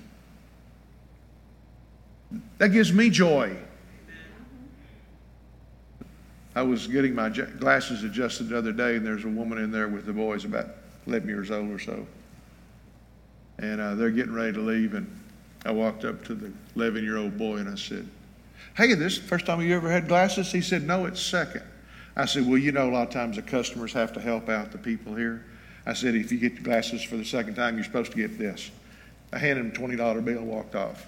That 2.58 2.70
gives 2.70 2.94
me 2.94 3.10
joy. 3.10 3.54
I 6.56 6.62
was 6.62 6.88
getting 6.88 7.14
my 7.14 7.28
glasses 7.28 8.06
adjusted 8.06 8.48
the 8.48 8.58
other 8.58 8.72
day, 8.72 8.96
and 8.96 9.06
there's 9.06 9.26
a 9.26 9.28
woman 9.28 9.58
in 9.58 9.72
there 9.72 9.90
with 9.90 10.06
the 10.06 10.14
boys 10.14 10.46
about 10.46 10.68
11 11.06 11.28
years 11.28 11.52
old 11.52 11.70
or 11.70 11.80
so. 11.80 12.08
And 13.58 13.82
uh, 13.82 13.96
they're 13.96 14.10
getting 14.10 14.34
ready 14.34 14.54
to 14.54 14.62
leave, 14.62 14.94
and 14.94 15.06
I 15.66 15.72
walked 15.72 16.06
up 16.06 16.24
to 16.28 16.34
the 16.34 16.50
11 16.78 17.04
year 17.04 17.18
old 17.18 17.38
boy 17.38 17.58
and 17.58 17.68
I 17.68 17.76
said, 17.76 18.08
Hey, 18.78 18.94
this 18.94 19.18
first 19.18 19.46
time 19.46 19.60
you 19.60 19.76
ever 19.76 19.92
had 19.92 20.08
glasses? 20.08 20.50
He 20.50 20.62
said, 20.62 20.84
No, 20.84 21.08
it's 21.08 21.22
second. 21.22 21.64
I 22.16 22.24
said, 22.24 22.48
Well, 22.48 22.58
you 22.58 22.72
know, 22.72 22.90
a 22.90 22.92
lot 22.92 23.08
of 23.10 23.14
times 23.14 23.36
the 23.36 23.42
customers 23.42 23.92
have 23.92 24.14
to 24.14 24.22
help 24.22 24.48
out 24.48 24.72
the 24.72 24.78
people 24.78 25.14
here. 25.14 25.44
I 25.86 25.94
said, 25.94 26.16
If 26.16 26.32
you 26.32 26.38
get 26.38 26.54
your 26.54 26.64
glasses 26.64 27.04
for 27.04 27.18
the 27.18 27.26
second 27.26 27.56
time, 27.56 27.76
you're 27.76 27.84
supposed 27.84 28.12
to 28.12 28.18
get 28.18 28.38
this. 28.38 28.72
I 29.32 29.38
handed 29.38 29.66
him 29.66 29.72
a 29.72 29.96
$20 29.96 30.26
bill 30.26 30.40
and 30.40 30.48
walked 30.48 30.76
off. 30.76 31.08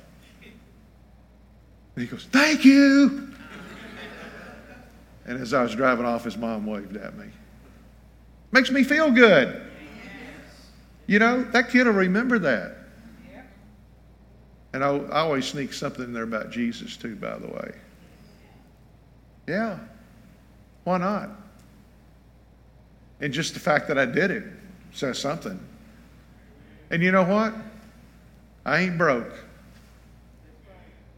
And 1.96 2.04
he 2.04 2.06
goes, 2.06 2.26
Thank 2.32 2.66
you. 2.66 3.34
And 5.26 5.40
as 5.40 5.54
I 5.54 5.64
was 5.64 5.76
driving 5.76 6.06
off, 6.06 6.24
his 6.24 6.38
mom 6.38 6.66
waved 6.66 6.98
at 6.98 7.18
me. 7.18 7.26
Makes 8.52 8.72
me 8.72 8.84
feel 8.84 9.12
good. 9.12 9.62
You 11.08 11.20
know, 11.20 11.44
that 11.44 11.70
kid 11.70 11.86
will 11.86 11.94
remember 11.94 12.40
that. 12.40 12.78
And 14.74 14.84
I, 14.84 14.96
I, 14.96 15.20
always 15.20 15.46
sneak 15.46 15.74
something 15.74 16.06
in 16.06 16.14
there 16.14 16.24
about 16.24 16.50
Jesus, 16.50 16.96
too, 16.96 17.16
by 17.18 17.38
the 17.38 17.48
way. 17.48 17.74
Yeah. 19.48 19.80
Why 20.86 20.98
not? 20.98 21.30
And 23.20 23.34
just 23.34 23.54
the 23.54 23.60
fact 23.60 23.90
that 23.90 23.98
I 23.98 24.06
did 24.06 24.32
it 24.32 24.46
says 24.92 25.18
something. 25.20 25.60
And 26.90 27.02
you 27.02 27.12
know 27.12 27.24
what? 27.24 27.54
I 28.66 28.82
ain't 28.82 28.98
broke. 28.98 29.34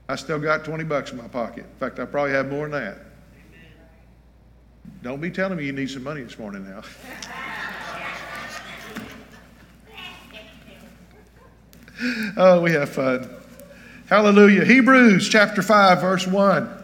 I 0.07 0.15
still 0.15 0.39
got 0.39 0.65
20 0.65 0.83
bucks 0.83 1.11
in 1.11 1.17
my 1.17 1.27
pocket. 1.27 1.65
In 1.65 1.79
fact, 1.79 1.99
I 1.99 2.05
probably 2.05 2.31
have 2.31 2.49
more 2.49 2.69
than 2.69 2.79
that. 2.83 2.97
Don't 5.01 5.21
be 5.21 5.31
telling 5.31 5.57
me 5.57 5.65
you 5.65 5.71
need 5.71 5.89
some 5.89 6.03
money 6.03 6.21
this 6.21 6.37
morning 6.37 6.65
now. 6.65 6.81
oh, 12.37 12.61
we 12.61 12.71
have 12.71 12.89
fun. 12.89 13.29
Hallelujah. 14.07 14.65
Hebrews 14.65 15.29
chapter 15.29 15.61
5, 15.61 16.01
verse 16.01 16.27
1. 16.27 16.82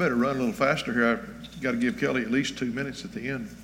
Better 0.00 0.16
run 0.16 0.36
a 0.36 0.38
little 0.38 0.54
faster 0.54 0.94
here. 0.94 1.06
I've 1.06 1.60
got 1.60 1.72
to 1.72 1.76
give 1.76 1.98
Kelly 1.98 2.22
at 2.22 2.30
least 2.30 2.56
two 2.56 2.72
minutes 2.72 3.04
at 3.04 3.12
the 3.12 3.28
end. 3.28 3.54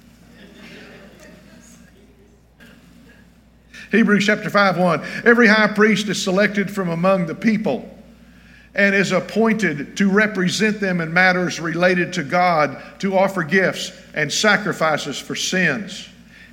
Hebrews 3.91 4.27
chapter 4.27 4.51
5 4.51 4.77
1. 4.77 5.03
Every 5.25 5.47
high 5.47 5.69
priest 5.69 6.09
is 6.09 6.23
selected 6.23 6.71
from 6.71 6.91
among 6.91 7.25
the 7.25 7.35
people 7.35 7.89
and 8.75 8.95
is 8.95 9.13
appointed 9.13 9.97
to 9.97 10.11
represent 10.11 10.79
them 10.79 11.01
in 11.01 11.11
matters 11.11 11.59
related 11.59 12.13
to 12.13 12.23
God 12.23 12.83
to 12.99 13.17
offer 13.17 13.43
gifts 13.43 13.93
and 14.13 14.31
sacrifices 14.31 15.19
for 15.19 15.35
sins. 15.35 16.07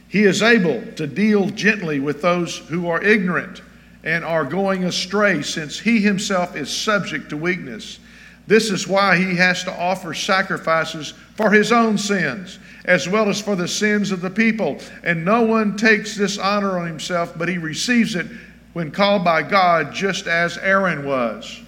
He 0.07 0.23
is 0.23 0.41
able 0.41 0.81
to 0.93 1.07
deal 1.07 1.49
gently 1.49 1.99
with 1.99 2.21
those 2.21 2.57
who 2.57 2.87
are 2.87 3.03
ignorant 3.03 3.61
and 4.05 4.23
are 4.23 4.45
going 4.45 4.85
astray, 4.85 5.41
since 5.41 5.77
he 5.77 5.99
himself 5.99 6.55
is 6.55 6.69
subject 6.73 7.31
to 7.31 7.35
weakness. 7.35 7.99
This 8.45 8.69
is 8.69 8.87
why 8.87 9.15
he 9.17 9.35
has 9.35 9.63
to 9.63 9.71
offer 9.71 10.13
sacrifices 10.13 11.13
for 11.35 11.49
his 11.49 11.71
own 11.71 11.97
sins, 11.97 12.59
as 12.85 13.07
well 13.07 13.29
as 13.29 13.41
for 13.41 13.55
the 13.55 13.67
sins 13.67 14.11
of 14.11 14.21
the 14.21 14.29
people. 14.29 14.79
And 15.03 15.23
no 15.23 15.43
one 15.43 15.77
takes 15.77 16.17
this 16.17 16.37
honor 16.37 16.77
on 16.77 16.87
himself, 16.87 17.37
but 17.37 17.47
he 17.47 17.57
receives 17.57 18.15
it 18.15 18.27
when 18.73 18.91
called 18.91 19.23
by 19.23 19.43
God, 19.43 19.93
just 19.93 20.27
as 20.27 20.57
Aaron 20.57 21.05
was. 21.05 21.61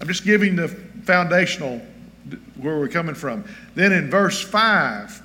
I'm 0.00 0.08
just 0.08 0.24
giving 0.24 0.56
the 0.56 0.68
foundational 0.68 1.82
where 2.56 2.78
we're 2.78 2.88
coming 2.88 3.14
from. 3.14 3.44
Then 3.74 3.92
in 3.92 4.08
verse 4.08 4.40
5, 4.40 5.22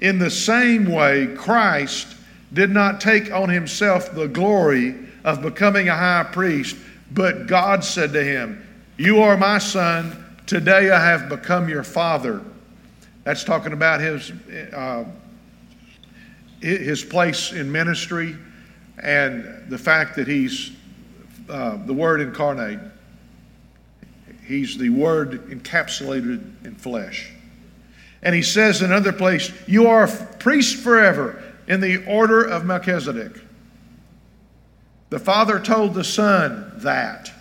in 0.00 0.18
the 0.18 0.30
same 0.30 0.86
way, 0.86 1.34
Christ 1.36 2.14
did 2.52 2.70
not 2.70 3.00
take 3.00 3.32
on 3.32 3.48
himself 3.48 4.14
the 4.14 4.28
glory 4.28 4.94
of 5.24 5.42
becoming 5.42 5.88
a 5.88 5.96
high 5.96 6.24
priest, 6.30 6.76
but 7.10 7.46
God 7.46 7.82
said 7.82 8.12
to 8.12 8.22
him, 8.22 8.64
You 8.96 9.22
are 9.22 9.36
my 9.36 9.58
son, 9.58 10.24
today 10.46 10.90
I 10.90 11.04
have 11.04 11.28
become 11.28 11.68
your 11.68 11.82
father. 11.82 12.40
That's 13.24 13.44
talking 13.44 13.72
about 13.72 14.00
his, 14.00 14.32
uh, 14.72 15.04
his 16.60 17.04
place 17.04 17.52
in 17.52 17.70
ministry 17.70 18.36
and 19.02 19.68
the 19.68 19.78
fact 19.78 20.16
that 20.16 20.28
he's 20.28 20.72
uh, 21.48 21.78
the 21.84 21.92
Word 21.92 22.20
incarnate. 22.20 22.78
He's 24.44 24.78
the 24.78 24.90
Word 24.90 25.48
encapsulated 25.50 26.64
in 26.64 26.74
flesh. 26.76 27.32
And 28.22 28.34
he 28.34 28.42
says 28.42 28.82
in 28.82 28.90
another 28.90 29.12
place, 29.12 29.52
You 29.66 29.88
are 29.88 30.04
a 30.04 30.26
priest 30.38 30.76
forever 30.82 31.42
in 31.68 31.80
the 31.80 32.04
order 32.06 32.42
of 32.42 32.64
Melchizedek. 32.64 33.40
The 35.10 35.18
Father 35.18 35.60
told 35.60 35.94
the 35.94 36.04
Son 36.04 36.72
that 36.76 37.32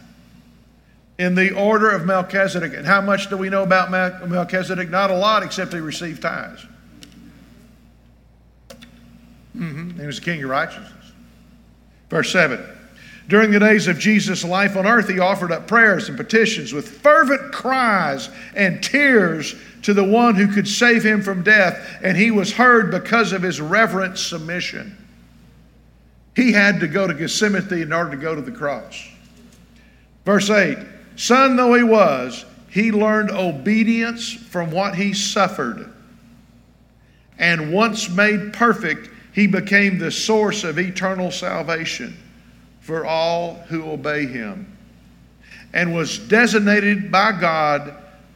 in 1.17 1.35
the 1.35 1.53
order 1.53 1.89
of 1.89 2.05
Melchizedek. 2.05 2.73
And 2.73 2.85
how 2.85 3.01
much 3.01 3.29
do 3.29 3.37
we 3.37 3.49
know 3.49 3.63
about 3.63 3.91
Melchizedek? 3.91 4.89
Not 4.89 5.11
a 5.11 5.15
lot, 5.15 5.43
except 5.43 5.73
he 5.73 5.79
received 5.79 6.21
tithes. 6.21 6.65
Mm-hmm. 9.55 9.99
He 9.99 10.05
was 10.05 10.19
the 10.19 10.25
king 10.25 10.43
of 10.43 10.49
righteousness. 10.49 10.91
Verse 12.09 12.31
7 12.31 12.63
During 13.29 13.51
the 13.51 13.59
days 13.59 13.87
of 13.87 13.97
Jesus' 13.97 14.43
life 14.43 14.75
on 14.75 14.85
earth, 14.85 15.07
he 15.07 15.19
offered 15.19 15.51
up 15.51 15.67
prayers 15.67 16.09
and 16.09 16.17
petitions 16.17 16.73
with 16.73 16.89
fervent 16.99 17.53
cries 17.53 18.29
and 18.53 18.83
tears 18.83 19.55
to 19.83 19.93
the 19.93 20.03
one 20.03 20.35
who 20.35 20.47
could 20.47 20.67
save 20.67 21.03
him 21.03 21.21
from 21.21 21.43
death, 21.43 21.99
and 22.03 22.17
he 22.17 22.31
was 22.31 22.51
heard 22.51 22.91
because 22.91 23.31
of 23.31 23.41
his 23.41 23.61
reverent 23.61 24.17
submission. 24.17 24.97
He 26.35 26.51
had 26.51 26.81
to 26.81 26.87
go 26.87 27.07
to 27.07 27.13
Gethsemane 27.13 27.81
in 27.81 27.93
order 27.93 28.11
to 28.11 28.17
go 28.17 28.35
to 28.35 28.41
the 28.41 28.51
cross. 28.51 29.07
Verse 30.25 30.49
8 30.49 30.77
Son 31.15 31.55
though 31.55 31.73
he 31.73 31.83
was, 31.83 32.45
he 32.69 32.91
learned 32.91 33.31
obedience 33.31 34.33
from 34.33 34.71
what 34.71 34.95
he 34.95 35.13
suffered. 35.13 35.91
and 37.37 37.73
once 37.73 38.09
made 38.09 38.53
perfect, 38.53 39.09
he 39.33 39.47
became 39.47 39.97
the 39.97 40.11
source 40.11 40.63
of 40.63 40.79
eternal 40.79 41.31
salvation 41.31 42.17
for 42.79 43.05
all 43.05 43.55
who 43.67 43.89
obey 43.89 44.25
him, 44.25 44.77
and 45.73 45.93
was 45.93 46.19
designated 46.19 47.11
by 47.11 47.31
God 47.31 47.95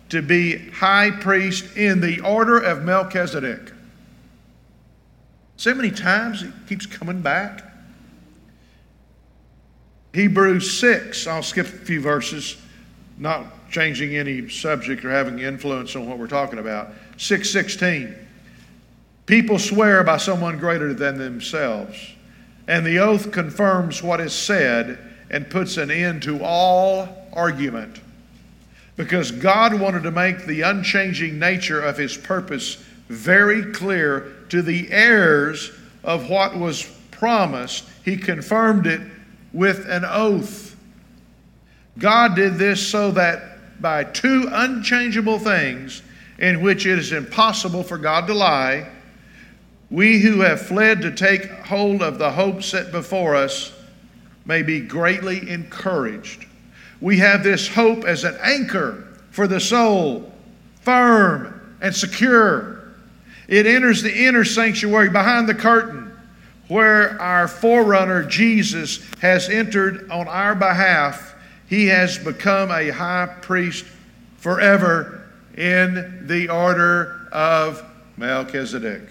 to 0.09 0.21
be 0.21 0.57
high 0.71 1.11
priest 1.11 1.77
in 1.77 2.01
the 2.01 2.19
order 2.21 2.57
of 2.57 2.83
Melchizedek. 2.83 3.71
So 5.55 5.73
many 5.73 5.91
times 5.91 6.41
it 6.43 6.51
keeps 6.67 6.85
coming 6.85 7.21
back. 7.21 7.63
Hebrews 10.13 10.79
6, 10.79 11.27
I'll 11.27 11.43
skip 11.43 11.67
a 11.67 11.69
few 11.69 12.01
verses, 12.01 12.57
not 13.19 13.69
changing 13.69 14.15
any 14.15 14.49
subject 14.49 15.03
or 15.03 15.11
having 15.11 15.39
influence 15.39 15.95
on 15.95 16.07
what 16.07 16.17
we're 16.17 16.27
talking 16.27 16.57
about. 16.57 16.89
616. 17.17 18.15
People 19.25 19.59
swear 19.59 20.03
by 20.03 20.17
someone 20.17 20.57
greater 20.57 20.93
than 20.93 21.17
themselves, 21.17 21.95
and 22.67 22.85
the 22.85 22.97
oath 22.97 23.31
confirms 23.31 24.01
what 24.01 24.19
is 24.19 24.33
said 24.33 24.97
and 25.29 25.49
puts 25.49 25.77
an 25.77 25.91
end 25.91 26.23
to 26.23 26.43
all 26.43 27.27
argument. 27.33 27.99
Because 28.95 29.31
God 29.31 29.79
wanted 29.79 30.03
to 30.03 30.11
make 30.11 30.45
the 30.45 30.61
unchanging 30.61 31.37
nature 31.37 31.79
of 31.79 31.97
his 31.97 32.17
purpose 32.17 32.83
very 33.07 33.71
clear 33.71 34.33
to 34.49 34.61
the 34.61 34.91
heirs 34.91 35.71
of 36.03 36.29
what 36.29 36.57
was 36.57 36.89
promised, 37.11 37.85
he 38.03 38.17
confirmed 38.17 38.87
it 38.87 39.01
with 39.53 39.87
an 39.89 40.05
oath. 40.05 40.68
God 41.99 42.35
did 42.35 42.55
this 42.55 42.85
so 42.85 43.11
that 43.11 43.81
by 43.81 44.03
two 44.03 44.47
unchangeable 44.51 45.39
things, 45.39 46.01
in 46.37 46.61
which 46.61 46.85
it 46.85 46.97
is 46.97 47.11
impossible 47.11 47.83
for 47.83 47.97
God 47.97 48.27
to 48.27 48.33
lie, 48.33 48.89
we 49.91 50.19
who 50.19 50.41
have 50.41 50.61
fled 50.61 51.01
to 51.01 51.11
take 51.11 51.49
hold 51.49 52.01
of 52.01 52.17
the 52.17 52.31
hope 52.31 52.63
set 52.63 52.91
before 52.91 53.35
us 53.35 53.73
may 54.45 54.61
be 54.61 54.79
greatly 54.79 55.49
encouraged. 55.49 56.45
We 57.01 57.17
have 57.19 57.43
this 57.43 57.67
hope 57.67 58.05
as 58.05 58.23
an 58.23 58.37
anchor 58.41 59.07
for 59.31 59.47
the 59.47 59.59
soul, 59.59 60.31
firm 60.81 61.77
and 61.81 61.95
secure. 61.95 62.93
It 63.47 63.65
enters 63.65 64.01
the 64.01 64.25
inner 64.25 64.45
sanctuary 64.45 65.09
behind 65.09 65.49
the 65.49 65.55
curtain 65.55 66.11
where 66.67 67.19
our 67.19 67.47
forerunner 67.47 68.23
Jesus 68.23 69.03
has 69.21 69.49
entered 69.49 70.09
on 70.11 70.27
our 70.27 70.55
behalf. 70.55 71.28
He 71.69 71.85
has 71.85 72.17
become 72.17 72.71
a 72.71 72.89
high 72.89 73.27
priest 73.41 73.85
forever 74.37 75.29
in 75.55 76.25
the 76.25 76.49
order 76.49 77.27
of 77.31 77.85
Melchizedek. 78.17 79.03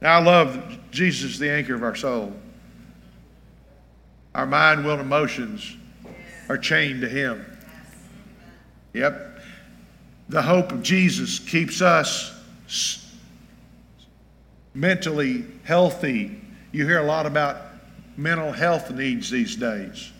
Now, 0.00 0.18
I 0.18 0.22
love 0.22 0.78
Jesus, 0.90 1.38
the 1.38 1.50
anchor 1.50 1.74
of 1.74 1.82
our 1.82 1.94
soul. 1.94 2.32
Our 4.34 4.46
mind, 4.46 4.82
will, 4.82 4.92
and 4.92 5.02
emotions 5.02 5.76
are 6.48 6.56
chained 6.56 7.02
to 7.02 7.08
Him. 7.08 7.44
Yep. 8.94 9.40
The 10.30 10.40
hope 10.40 10.72
of 10.72 10.82
Jesus 10.82 11.38
keeps 11.38 11.82
us 11.82 12.34
mentally 14.72 15.44
healthy. 15.64 16.40
You 16.72 16.86
hear 16.86 17.00
a 17.00 17.06
lot 17.06 17.26
about 17.26 17.60
mental 18.16 18.52
health 18.52 18.90
needs 18.90 19.28
these 19.28 19.54
days. 19.54 20.12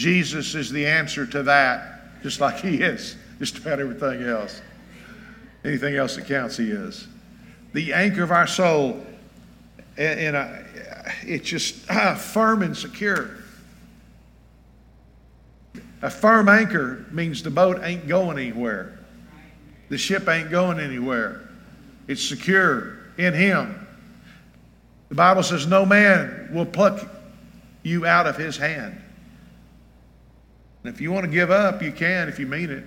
Jesus 0.00 0.54
is 0.54 0.72
the 0.72 0.86
answer 0.86 1.26
to 1.26 1.42
that, 1.42 2.22
just 2.22 2.40
like 2.40 2.58
He 2.60 2.76
is, 2.76 3.16
just 3.38 3.58
about 3.58 3.80
everything 3.80 4.22
else. 4.22 4.62
Anything 5.62 5.94
else 5.96 6.16
that 6.16 6.26
counts, 6.26 6.56
He 6.56 6.70
is 6.70 7.06
the 7.74 7.92
anchor 7.92 8.22
of 8.22 8.32
our 8.32 8.46
soul, 8.46 9.04
and, 9.98 10.36
and 10.36 10.66
it's 11.22 11.46
just 11.46 11.84
ah, 11.90 12.14
firm 12.14 12.62
and 12.62 12.74
secure. 12.74 13.30
A 16.00 16.08
firm 16.08 16.48
anchor 16.48 17.04
means 17.10 17.42
the 17.42 17.50
boat 17.50 17.80
ain't 17.82 18.08
going 18.08 18.38
anywhere. 18.38 18.98
The 19.90 19.98
ship 19.98 20.26
ain't 20.28 20.50
going 20.50 20.80
anywhere. 20.80 21.46
It's 22.08 22.26
secure 22.26 22.96
in 23.18 23.34
Him. 23.34 23.86
The 25.10 25.14
Bible 25.14 25.42
says 25.42 25.66
no 25.66 25.84
man 25.84 26.48
will 26.54 26.64
pluck 26.64 27.06
you 27.82 28.06
out 28.06 28.26
of 28.26 28.38
His 28.38 28.56
hand. 28.56 28.98
And 30.82 30.94
if 30.94 31.00
you 31.00 31.12
want 31.12 31.24
to 31.24 31.30
give 31.30 31.50
up, 31.50 31.82
you 31.82 31.92
can 31.92 32.28
if 32.28 32.38
you 32.38 32.46
mean 32.46 32.70
it. 32.70 32.84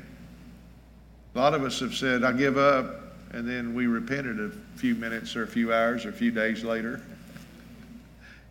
A 1.35 1.39
lot 1.39 1.53
of 1.53 1.63
us 1.63 1.79
have 1.79 1.95
said, 1.95 2.23
I 2.23 2.31
give 2.31 2.57
up 2.57 3.03
and 3.31 3.47
then 3.47 3.73
we 3.73 3.87
repented 3.87 4.39
a 4.39 4.51
few 4.77 4.93
minutes 4.93 5.35
or 5.35 5.43
a 5.43 5.47
few 5.47 5.73
hours 5.73 6.05
or 6.05 6.09
a 6.09 6.13
few 6.13 6.31
days 6.31 6.63
later, 6.63 7.01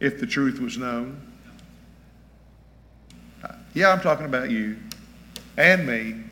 if 0.01 0.18
the 0.18 0.26
truth 0.26 0.59
was 0.59 0.76
known. 0.76 1.20
Uh, 3.45 3.55
yeah, 3.74 3.90
I'm 3.90 4.01
talking 4.01 4.26
about 4.26 4.51
you 4.51 4.76
and 5.57 5.86
me. 5.86 6.24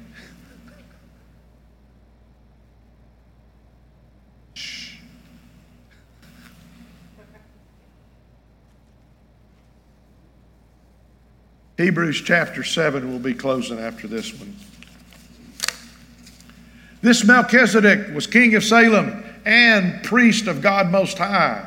Hebrews 11.80 12.20
chapter 12.20 12.62
7 12.62 13.08
we'll 13.08 13.18
be 13.18 13.32
closing 13.32 13.78
after 13.78 14.06
this 14.06 14.34
one. 14.34 14.54
This 17.00 17.24
Melchizedek 17.24 18.14
was 18.14 18.26
king 18.26 18.54
of 18.54 18.62
Salem 18.62 19.24
and 19.46 20.04
priest 20.04 20.46
of 20.46 20.60
God 20.60 20.90
Most 20.90 21.16
High. 21.16 21.66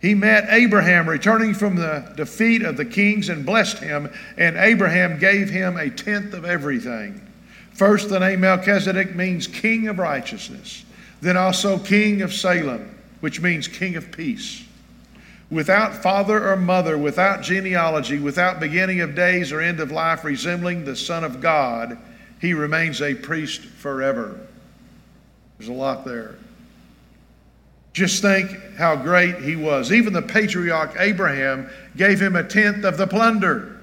He 0.00 0.14
met 0.14 0.46
Abraham 0.48 1.06
returning 1.06 1.52
from 1.52 1.76
the 1.76 2.10
defeat 2.16 2.62
of 2.62 2.78
the 2.78 2.86
kings 2.86 3.28
and 3.28 3.44
blessed 3.44 3.80
him, 3.80 4.10
and 4.38 4.56
Abraham 4.56 5.18
gave 5.18 5.50
him 5.50 5.76
a 5.76 5.90
tenth 5.90 6.32
of 6.32 6.46
everything. 6.46 7.20
First, 7.74 8.08
the 8.08 8.20
name 8.20 8.40
Melchizedek 8.40 9.14
means 9.14 9.46
king 9.46 9.88
of 9.88 9.98
righteousness, 9.98 10.86
then 11.20 11.36
also 11.36 11.78
king 11.78 12.22
of 12.22 12.32
Salem, 12.32 12.96
which 13.20 13.42
means 13.42 13.68
king 13.68 13.96
of 13.96 14.10
peace. 14.12 14.64
Without 15.50 15.94
father 15.94 16.48
or 16.48 16.56
mother, 16.56 16.96
without 16.96 17.42
genealogy, 17.42 18.18
without 18.18 18.60
beginning 18.60 19.00
of 19.00 19.16
days 19.16 19.50
or 19.50 19.60
end 19.60 19.80
of 19.80 19.90
life, 19.90 20.24
resembling 20.24 20.84
the 20.84 20.94
Son 20.94 21.24
of 21.24 21.40
God, 21.40 21.98
he 22.40 22.54
remains 22.54 23.02
a 23.02 23.14
priest 23.14 23.62
forever. 23.62 24.40
There's 25.58 25.68
a 25.68 25.72
lot 25.72 26.04
there. 26.04 26.36
Just 27.92 28.22
think 28.22 28.50
how 28.76 28.94
great 28.94 29.38
he 29.42 29.56
was. 29.56 29.92
Even 29.92 30.12
the 30.12 30.22
patriarch 30.22 30.94
Abraham 30.98 31.68
gave 31.96 32.20
him 32.22 32.36
a 32.36 32.44
tenth 32.44 32.84
of 32.84 32.96
the 32.96 33.06
plunder. 33.06 33.76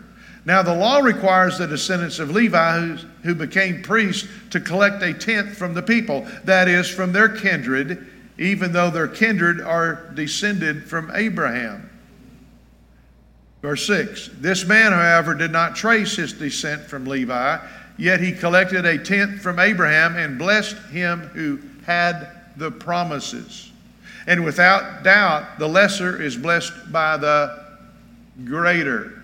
Now, 0.45 0.61
the 0.61 0.73
law 0.73 0.99
requires 0.99 1.57
the 1.57 1.67
descendants 1.67 2.19
of 2.19 2.31
Levi 2.31 2.79
who, 2.79 2.95
who 3.23 3.35
became 3.35 3.83
priests 3.83 4.29
to 4.51 4.61
collect 4.61 5.03
a 5.03 5.13
tenth 5.13 5.57
from 5.57 5.73
the 5.73 5.81
people, 5.81 6.25
that 6.45 6.69
is, 6.69 6.89
from 6.89 7.11
their 7.11 7.27
kindred, 7.27 8.07
even 8.37 8.71
though 8.71 8.89
their 8.89 9.07
kindred 9.07 9.61
are 9.61 10.11
descended 10.13 10.83
from 10.83 11.11
Abraham. 11.13 11.89
Verse 13.61 13.85
6 13.87 14.29
This 14.39 14.65
man, 14.65 14.91
however, 14.91 15.33
did 15.33 15.51
not 15.51 15.75
trace 15.75 16.15
his 16.15 16.33
descent 16.33 16.83
from 16.83 17.05
Levi 17.05 17.59
Yet 17.97 18.19
he 18.19 18.31
collected 18.31 18.85
a 18.85 18.97
tenth 18.97 19.41
from 19.41 19.59
Abraham 19.59 20.15
and 20.15 20.37
blessed 20.37 20.77
him 20.91 21.21
who 21.33 21.59
had 21.85 22.27
the 22.55 22.71
promises. 22.71 23.71
And 24.27 24.45
without 24.45 25.03
doubt, 25.03 25.57
the 25.57 25.67
lesser 25.67 26.21
is 26.21 26.37
blessed 26.37 26.91
by 26.91 27.17
the 27.17 27.63
greater 28.45 29.23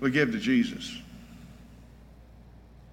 we 0.00 0.10
give 0.10 0.32
to 0.32 0.38
Jesus. 0.38 0.96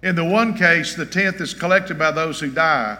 In 0.02 0.14
the 0.14 0.24
one 0.24 0.56
case, 0.56 0.94
the 0.94 1.06
tenth 1.06 1.40
is 1.40 1.54
collected 1.54 1.98
by 1.98 2.12
those 2.12 2.38
who 2.38 2.50
die, 2.50 2.98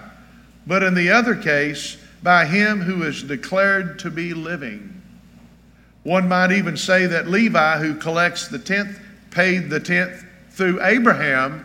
but 0.66 0.82
in 0.82 0.94
the 0.94 1.10
other 1.10 1.36
case, 1.36 1.96
by 2.26 2.44
him 2.44 2.80
who 2.80 3.04
is 3.04 3.22
declared 3.22 4.00
to 4.00 4.10
be 4.10 4.34
living. 4.34 5.00
One 6.02 6.26
might 6.26 6.50
even 6.50 6.76
say 6.76 7.06
that 7.06 7.28
Levi, 7.28 7.78
who 7.78 7.94
collects 7.94 8.48
the 8.48 8.58
tenth, 8.58 8.98
paid 9.30 9.70
the 9.70 9.78
tenth 9.78 10.24
through 10.50 10.82
Abraham 10.82 11.64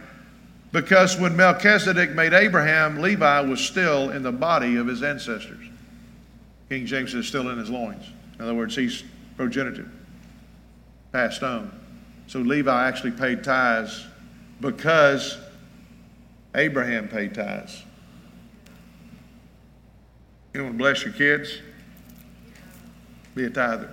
because 0.71 1.17
when 1.17 1.35
Melchizedek 1.35 2.11
made 2.11 2.33
Abraham, 2.33 3.01
Levi 3.01 3.39
was 3.39 3.59
still 3.59 4.11
in 4.11 4.21
the 4.21 4.31
body 4.31 4.75
of 4.75 4.85
his 4.85 5.01
ancestors. 5.01 5.67
King 6.69 6.85
James 6.85 7.15
is 7.15 7.27
still 7.27 7.49
in 7.49 7.57
his 7.57 7.71
loins. 7.71 8.05
In 8.37 8.45
other 8.45 8.53
words, 8.53 8.75
he's 8.75 9.03
progenitor, 9.37 9.89
passed 11.11 11.41
on. 11.41 11.71
So 12.27 12.37
Levi 12.37 12.87
actually 12.87 13.13
paid 13.13 13.43
tithes 13.43 14.05
because 14.59 15.39
Abraham 16.53 17.07
paid 17.07 17.33
tithes. 17.33 17.81
You 20.53 20.63
want 20.63 20.73
to 20.73 20.77
bless 20.77 21.03
your 21.03 21.13
kids? 21.13 21.59
Be 23.35 23.45
a 23.45 23.49
tither. 23.49 23.89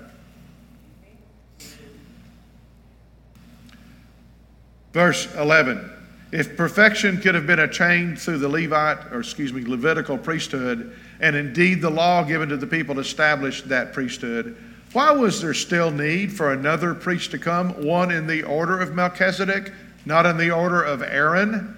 Verse 4.92 5.32
11. 5.36 5.92
If 6.32 6.56
perfection 6.56 7.20
could 7.20 7.34
have 7.34 7.46
been 7.46 7.60
attained 7.60 8.18
through 8.18 8.38
the 8.38 8.48
Levite, 8.48 9.12
or 9.12 9.20
excuse 9.20 9.52
me, 9.52 9.64
Levitical 9.64 10.18
priesthood, 10.18 10.94
and 11.20 11.36
indeed 11.36 11.80
the 11.80 11.90
law 11.90 12.22
given 12.24 12.48
to 12.48 12.56
the 12.56 12.66
people 12.66 12.98
established 12.98 13.68
that 13.68 13.92
priesthood, 13.92 14.56
why 14.92 15.12
was 15.12 15.40
there 15.40 15.54
still 15.54 15.90
need 15.90 16.32
for 16.32 16.52
another 16.52 16.94
priest 16.94 17.30
to 17.30 17.38
come, 17.38 17.70
one 17.84 18.10
in 18.10 18.26
the 18.26 18.42
order 18.42 18.78
of 18.80 18.94
Melchizedek, 18.94 19.72
not 20.04 20.26
in 20.26 20.36
the 20.36 20.50
order 20.50 20.82
of 20.82 21.02
Aaron? 21.02 21.76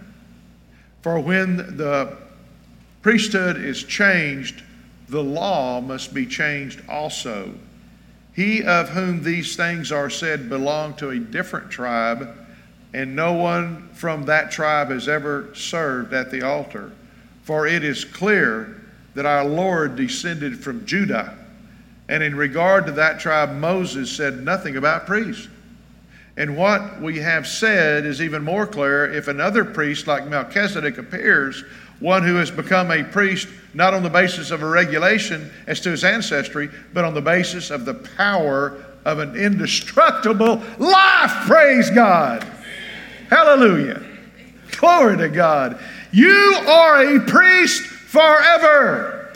For 1.02 1.20
when 1.20 1.76
the 1.76 2.16
priesthood 3.02 3.56
is 3.56 3.84
changed, 3.84 4.62
the 5.10 5.22
law 5.22 5.80
must 5.80 6.14
be 6.14 6.24
changed 6.24 6.82
also. 6.88 7.52
He 8.32 8.62
of 8.62 8.90
whom 8.90 9.22
these 9.22 9.56
things 9.56 9.90
are 9.90 10.08
said 10.08 10.48
belonged 10.48 10.98
to 10.98 11.10
a 11.10 11.18
different 11.18 11.70
tribe, 11.70 12.28
and 12.94 13.14
no 13.14 13.32
one 13.32 13.88
from 13.92 14.24
that 14.26 14.50
tribe 14.50 14.90
has 14.90 15.08
ever 15.08 15.50
served 15.54 16.12
at 16.12 16.30
the 16.30 16.42
altar. 16.42 16.92
For 17.42 17.66
it 17.66 17.82
is 17.84 18.04
clear 18.04 18.80
that 19.14 19.26
our 19.26 19.44
Lord 19.44 19.96
descended 19.96 20.62
from 20.62 20.86
Judah. 20.86 21.36
And 22.08 22.22
in 22.22 22.34
regard 22.34 22.86
to 22.86 22.92
that 22.92 23.20
tribe, 23.20 23.52
Moses 23.52 24.10
said 24.10 24.44
nothing 24.44 24.76
about 24.76 25.06
priests. 25.06 25.48
And 26.36 26.56
what 26.56 27.00
we 27.00 27.18
have 27.18 27.46
said 27.46 28.06
is 28.06 28.22
even 28.22 28.42
more 28.42 28.66
clear 28.66 29.12
if 29.12 29.28
another 29.28 29.64
priest 29.64 30.06
like 30.06 30.26
Melchizedek 30.26 30.98
appears, 30.98 31.64
one 32.00 32.22
who 32.22 32.36
has 32.36 32.50
become 32.50 32.90
a 32.90 33.04
priest 33.04 33.48
not 33.72 33.94
on 33.94 34.02
the 34.02 34.10
basis 34.10 34.50
of 34.50 34.62
a 34.62 34.68
regulation 34.68 35.50
as 35.66 35.80
to 35.80 35.90
his 35.90 36.02
ancestry, 36.02 36.68
but 36.92 37.04
on 37.04 37.14
the 37.14 37.20
basis 37.20 37.70
of 37.70 37.84
the 37.84 37.94
power 37.94 38.84
of 39.04 39.18
an 39.18 39.36
indestructible 39.36 40.62
life. 40.78 41.30
Praise 41.46 41.90
God. 41.90 42.44
Hallelujah. 43.28 44.02
Glory 44.72 45.16
to 45.18 45.28
God. 45.28 45.80
You 46.12 46.56
are 46.66 47.16
a 47.16 47.20
priest 47.20 47.82
forever. 47.82 49.32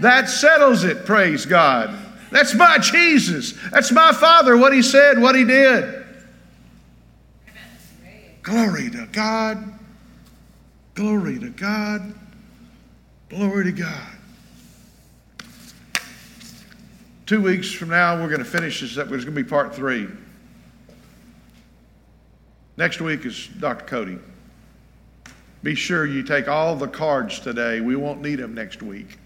That 0.00 0.28
settles 0.28 0.84
it, 0.84 1.04
praise 1.06 1.46
God. 1.46 1.96
That's 2.30 2.54
my 2.54 2.78
Jesus. 2.78 3.54
That's 3.70 3.90
my 3.90 4.12
Father, 4.12 4.56
what 4.56 4.72
He 4.72 4.82
said, 4.82 5.18
what 5.18 5.34
He 5.34 5.44
did. 5.44 6.04
Glory 8.42 8.90
to 8.90 9.08
God. 9.12 9.77
Glory 10.98 11.38
to 11.38 11.50
God. 11.50 12.12
Glory 13.28 13.66
to 13.66 13.70
God. 13.70 14.08
Two 17.24 17.40
weeks 17.40 17.70
from 17.70 17.90
now, 17.90 18.20
we're 18.20 18.28
going 18.28 18.40
to 18.40 18.44
finish 18.44 18.80
this 18.80 18.98
up. 18.98 19.04
It's 19.12 19.24
going 19.24 19.36
to 19.36 19.42
be 19.44 19.48
part 19.48 19.72
three. 19.72 20.08
Next 22.76 23.00
week 23.00 23.24
is 23.24 23.46
Dr. 23.60 23.84
Cody. 23.84 24.18
Be 25.62 25.76
sure 25.76 26.04
you 26.04 26.24
take 26.24 26.48
all 26.48 26.74
the 26.74 26.88
cards 26.88 27.38
today. 27.38 27.80
We 27.80 27.94
won't 27.94 28.20
need 28.20 28.40
them 28.40 28.52
next 28.52 28.82
week. 28.82 29.18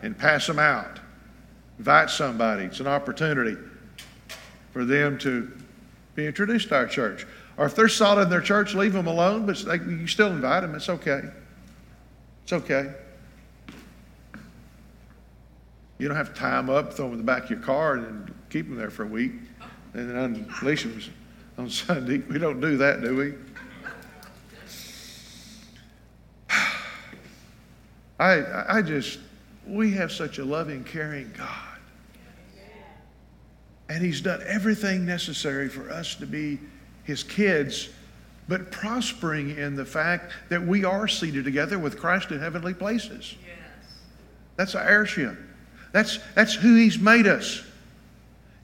And 0.00 0.16
pass 0.16 0.46
them 0.46 0.58
out. 0.58 0.98
Invite 1.78 2.08
somebody. 2.08 2.64
It's 2.64 2.80
an 2.80 2.86
opportunity 2.86 3.58
for 4.72 4.86
them 4.86 5.18
to 5.18 5.52
be 6.14 6.26
introduced 6.26 6.70
to 6.70 6.76
our 6.76 6.86
church. 6.86 7.26
Or 7.56 7.66
if 7.66 7.74
they're 7.74 7.88
solid 7.88 8.22
in 8.22 8.30
their 8.30 8.40
church, 8.40 8.74
leave 8.74 8.92
them 8.92 9.06
alone, 9.06 9.46
but 9.46 9.58
they, 9.58 9.76
you 9.76 10.06
still 10.06 10.28
invite 10.28 10.62
them. 10.62 10.74
It's 10.74 10.88
okay. 10.88 11.22
It's 12.44 12.52
okay. 12.52 12.92
You 15.98 16.08
don't 16.08 16.16
have 16.16 16.32
to 16.32 16.40
tie 16.40 16.56
them 16.56 16.70
up, 16.70 16.94
throw 16.94 17.04
them 17.06 17.12
in 17.12 17.18
the 17.18 17.24
back 17.24 17.44
of 17.44 17.50
your 17.50 17.60
car, 17.60 17.94
and 17.94 18.34
keep 18.50 18.66
them 18.68 18.76
there 18.76 18.90
for 18.90 19.04
a 19.04 19.06
week, 19.06 19.32
and 19.94 20.10
then 20.10 20.46
unleash 20.60 20.82
them 20.82 21.00
on 21.58 21.70
Sunday. 21.70 22.18
We 22.18 22.38
don't 22.38 22.60
do 22.60 22.76
that, 22.78 23.02
do 23.02 23.16
we? 23.16 23.34
I, 28.18 28.78
I 28.78 28.82
just, 28.82 29.20
we 29.66 29.92
have 29.92 30.10
such 30.10 30.38
a 30.38 30.44
loving, 30.44 30.82
caring 30.84 31.32
God. 31.36 31.68
And 33.88 34.02
He's 34.02 34.20
done 34.22 34.42
everything 34.46 35.04
necessary 35.04 35.68
for 35.68 35.90
us 35.90 36.14
to 36.16 36.26
be 36.26 36.58
His 37.04 37.22
kids, 37.22 37.88
but 38.48 38.70
prospering 38.70 39.56
in 39.56 39.76
the 39.76 39.84
fact 39.84 40.32
that 40.48 40.62
we 40.62 40.84
are 40.84 41.08
seated 41.08 41.44
together 41.44 41.78
with 41.78 41.98
Christ 41.98 42.30
in 42.30 42.38
heavenly 42.38 42.74
places. 42.74 43.34
Yes. 43.44 43.58
That's 44.56 44.74
our 44.74 44.86
heirship. 44.86 45.36
That's, 45.92 46.18
that's 46.34 46.54
who 46.54 46.74
He's 46.76 46.98
made 46.98 47.26
us. 47.26 47.62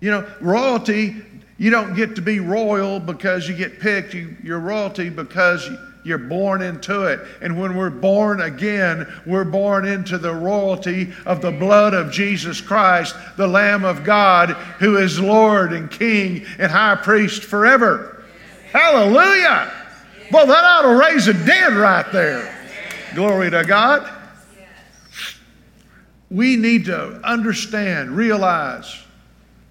You 0.00 0.10
know, 0.10 0.30
royalty, 0.40 1.16
you 1.58 1.70
don't 1.70 1.94
get 1.94 2.14
to 2.16 2.22
be 2.22 2.40
royal 2.40 3.00
because 3.00 3.48
you 3.48 3.54
get 3.54 3.80
picked. 3.80 4.14
You, 4.14 4.36
you're 4.42 4.60
royalty 4.60 5.10
because 5.10 5.68
you're 6.04 6.18
born 6.18 6.62
into 6.62 7.04
it. 7.04 7.20
And 7.42 7.60
when 7.60 7.76
we're 7.76 7.90
born 7.90 8.40
again, 8.40 9.12
we're 9.26 9.44
born 9.44 9.86
into 9.86 10.18
the 10.18 10.34
royalty 10.34 11.12
of 11.26 11.42
the 11.42 11.50
blood 11.50 11.94
of 11.94 12.10
Jesus 12.10 12.60
Christ, 12.60 13.14
the 13.36 13.46
Lamb 13.46 13.84
of 13.84 14.04
God, 14.04 14.50
who 14.78 14.96
is 14.96 15.20
Lord 15.20 15.72
and 15.72 15.90
King 15.90 16.46
and 16.58 16.70
High 16.70 16.96
Priest 16.96 17.42
forever. 17.42 18.17
Hallelujah! 18.72 19.72
Well, 20.30 20.46
that 20.46 20.64
ought 20.64 20.82
to 20.82 20.94
raise 20.94 21.26
a 21.28 21.32
dead 21.32 21.72
right 21.72 22.10
there. 22.12 22.54
Glory 23.14 23.50
to 23.50 23.64
God. 23.64 24.14
We 26.30 26.56
need 26.56 26.84
to 26.86 27.20
understand, 27.24 28.10
realize, 28.10 29.02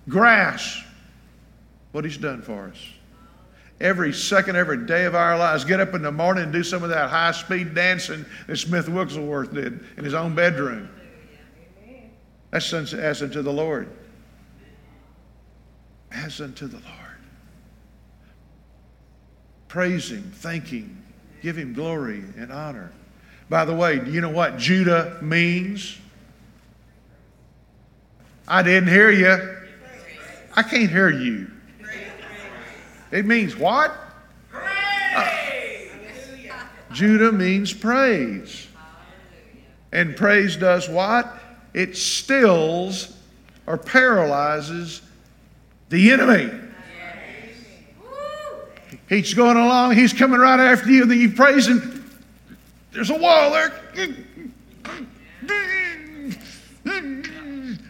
grasp 0.09 0.83
what 1.91 2.03
He's 2.03 2.17
done 2.17 2.41
for 2.41 2.69
us 2.69 2.77
every 3.79 4.13
second, 4.13 4.55
every 4.55 4.85
day 4.85 5.05
of 5.05 5.15
our 5.15 5.37
lives. 5.37 5.63
Get 5.65 5.79
up 5.79 5.93
in 5.93 6.01
the 6.01 6.11
morning 6.11 6.45
and 6.45 6.53
do 6.53 6.63
some 6.63 6.83
of 6.83 6.89
that 6.89 7.09
high 7.09 7.31
speed 7.31 7.75
dancing 7.75 8.25
that 8.47 8.57
Smith 8.57 8.89
Wigglesworth 8.89 9.53
did 9.53 9.83
in 9.97 10.03
his 10.03 10.13
own 10.13 10.35
bedroom. 10.35 10.89
That's 12.51 12.73
as 12.73 13.21
unto 13.21 13.41
the 13.41 13.51
Lord. 13.51 13.89
As 16.11 16.41
unto 16.41 16.67
the 16.67 16.77
Lord. 16.77 17.06
Praise 19.67 20.11
Him, 20.11 20.31
thank 20.35 20.67
Him, 20.67 21.03
give 21.41 21.57
Him 21.57 21.73
glory 21.73 22.23
and 22.37 22.51
honor. 22.51 22.91
By 23.49 23.65
the 23.65 23.73
way, 23.73 23.99
do 23.99 24.11
you 24.11 24.21
know 24.21 24.29
what 24.29 24.57
Judah 24.57 25.17
means? 25.21 25.97
I 28.47 28.63
didn't 28.63 28.89
hear 28.89 29.11
you. 29.11 29.57
I 30.55 30.63
can't 30.63 30.89
hear 30.89 31.09
you. 31.09 31.51
It 33.11 33.25
means 33.25 33.55
what? 33.55 33.95
Praise! 34.49 35.91
Uh, 36.51 36.65
Judah 36.91 37.31
means 37.31 37.73
praise. 37.73 38.67
And 39.91 40.15
praise 40.15 40.57
does 40.57 40.89
what? 40.89 41.39
It 41.73 41.95
stills 41.95 43.17
or 43.65 43.77
paralyzes 43.77 45.01
the 45.89 46.11
enemy. 46.11 46.66
He's 49.09 49.33
going 49.33 49.57
along, 49.57 49.93
he's 49.95 50.11
coming 50.11 50.39
right 50.39 50.59
after 50.59 50.89
you, 50.89 51.03
and 51.03 51.11
then 51.11 51.19
you 51.19 51.31
praise 51.31 51.67
him. 51.67 52.19
There's 52.91 53.09
a 53.09 53.17
wall 53.17 53.51
there. 53.51 53.71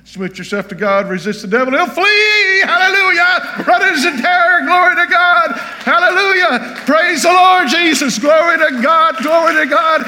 Submit 0.03 0.37
yourself 0.37 0.67
to 0.69 0.75
God, 0.75 1.09
resist 1.09 1.41
the 1.41 1.47
devil, 1.47 1.73
he'll 1.73 1.87
flee. 1.87 2.61
Hallelujah. 2.63 3.63
Brothers 3.63 4.05
in 4.05 4.17
terror, 4.17 4.65
glory 4.65 4.95
to 4.95 5.07
God. 5.11 5.51
Hallelujah. 5.85 6.75
Praise 6.85 7.23
the 7.23 7.29
Lord 7.29 7.67
Jesus. 7.67 8.19
Glory 8.19 8.57
to 8.57 8.81
God. 8.81 9.17
Glory 9.21 9.53
to 9.55 9.65
God. 9.65 10.03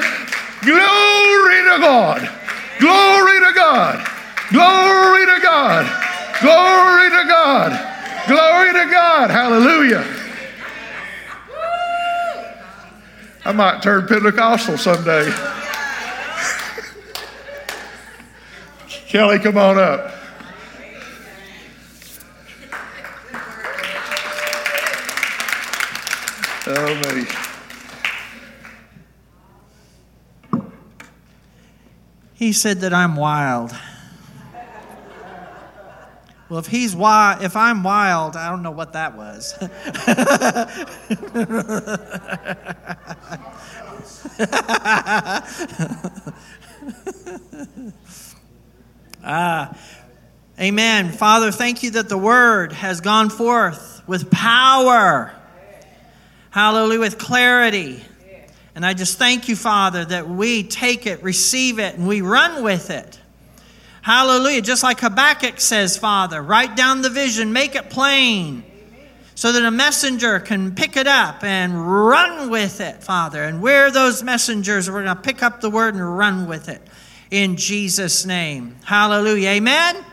Glory 0.62 1.60
to 1.62 1.78
God. 1.80 2.28
Glory 2.80 3.40
to 3.40 3.52
God. 3.54 4.06
Glory 4.50 5.26
to 5.26 5.40
God. 5.42 5.86
Glory 6.40 7.10
to 7.10 7.24
God. 7.28 8.26
Glory 8.26 8.72
to 8.72 8.90
God. 8.90 9.30
Hallelujah. 9.30 10.19
I 13.50 13.52
might 13.52 13.82
turn 13.82 14.06
Pentecostal 14.06 14.78
someday. 14.78 15.28
Kelly, 19.08 19.40
come 19.40 19.58
on 19.58 19.76
up. 19.76 20.14
Oh, 26.68 27.14
me. 30.52 30.60
He 32.34 32.52
said 32.52 32.82
that 32.82 32.94
I'm 32.94 33.16
wild. 33.16 33.72
Well, 36.50 36.58
if 36.58 36.66
he's 36.66 36.94
wild, 36.96 37.44
if 37.44 37.54
I'm 37.54 37.84
wild, 37.84 38.36
I 38.36 38.50
don't 38.50 38.64
know 38.64 38.72
what 38.72 38.94
that 38.94 39.16
was. 39.16 39.54
ah, 49.24 49.78
amen. 50.58 51.12
Father, 51.12 51.52
thank 51.52 51.84
you 51.84 51.92
that 51.92 52.08
the 52.08 52.18
word 52.18 52.72
has 52.72 53.00
gone 53.00 53.30
forth 53.30 54.02
with 54.08 54.28
power. 54.32 55.32
Hallelujah, 56.50 56.98
with 56.98 57.16
clarity. 57.16 58.02
And 58.74 58.84
I 58.84 58.94
just 58.94 59.18
thank 59.18 59.48
you, 59.48 59.54
Father, 59.54 60.04
that 60.04 60.28
we 60.28 60.64
take 60.64 61.06
it, 61.06 61.22
receive 61.22 61.78
it, 61.78 61.94
and 61.94 62.08
we 62.08 62.22
run 62.22 62.64
with 62.64 62.90
it. 62.90 63.19
Hallelujah. 64.02 64.62
Just 64.62 64.82
like 64.82 65.00
Habakkuk 65.00 65.60
says, 65.60 65.96
Father, 65.96 66.40
write 66.40 66.74
down 66.74 67.02
the 67.02 67.10
vision, 67.10 67.52
make 67.52 67.74
it 67.74 67.90
plain, 67.90 68.64
so 69.34 69.52
that 69.52 69.62
a 69.62 69.70
messenger 69.70 70.40
can 70.40 70.74
pick 70.74 70.96
it 70.96 71.06
up 71.06 71.44
and 71.44 71.86
run 71.86 72.50
with 72.50 72.80
it, 72.80 73.02
Father. 73.02 73.42
And 73.44 73.62
we're 73.62 73.90
those 73.90 74.22
messengers. 74.22 74.90
We're 74.90 75.04
going 75.04 75.16
to 75.16 75.22
pick 75.22 75.42
up 75.42 75.60
the 75.60 75.70
word 75.70 75.94
and 75.94 76.18
run 76.18 76.46
with 76.46 76.68
it 76.68 76.82
in 77.30 77.56
Jesus' 77.56 78.24
name. 78.24 78.76
Hallelujah. 78.84 79.50
Amen. 79.50 80.04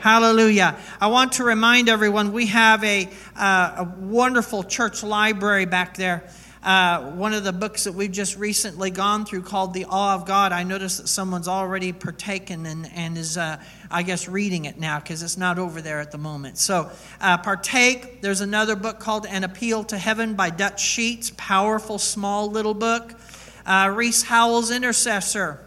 Hallelujah. 0.00 0.76
I 1.00 1.08
want 1.08 1.32
to 1.32 1.44
remind 1.44 1.88
everyone 1.88 2.32
we 2.32 2.46
have 2.46 2.84
a, 2.84 3.08
uh, 3.34 3.74
a 3.78 3.94
wonderful 3.98 4.62
church 4.62 5.02
library 5.02 5.64
back 5.64 5.96
there. 5.96 6.28
Uh, 6.66 7.12
one 7.12 7.32
of 7.32 7.44
the 7.44 7.52
books 7.52 7.84
that 7.84 7.92
we've 7.92 8.10
just 8.10 8.36
recently 8.36 8.90
gone 8.90 9.24
through 9.24 9.40
called 9.40 9.72
The 9.72 9.84
Awe 9.84 10.16
of 10.16 10.26
God. 10.26 10.50
I 10.50 10.64
noticed 10.64 10.98
that 11.00 11.06
someone's 11.06 11.46
already 11.46 11.92
partaken 11.92 12.66
and, 12.66 12.90
and 12.92 13.16
is, 13.16 13.38
uh, 13.38 13.62
I 13.88 14.02
guess, 14.02 14.26
reading 14.26 14.64
it 14.64 14.76
now 14.76 14.98
because 14.98 15.22
it's 15.22 15.36
not 15.36 15.60
over 15.60 15.80
there 15.80 16.00
at 16.00 16.10
the 16.10 16.18
moment. 16.18 16.58
So, 16.58 16.90
uh, 17.20 17.38
partake. 17.38 18.20
There's 18.20 18.40
another 18.40 18.74
book 18.74 18.98
called 18.98 19.26
An 19.26 19.44
Appeal 19.44 19.84
to 19.84 19.96
Heaven 19.96 20.34
by 20.34 20.50
Dutch 20.50 20.82
Sheets. 20.82 21.30
Powerful, 21.36 22.00
small 22.00 22.50
little 22.50 22.74
book. 22.74 23.14
Uh, 23.64 23.92
Rees 23.94 24.24
Howells 24.24 24.72
Intercessor. 24.72 25.65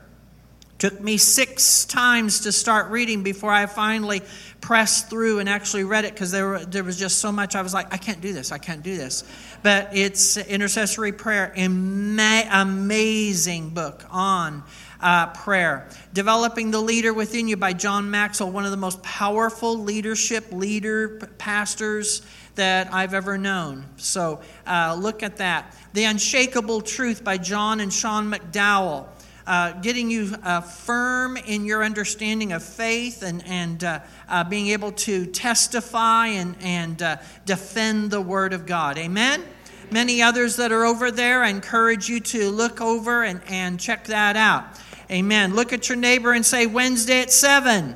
Took 0.80 1.00
me 1.00 1.18
six 1.18 1.86
times 1.86 2.42
to 2.42 2.52
start 2.52 2.90
reading 2.90 3.22
before 3.22 3.52
I 3.52 3.66
finally 3.66 4.22
pressed 4.62 5.10
through 5.10 5.40
and 5.40 5.48
actually 5.48 5.84
read 5.84 6.06
it 6.06 6.14
because 6.14 6.32
there, 6.32 6.60
there 6.60 6.84
was 6.84 6.98
just 6.98 7.20
so 7.20 7.32
much. 7.32 7.56
I 7.56 7.62
was 7.62 7.74
like, 7.74 7.94
I 7.94 7.98
can't 7.98 8.22
do 8.22 8.34
this. 8.34 8.52
I 8.52 8.58
can't 8.58 8.82
do 8.82 8.98
this 8.98 9.24
but 9.64 9.90
it's 9.94 10.38
intercessory 10.38 11.12
prayer. 11.12 11.52
Ama- 11.56 12.48
amazing 12.52 13.70
book 13.70 14.06
on 14.10 14.64
uh, 15.02 15.28
prayer. 15.28 15.88
Developing 16.14 16.72
the 16.72 16.80
Leader 16.80 17.14
Within 17.14 17.48
You 17.48 17.58
by 17.58 17.74
John 17.74 18.10
Maxwell, 18.10 18.52
one 18.52 18.66
of 18.66 18.72
the 18.72 18.78
most 18.78 19.02
powerful 19.04 19.78
leadership 19.78 20.52
leader 20.52 21.20
pastors 21.38 22.22
that 22.56 22.94
I've 22.94 23.14
ever 23.14 23.38
known. 23.38 23.86
So 23.98 24.42
uh, 24.68 24.98
look 25.00 25.24
at 25.24 25.38
that. 25.38 25.76
The 25.94 26.06
Unshakable 26.06 26.82
Truth 26.82 27.24
by 27.24 27.38
John 27.38 27.80
and 27.80 27.92
Sean 27.92 28.32
McDowell. 28.32 29.08
Uh, 29.50 29.72
getting 29.82 30.12
you 30.12 30.36
uh, 30.44 30.62
firm 30.62 31.36
in 31.36 31.66
your 31.66 31.84
understanding 31.84 32.52
of 32.52 32.62
faith 32.62 33.24
and, 33.24 33.44
and 33.48 33.84
uh, 33.84 34.00
uh 34.28 34.44
being 34.44 34.68
able 34.68 34.92
to 34.92 35.26
testify 35.26 36.28
and, 36.28 36.56
and 36.62 37.02
uh, 37.02 37.18
defend 37.48 38.12
the 38.12 38.22
Word 38.22 38.54
of 38.54 38.68
God. 38.68 39.00
Amen? 39.00 39.44
Many 39.90 40.22
others 40.22 40.58
that 40.58 40.72
are 40.72 40.86
over 40.86 41.10
there, 41.10 41.42
I 41.42 41.50
encourage 41.50 42.08
you 42.08 42.20
to 42.20 42.52
look 42.52 42.80
over 42.80 43.24
and, 43.24 43.42
and 43.48 43.80
check 43.80 44.06
that 44.06 44.36
out. 44.36 44.66
Amen. 45.10 45.56
Look 45.56 45.74
at 45.74 45.90
your 45.90 45.98
neighbor 45.98 46.32
and 46.32 46.46
say, 46.46 46.68
Wednesday 46.68 47.22
at 47.22 47.32
7. 47.32 47.96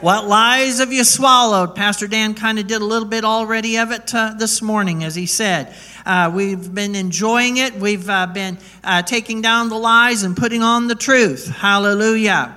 What 0.00 0.28
lies 0.28 0.78
have 0.78 0.92
you 0.92 1.02
swallowed? 1.02 1.74
Pastor 1.74 2.06
Dan 2.06 2.34
kind 2.34 2.60
of 2.60 2.68
did 2.68 2.82
a 2.82 2.84
little 2.84 3.08
bit 3.08 3.24
already 3.24 3.78
of 3.78 3.90
it 3.90 4.14
uh, 4.14 4.34
this 4.38 4.62
morning, 4.62 5.02
as 5.02 5.16
he 5.16 5.26
said. 5.26 5.74
Uh, 6.08 6.30
we've 6.34 6.74
been 6.74 6.94
enjoying 6.94 7.58
it. 7.58 7.74
We've 7.74 8.08
uh, 8.08 8.28
been 8.28 8.56
uh, 8.82 9.02
taking 9.02 9.42
down 9.42 9.68
the 9.68 9.76
lies 9.76 10.22
and 10.22 10.34
putting 10.34 10.62
on 10.62 10.88
the 10.88 10.94
truth. 10.94 11.48
Hallelujah. 11.48 12.56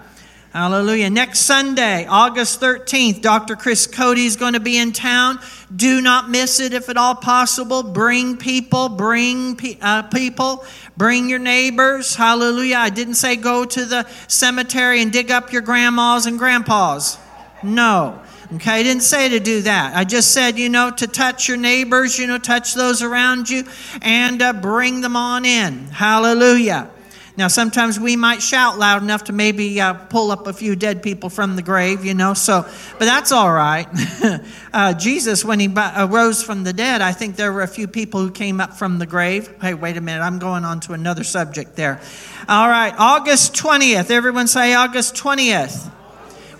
Hallelujah. 0.54 1.10
Next 1.10 1.40
Sunday, 1.40 2.06
August 2.08 2.62
13th, 2.62 3.22
Dr. 3.22 3.58
Chris 3.58 3.88
Cody 3.88 4.26
is 4.26 4.38
going 4.38 4.54
to 4.54 4.62
be 4.62 4.78
in 4.78 4.94
town. 4.94 5.38
Do 5.76 6.00
not 6.00 6.30
miss 6.30 6.62
it 6.62 6.74
if 6.74 6.88
at 6.88 6.96
all 6.96 7.14
possible. 7.14 7.84
Bring 7.84 8.38
people, 8.38 8.88
bring 8.88 9.58
pe- 9.58 9.78
uh, 9.82 10.04
people, 10.04 10.64
bring 10.96 11.28
your 11.28 11.40
neighbors. 11.40 12.16
Hallelujah. 12.16 12.78
I 12.78 12.90
didn't 12.90 13.16
say 13.16 13.36
go 13.36 13.66
to 13.66 13.86
the 13.86 14.08
cemetery 14.30 15.02
and 15.02 15.12
dig 15.12 15.30
up 15.30 15.52
your 15.52 15.62
grandmas 15.62 16.26
and 16.26 16.40
grandpas. 16.40 17.18
No. 17.64 18.22
Okay, 18.54 18.72
I 18.72 18.84
didn't 18.84 19.04
say 19.04 19.30
to 19.30 19.40
do 19.40 19.62
that. 19.62 19.96
I 19.96 20.04
just 20.04 20.34
said, 20.34 20.60
you 20.60 20.68
know, 20.68 20.92
to 20.92 21.08
touch 21.08 21.48
your 21.48 21.56
neighbors, 21.56 22.20
you 22.20 22.28
know, 22.28 22.38
touch 22.38 22.74
those 22.74 23.02
around 23.02 23.50
you 23.50 23.64
and 24.02 24.42
uh, 24.42 24.52
bring 24.52 25.00
them 25.00 25.16
on 25.16 25.46
in. 25.46 25.86
Hallelujah. 25.86 26.92
Now, 27.38 27.48
sometimes 27.48 27.98
we 27.98 28.18
might 28.18 28.42
shout 28.42 28.78
loud 28.78 29.04
enough 29.04 29.24
to 29.26 29.34
maybe 29.34 29.80
uh, 29.80 29.94
pull 29.94 30.32
up 30.32 30.48
a 30.48 30.54
few 30.54 30.76
dead 30.76 31.02
people 31.02 31.30
from 31.30 31.56
the 31.56 31.62
grave, 31.62 32.04
you 32.04 32.14
know, 32.14 32.34
so, 32.34 32.64
but 33.00 33.06
that's 33.06 33.32
all 33.32 33.52
right. 33.52 33.88
uh, 34.74 34.94
Jesus, 34.96 35.46
when 35.46 35.62
he 35.62 35.68
uh, 35.74 36.08
rose 36.08 36.44
from 36.44 36.66
the 36.66 36.74
dead, 36.74 37.02
I 37.02 37.14
think 37.14 37.38
there 37.38 37.54
were 37.54 37.62
a 37.62 37.70
few 37.70 37.88
people 37.88 38.20
who 38.20 38.32
came 38.32 38.60
up 38.60 38.74
from 38.74 39.00
the 39.00 39.06
grave. 39.06 39.50
Hey, 39.62 39.74
wait 39.74 39.96
a 39.96 40.02
minute, 40.02 40.22
I'm 40.22 40.40
going 40.40 40.66
on 40.66 40.82
to 40.82 40.94
another 40.94 41.24
subject 41.24 41.78
there. 41.78 42.02
All 42.50 42.68
right, 42.68 42.94
August 42.98 43.56
20th. 43.56 44.12
Everyone 44.12 44.48
say 44.48 44.74
August 44.74 45.16
20th. 45.16 45.90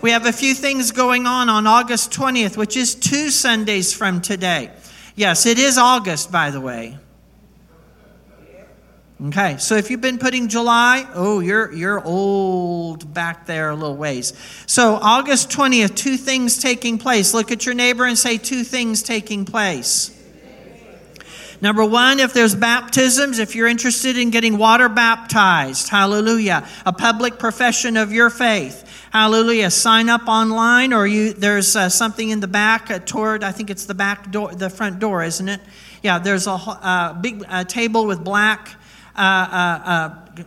We 0.02 0.10
have 0.10 0.26
a 0.26 0.32
few 0.32 0.52
things 0.52 0.90
going 0.90 1.26
on 1.26 1.48
on 1.48 1.68
August 1.68 2.10
20th, 2.10 2.56
which 2.56 2.76
is 2.76 2.96
two 2.96 3.30
Sundays 3.30 3.92
from 3.92 4.20
today. 4.20 4.72
Yes, 5.14 5.46
it 5.46 5.60
is 5.60 5.78
August, 5.78 6.32
by 6.32 6.50
the 6.50 6.60
way. 6.60 6.98
Okay, 9.28 9.56
so 9.58 9.76
if 9.76 9.88
you've 9.88 10.00
been 10.00 10.18
putting 10.18 10.48
July, 10.48 11.06
oh, 11.14 11.38
you're 11.38 11.72
you're 11.72 12.04
old 12.04 13.14
back 13.14 13.46
there 13.46 13.70
a 13.70 13.76
little 13.76 13.96
ways. 13.96 14.32
So 14.66 14.98
August 15.00 15.50
20th, 15.50 15.94
two 15.94 16.16
things 16.16 16.60
taking 16.60 16.98
place. 16.98 17.32
Look 17.32 17.52
at 17.52 17.64
your 17.64 17.76
neighbor 17.76 18.04
and 18.04 18.18
say 18.18 18.38
two 18.38 18.64
things 18.64 19.04
taking 19.04 19.44
place. 19.44 20.18
Number 21.60 21.84
one, 21.84 22.18
if 22.18 22.32
there's 22.32 22.56
baptisms, 22.56 23.38
if 23.38 23.54
you're 23.54 23.68
interested 23.68 24.18
in 24.18 24.30
getting 24.30 24.58
water 24.58 24.88
baptized, 24.88 25.88
hallelujah, 25.88 26.66
a 26.84 26.92
public 26.92 27.38
profession 27.38 27.96
of 27.96 28.10
your 28.10 28.30
faith. 28.30 28.88
Hallelujah. 29.12 29.70
Sign 29.70 30.08
up 30.08 30.26
online, 30.26 30.94
or 30.94 31.06
you 31.06 31.34
there's 31.34 31.76
uh, 31.76 31.90
something 31.90 32.30
in 32.30 32.40
the 32.40 32.48
back 32.48 32.90
uh, 32.90 32.98
toward, 32.98 33.44
I 33.44 33.52
think 33.52 33.68
it's 33.68 33.84
the 33.84 33.92
back 33.92 34.30
door, 34.30 34.54
the 34.54 34.70
front 34.70 35.00
door, 35.00 35.22
isn't 35.22 35.50
it? 35.50 35.60
Yeah, 36.02 36.18
there's 36.18 36.46
a 36.46 36.52
uh, 36.52 37.12
big 37.12 37.44
uh, 37.46 37.64
table 37.64 38.06
with 38.06 38.24
black 38.24 38.74
uh, 39.14 39.20
uh, 39.20 40.42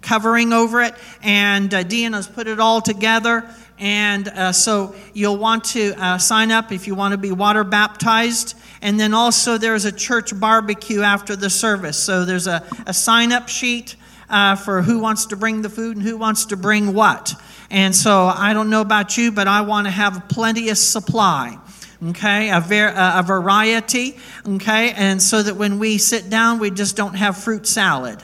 covering 0.00 0.54
over 0.54 0.80
it, 0.80 0.94
and 1.22 1.74
uh, 1.74 1.84
Deanna's 1.84 2.26
put 2.26 2.46
it 2.46 2.58
all 2.58 2.80
together. 2.80 3.46
And 3.78 4.28
uh, 4.28 4.52
so 4.52 4.94
you'll 5.12 5.36
want 5.36 5.64
to 5.64 5.92
uh, 6.02 6.16
sign 6.16 6.50
up 6.50 6.72
if 6.72 6.86
you 6.86 6.94
want 6.94 7.12
to 7.12 7.18
be 7.18 7.32
water 7.32 7.64
baptized. 7.64 8.56
And 8.80 8.98
then 8.98 9.12
also 9.12 9.58
there's 9.58 9.84
a 9.84 9.92
church 9.92 10.40
barbecue 10.40 11.02
after 11.02 11.36
the 11.36 11.50
service. 11.50 11.98
So 11.98 12.24
there's 12.24 12.46
a, 12.46 12.66
a 12.86 12.94
sign 12.94 13.30
up 13.32 13.50
sheet 13.50 13.94
uh, 14.28 14.56
for 14.56 14.82
who 14.82 14.98
wants 14.98 15.26
to 15.26 15.36
bring 15.36 15.62
the 15.62 15.68
food 15.68 15.96
and 15.96 16.04
who 16.04 16.16
wants 16.16 16.46
to 16.46 16.56
bring 16.56 16.94
what. 16.94 17.34
And 17.70 17.94
so 17.94 18.26
I 18.26 18.52
don't 18.52 18.70
know 18.70 18.80
about 18.80 19.16
you, 19.16 19.32
but 19.32 19.48
I 19.48 19.62
want 19.62 19.86
to 19.86 19.90
have 19.90 20.28
plenty 20.28 20.68
of 20.68 20.78
supply. 20.78 21.58
Okay, 22.02 22.50
a, 22.50 22.60
ver- 22.60 22.92
a 22.94 23.22
variety. 23.22 24.18
Okay, 24.46 24.92
and 24.92 25.22
so 25.22 25.42
that 25.42 25.56
when 25.56 25.78
we 25.78 25.98
sit 25.98 26.28
down, 26.28 26.58
we 26.58 26.70
just 26.70 26.96
don't 26.96 27.14
have 27.14 27.36
fruit 27.36 27.66
salad. 27.66 28.22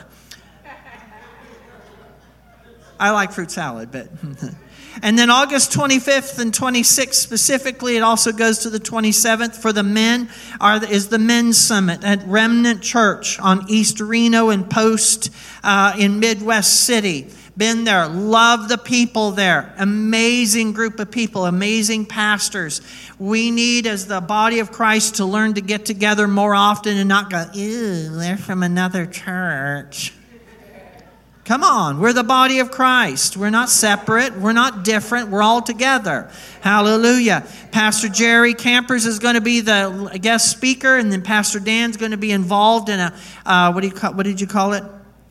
I 2.99 3.11
like 3.11 3.31
fruit 3.31 3.51
salad, 3.51 3.91
but. 3.91 4.09
And 5.01 5.17
then 5.17 5.29
August 5.29 5.71
25th 5.71 6.39
and 6.39 6.53
26th 6.53 7.15
specifically, 7.15 7.97
it 7.97 8.01
also 8.01 8.31
goes 8.31 8.59
to 8.59 8.69
the 8.69 8.79
27th 8.79 9.55
for 9.55 9.73
the 9.73 9.83
men, 9.83 10.29
are, 10.61 10.83
is 10.85 11.07
the 11.07 11.19
men's 11.19 11.57
summit 11.57 12.03
at 12.03 12.25
Remnant 12.27 12.81
Church 12.81 13.39
on 13.39 13.65
East 13.69 13.99
Reno 13.99 14.49
and 14.49 14.69
Post 14.69 15.31
uh, 15.63 15.95
in 15.97 16.19
Midwest 16.19 16.85
City. 16.85 17.27
Been 17.55 17.83
there, 17.83 18.07
love 18.07 18.67
the 18.67 18.79
people 18.79 19.31
there. 19.31 19.75
Amazing 19.77 20.73
group 20.73 20.99
of 20.99 21.11
people, 21.11 21.45
amazing 21.45 22.07
pastors. 22.07 22.81
We 23.19 23.51
need, 23.51 23.85
as 23.85 24.07
the 24.07 24.21
body 24.21 24.57
of 24.59 24.71
Christ, 24.71 25.15
to 25.15 25.25
learn 25.25 25.53
to 25.53 25.61
get 25.61 25.85
together 25.85 26.27
more 26.27 26.55
often 26.55 26.97
and 26.97 27.07
not 27.07 27.29
go, 27.29 27.45
ew, 27.53 28.09
they're 28.17 28.37
from 28.37 28.63
another 28.63 29.05
church. 29.05 30.13
Come 31.45 31.61
on, 31.61 31.99
we're 31.99 32.13
the 32.13 32.23
body 32.23 32.59
of 32.59 32.71
Christ. 32.71 33.35
We're 33.35 33.49
not 33.49 33.67
separate. 33.67 34.37
We're 34.37 34.53
not 34.53 34.85
different. 34.85 35.27
We're 35.27 35.41
all 35.41 35.61
together. 35.61 36.31
Hallelujah. 36.61 37.45
Pastor 37.71 38.07
Jerry 38.07 38.53
Campers 38.53 39.05
is 39.05 39.19
going 39.19 39.35
to 39.35 39.41
be 39.41 39.59
the 39.59 40.17
guest 40.21 40.49
speaker, 40.49 40.95
and 40.95 41.11
then 41.11 41.21
Pastor 41.21 41.59
Dan's 41.59 41.97
going 41.97 42.11
to 42.11 42.17
be 42.17 42.31
involved 42.31 42.87
in 42.87 43.01
a 43.01 43.13
uh, 43.45 43.73
what 43.73 43.81
do 43.81 43.87
you 43.87 43.93
call, 43.93 44.13
what 44.13 44.23
did 44.23 44.39
you 44.39 44.47
call 44.47 44.71
it? 44.71 44.85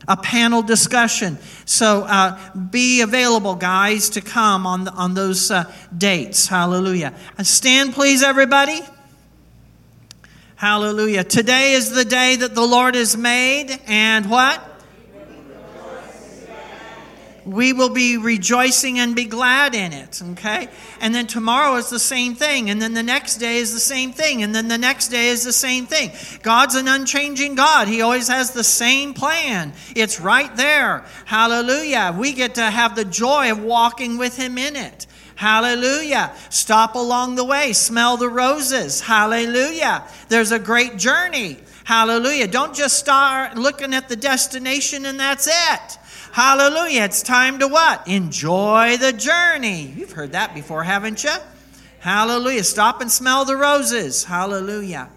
A 0.07 0.15
panel 0.15 0.61
discussion. 0.61 1.39
So 1.65 2.03
uh, 2.03 2.37
be 2.57 3.01
available, 3.01 3.55
guys, 3.55 4.11
to 4.11 4.21
come 4.21 4.67
on 4.67 4.83
the, 4.83 4.91
on 4.91 5.15
those 5.15 5.49
uh, 5.49 5.73
dates. 5.97 6.45
Hallelujah. 6.45 7.15
Stand, 7.41 7.93
please, 7.93 8.21
everybody. 8.21 8.81
Hallelujah. 10.57 11.23
Today 11.23 11.73
is 11.73 11.89
the 11.89 12.05
day 12.05 12.35
that 12.35 12.53
the 12.53 12.61
Lord 12.61 12.93
has 12.93 13.17
made, 13.17 13.79
and 13.87 14.29
what? 14.29 14.72
We 17.45 17.73
will 17.73 17.89
be 17.89 18.17
rejoicing 18.17 18.99
and 18.99 19.15
be 19.15 19.25
glad 19.25 19.75
in 19.75 19.93
it, 19.93 20.21
okay? 20.31 20.69
And 21.01 21.13
then 21.13 21.27
tomorrow 21.27 21.75
is 21.75 21.89
the 21.89 21.99
same 21.99 22.35
thing, 22.35 22.69
and 22.69 22.81
then 22.81 22.93
the 22.93 23.03
next 23.03 23.37
day 23.37 23.57
is 23.57 23.73
the 23.73 23.79
same 23.79 24.11
thing, 24.11 24.43
and 24.43 24.53
then 24.55 24.67
the 24.67 24.77
next 24.77 25.09
day 25.09 25.27
is 25.27 25.43
the 25.43 25.53
same 25.53 25.85
thing. 25.85 26.11
God's 26.41 26.75
an 26.75 26.87
unchanging 26.87 27.55
God. 27.55 27.87
He 27.87 28.01
always 28.01 28.27
has 28.27 28.51
the 28.51 28.63
same 28.63 29.13
plan. 29.13 29.73
It's 29.95 30.19
right 30.19 30.55
there. 30.55 31.05
Hallelujah. 31.25 32.15
We 32.17 32.33
get 32.33 32.55
to 32.55 32.63
have 32.63 32.95
the 32.95 33.05
joy 33.05 33.51
of 33.51 33.61
walking 33.61 34.17
with 34.17 34.37
Him 34.37 34.57
in 34.57 34.75
it. 34.75 35.07
Hallelujah. 35.35 36.33
Stop 36.49 36.95
along 36.95 37.35
the 37.35 37.43
way, 37.43 37.73
smell 37.73 38.17
the 38.17 38.29
roses. 38.29 39.01
Hallelujah. 39.01 40.03
There's 40.29 40.51
a 40.51 40.59
great 40.59 40.97
journey. 40.97 41.57
Hallelujah. 41.83 42.47
Don't 42.47 42.73
just 42.73 42.97
start 42.97 43.57
looking 43.57 43.93
at 43.93 44.07
the 44.07 44.15
destination 44.15 45.05
and 45.05 45.19
that's 45.19 45.47
it. 45.47 45.97
Hallelujah. 46.33 47.03
It's 47.03 47.21
time 47.21 47.59
to 47.59 47.67
what? 47.67 48.07
Enjoy 48.07 48.97
the 48.97 49.13
journey. 49.13 49.83
You've 49.95 50.13
heard 50.13 50.31
that 50.31 50.55
before, 50.55 50.81
haven't 50.81 51.23
you? 51.23 51.29
Hallelujah. 51.99 52.63
Stop 52.63 53.01
and 53.01 53.11
smell 53.11 53.45
the 53.45 53.55
roses. 53.55 54.23
Hallelujah. 54.23 55.09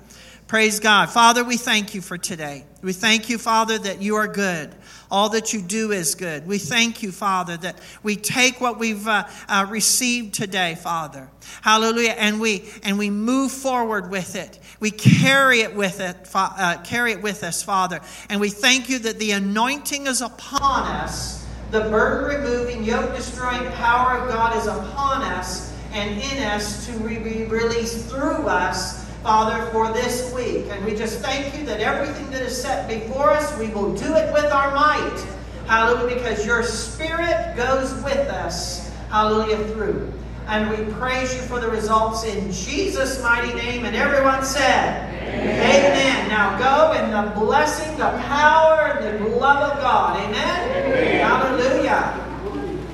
Praise 0.46 0.78
God. 0.78 1.08
Father, 1.08 1.42
we 1.42 1.56
thank 1.56 1.94
you 1.94 2.02
for 2.02 2.18
today. 2.18 2.66
We 2.82 2.92
thank 2.92 3.30
you, 3.30 3.38
Father, 3.38 3.78
that 3.78 4.02
you 4.02 4.16
are 4.16 4.28
good. 4.28 4.74
All 5.16 5.30
that 5.30 5.54
you 5.54 5.62
do 5.62 5.92
is 5.92 6.14
good. 6.14 6.46
We 6.46 6.58
thank 6.58 7.02
you, 7.02 7.10
Father, 7.10 7.56
that 7.56 7.78
we 8.02 8.16
take 8.16 8.60
what 8.60 8.78
we've 8.78 9.08
uh, 9.08 9.26
uh, 9.48 9.66
received 9.70 10.34
today, 10.34 10.74
Father. 10.74 11.30
Hallelujah. 11.62 12.14
And 12.18 12.38
we 12.38 12.68
and 12.82 12.98
we 12.98 13.08
move 13.08 13.50
forward 13.50 14.10
with 14.10 14.36
it. 14.36 14.58
We 14.78 14.90
carry 14.90 15.60
it 15.60 15.74
with 15.74 16.00
it, 16.00 16.28
uh, 16.34 16.82
carry 16.84 17.12
it 17.12 17.22
with 17.22 17.44
us, 17.44 17.62
Father. 17.62 18.00
And 18.28 18.42
we 18.42 18.50
thank 18.50 18.90
you 18.90 18.98
that 18.98 19.18
the 19.18 19.30
anointing 19.30 20.06
is 20.06 20.20
upon 20.20 20.82
us. 20.82 21.46
The 21.70 21.80
burden 21.80 22.42
removing, 22.42 22.84
yoke 22.84 23.16
destroying 23.16 23.72
power 23.72 24.18
of 24.18 24.28
God 24.28 24.54
is 24.54 24.66
upon 24.66 25.22
us 25.22 25.74
and 25.92 26.20
in 26.20 26.42
us 26.42 26.86
to 26.88 26.92
be 26.98 27.44
released 27.44 28.10
through 28.10 28.48
us 28.48 29.05
Father, 29.26 29.66
for 29.72 29.92
this 29.92 30.32
week. 30.32 30.66
And 30.70 30.84
we 30.84 30.94
just 30.94 31.18
thank 31.18 31.58
you 31.58 31.66
that 31.66 31.80
everything 31.80 32.30
that 32.30 32.42
is 32.42 32.62
set 32.62 32.88
before 32.88 33.30
us, 33.30 33.58
we 33.58 33.66
will 33.70 33.92
do 33.96 34.14
it 34.14 34.32
with 34.32 34.52
our 34.52 34.72
might. 34.72 35.26
Hallelujah, 35.66 36.14
because 36.14 36.46
your 36.46 36.62
Spirit 36.62 37.56
goes 37.56 37.92
with 38.04 38.28
us. 38.28 38.88
Hallelujah, 39.10 39.58
through. 39.72 40.12
And 40.46 40.70
we 40.70 40.94
praise 40.94 41.34
you 41.34 41.42
for 41.42 41.58
the 41.58 41.68
results 41.68 42.22
in 42.22 42.52
Jesus' 42.52 43.20
mighty 43.20 43.52
name. 43.52 43.84
And 43.84 43.96
everyone 43.96 44.44
said, 44.44 45.12
Amen. 45.12 45.90
Amen. 45.90 46.28
Now 46.28 46.56
go 46.56 46.92
in 46.92 47.10
the 47.10 47.34
blessing, 47.34 47.98
the 47.98 48.10
power, 48.28 48.96
and 49.00 49.24
the 49.24 49.28
love 49.28 49.72
of 49.72 49.82
God. 49.82 50.20
Amen. 50.20 50.86
Amen. 50.86 51.20
Hallelujah. 51.26 52.25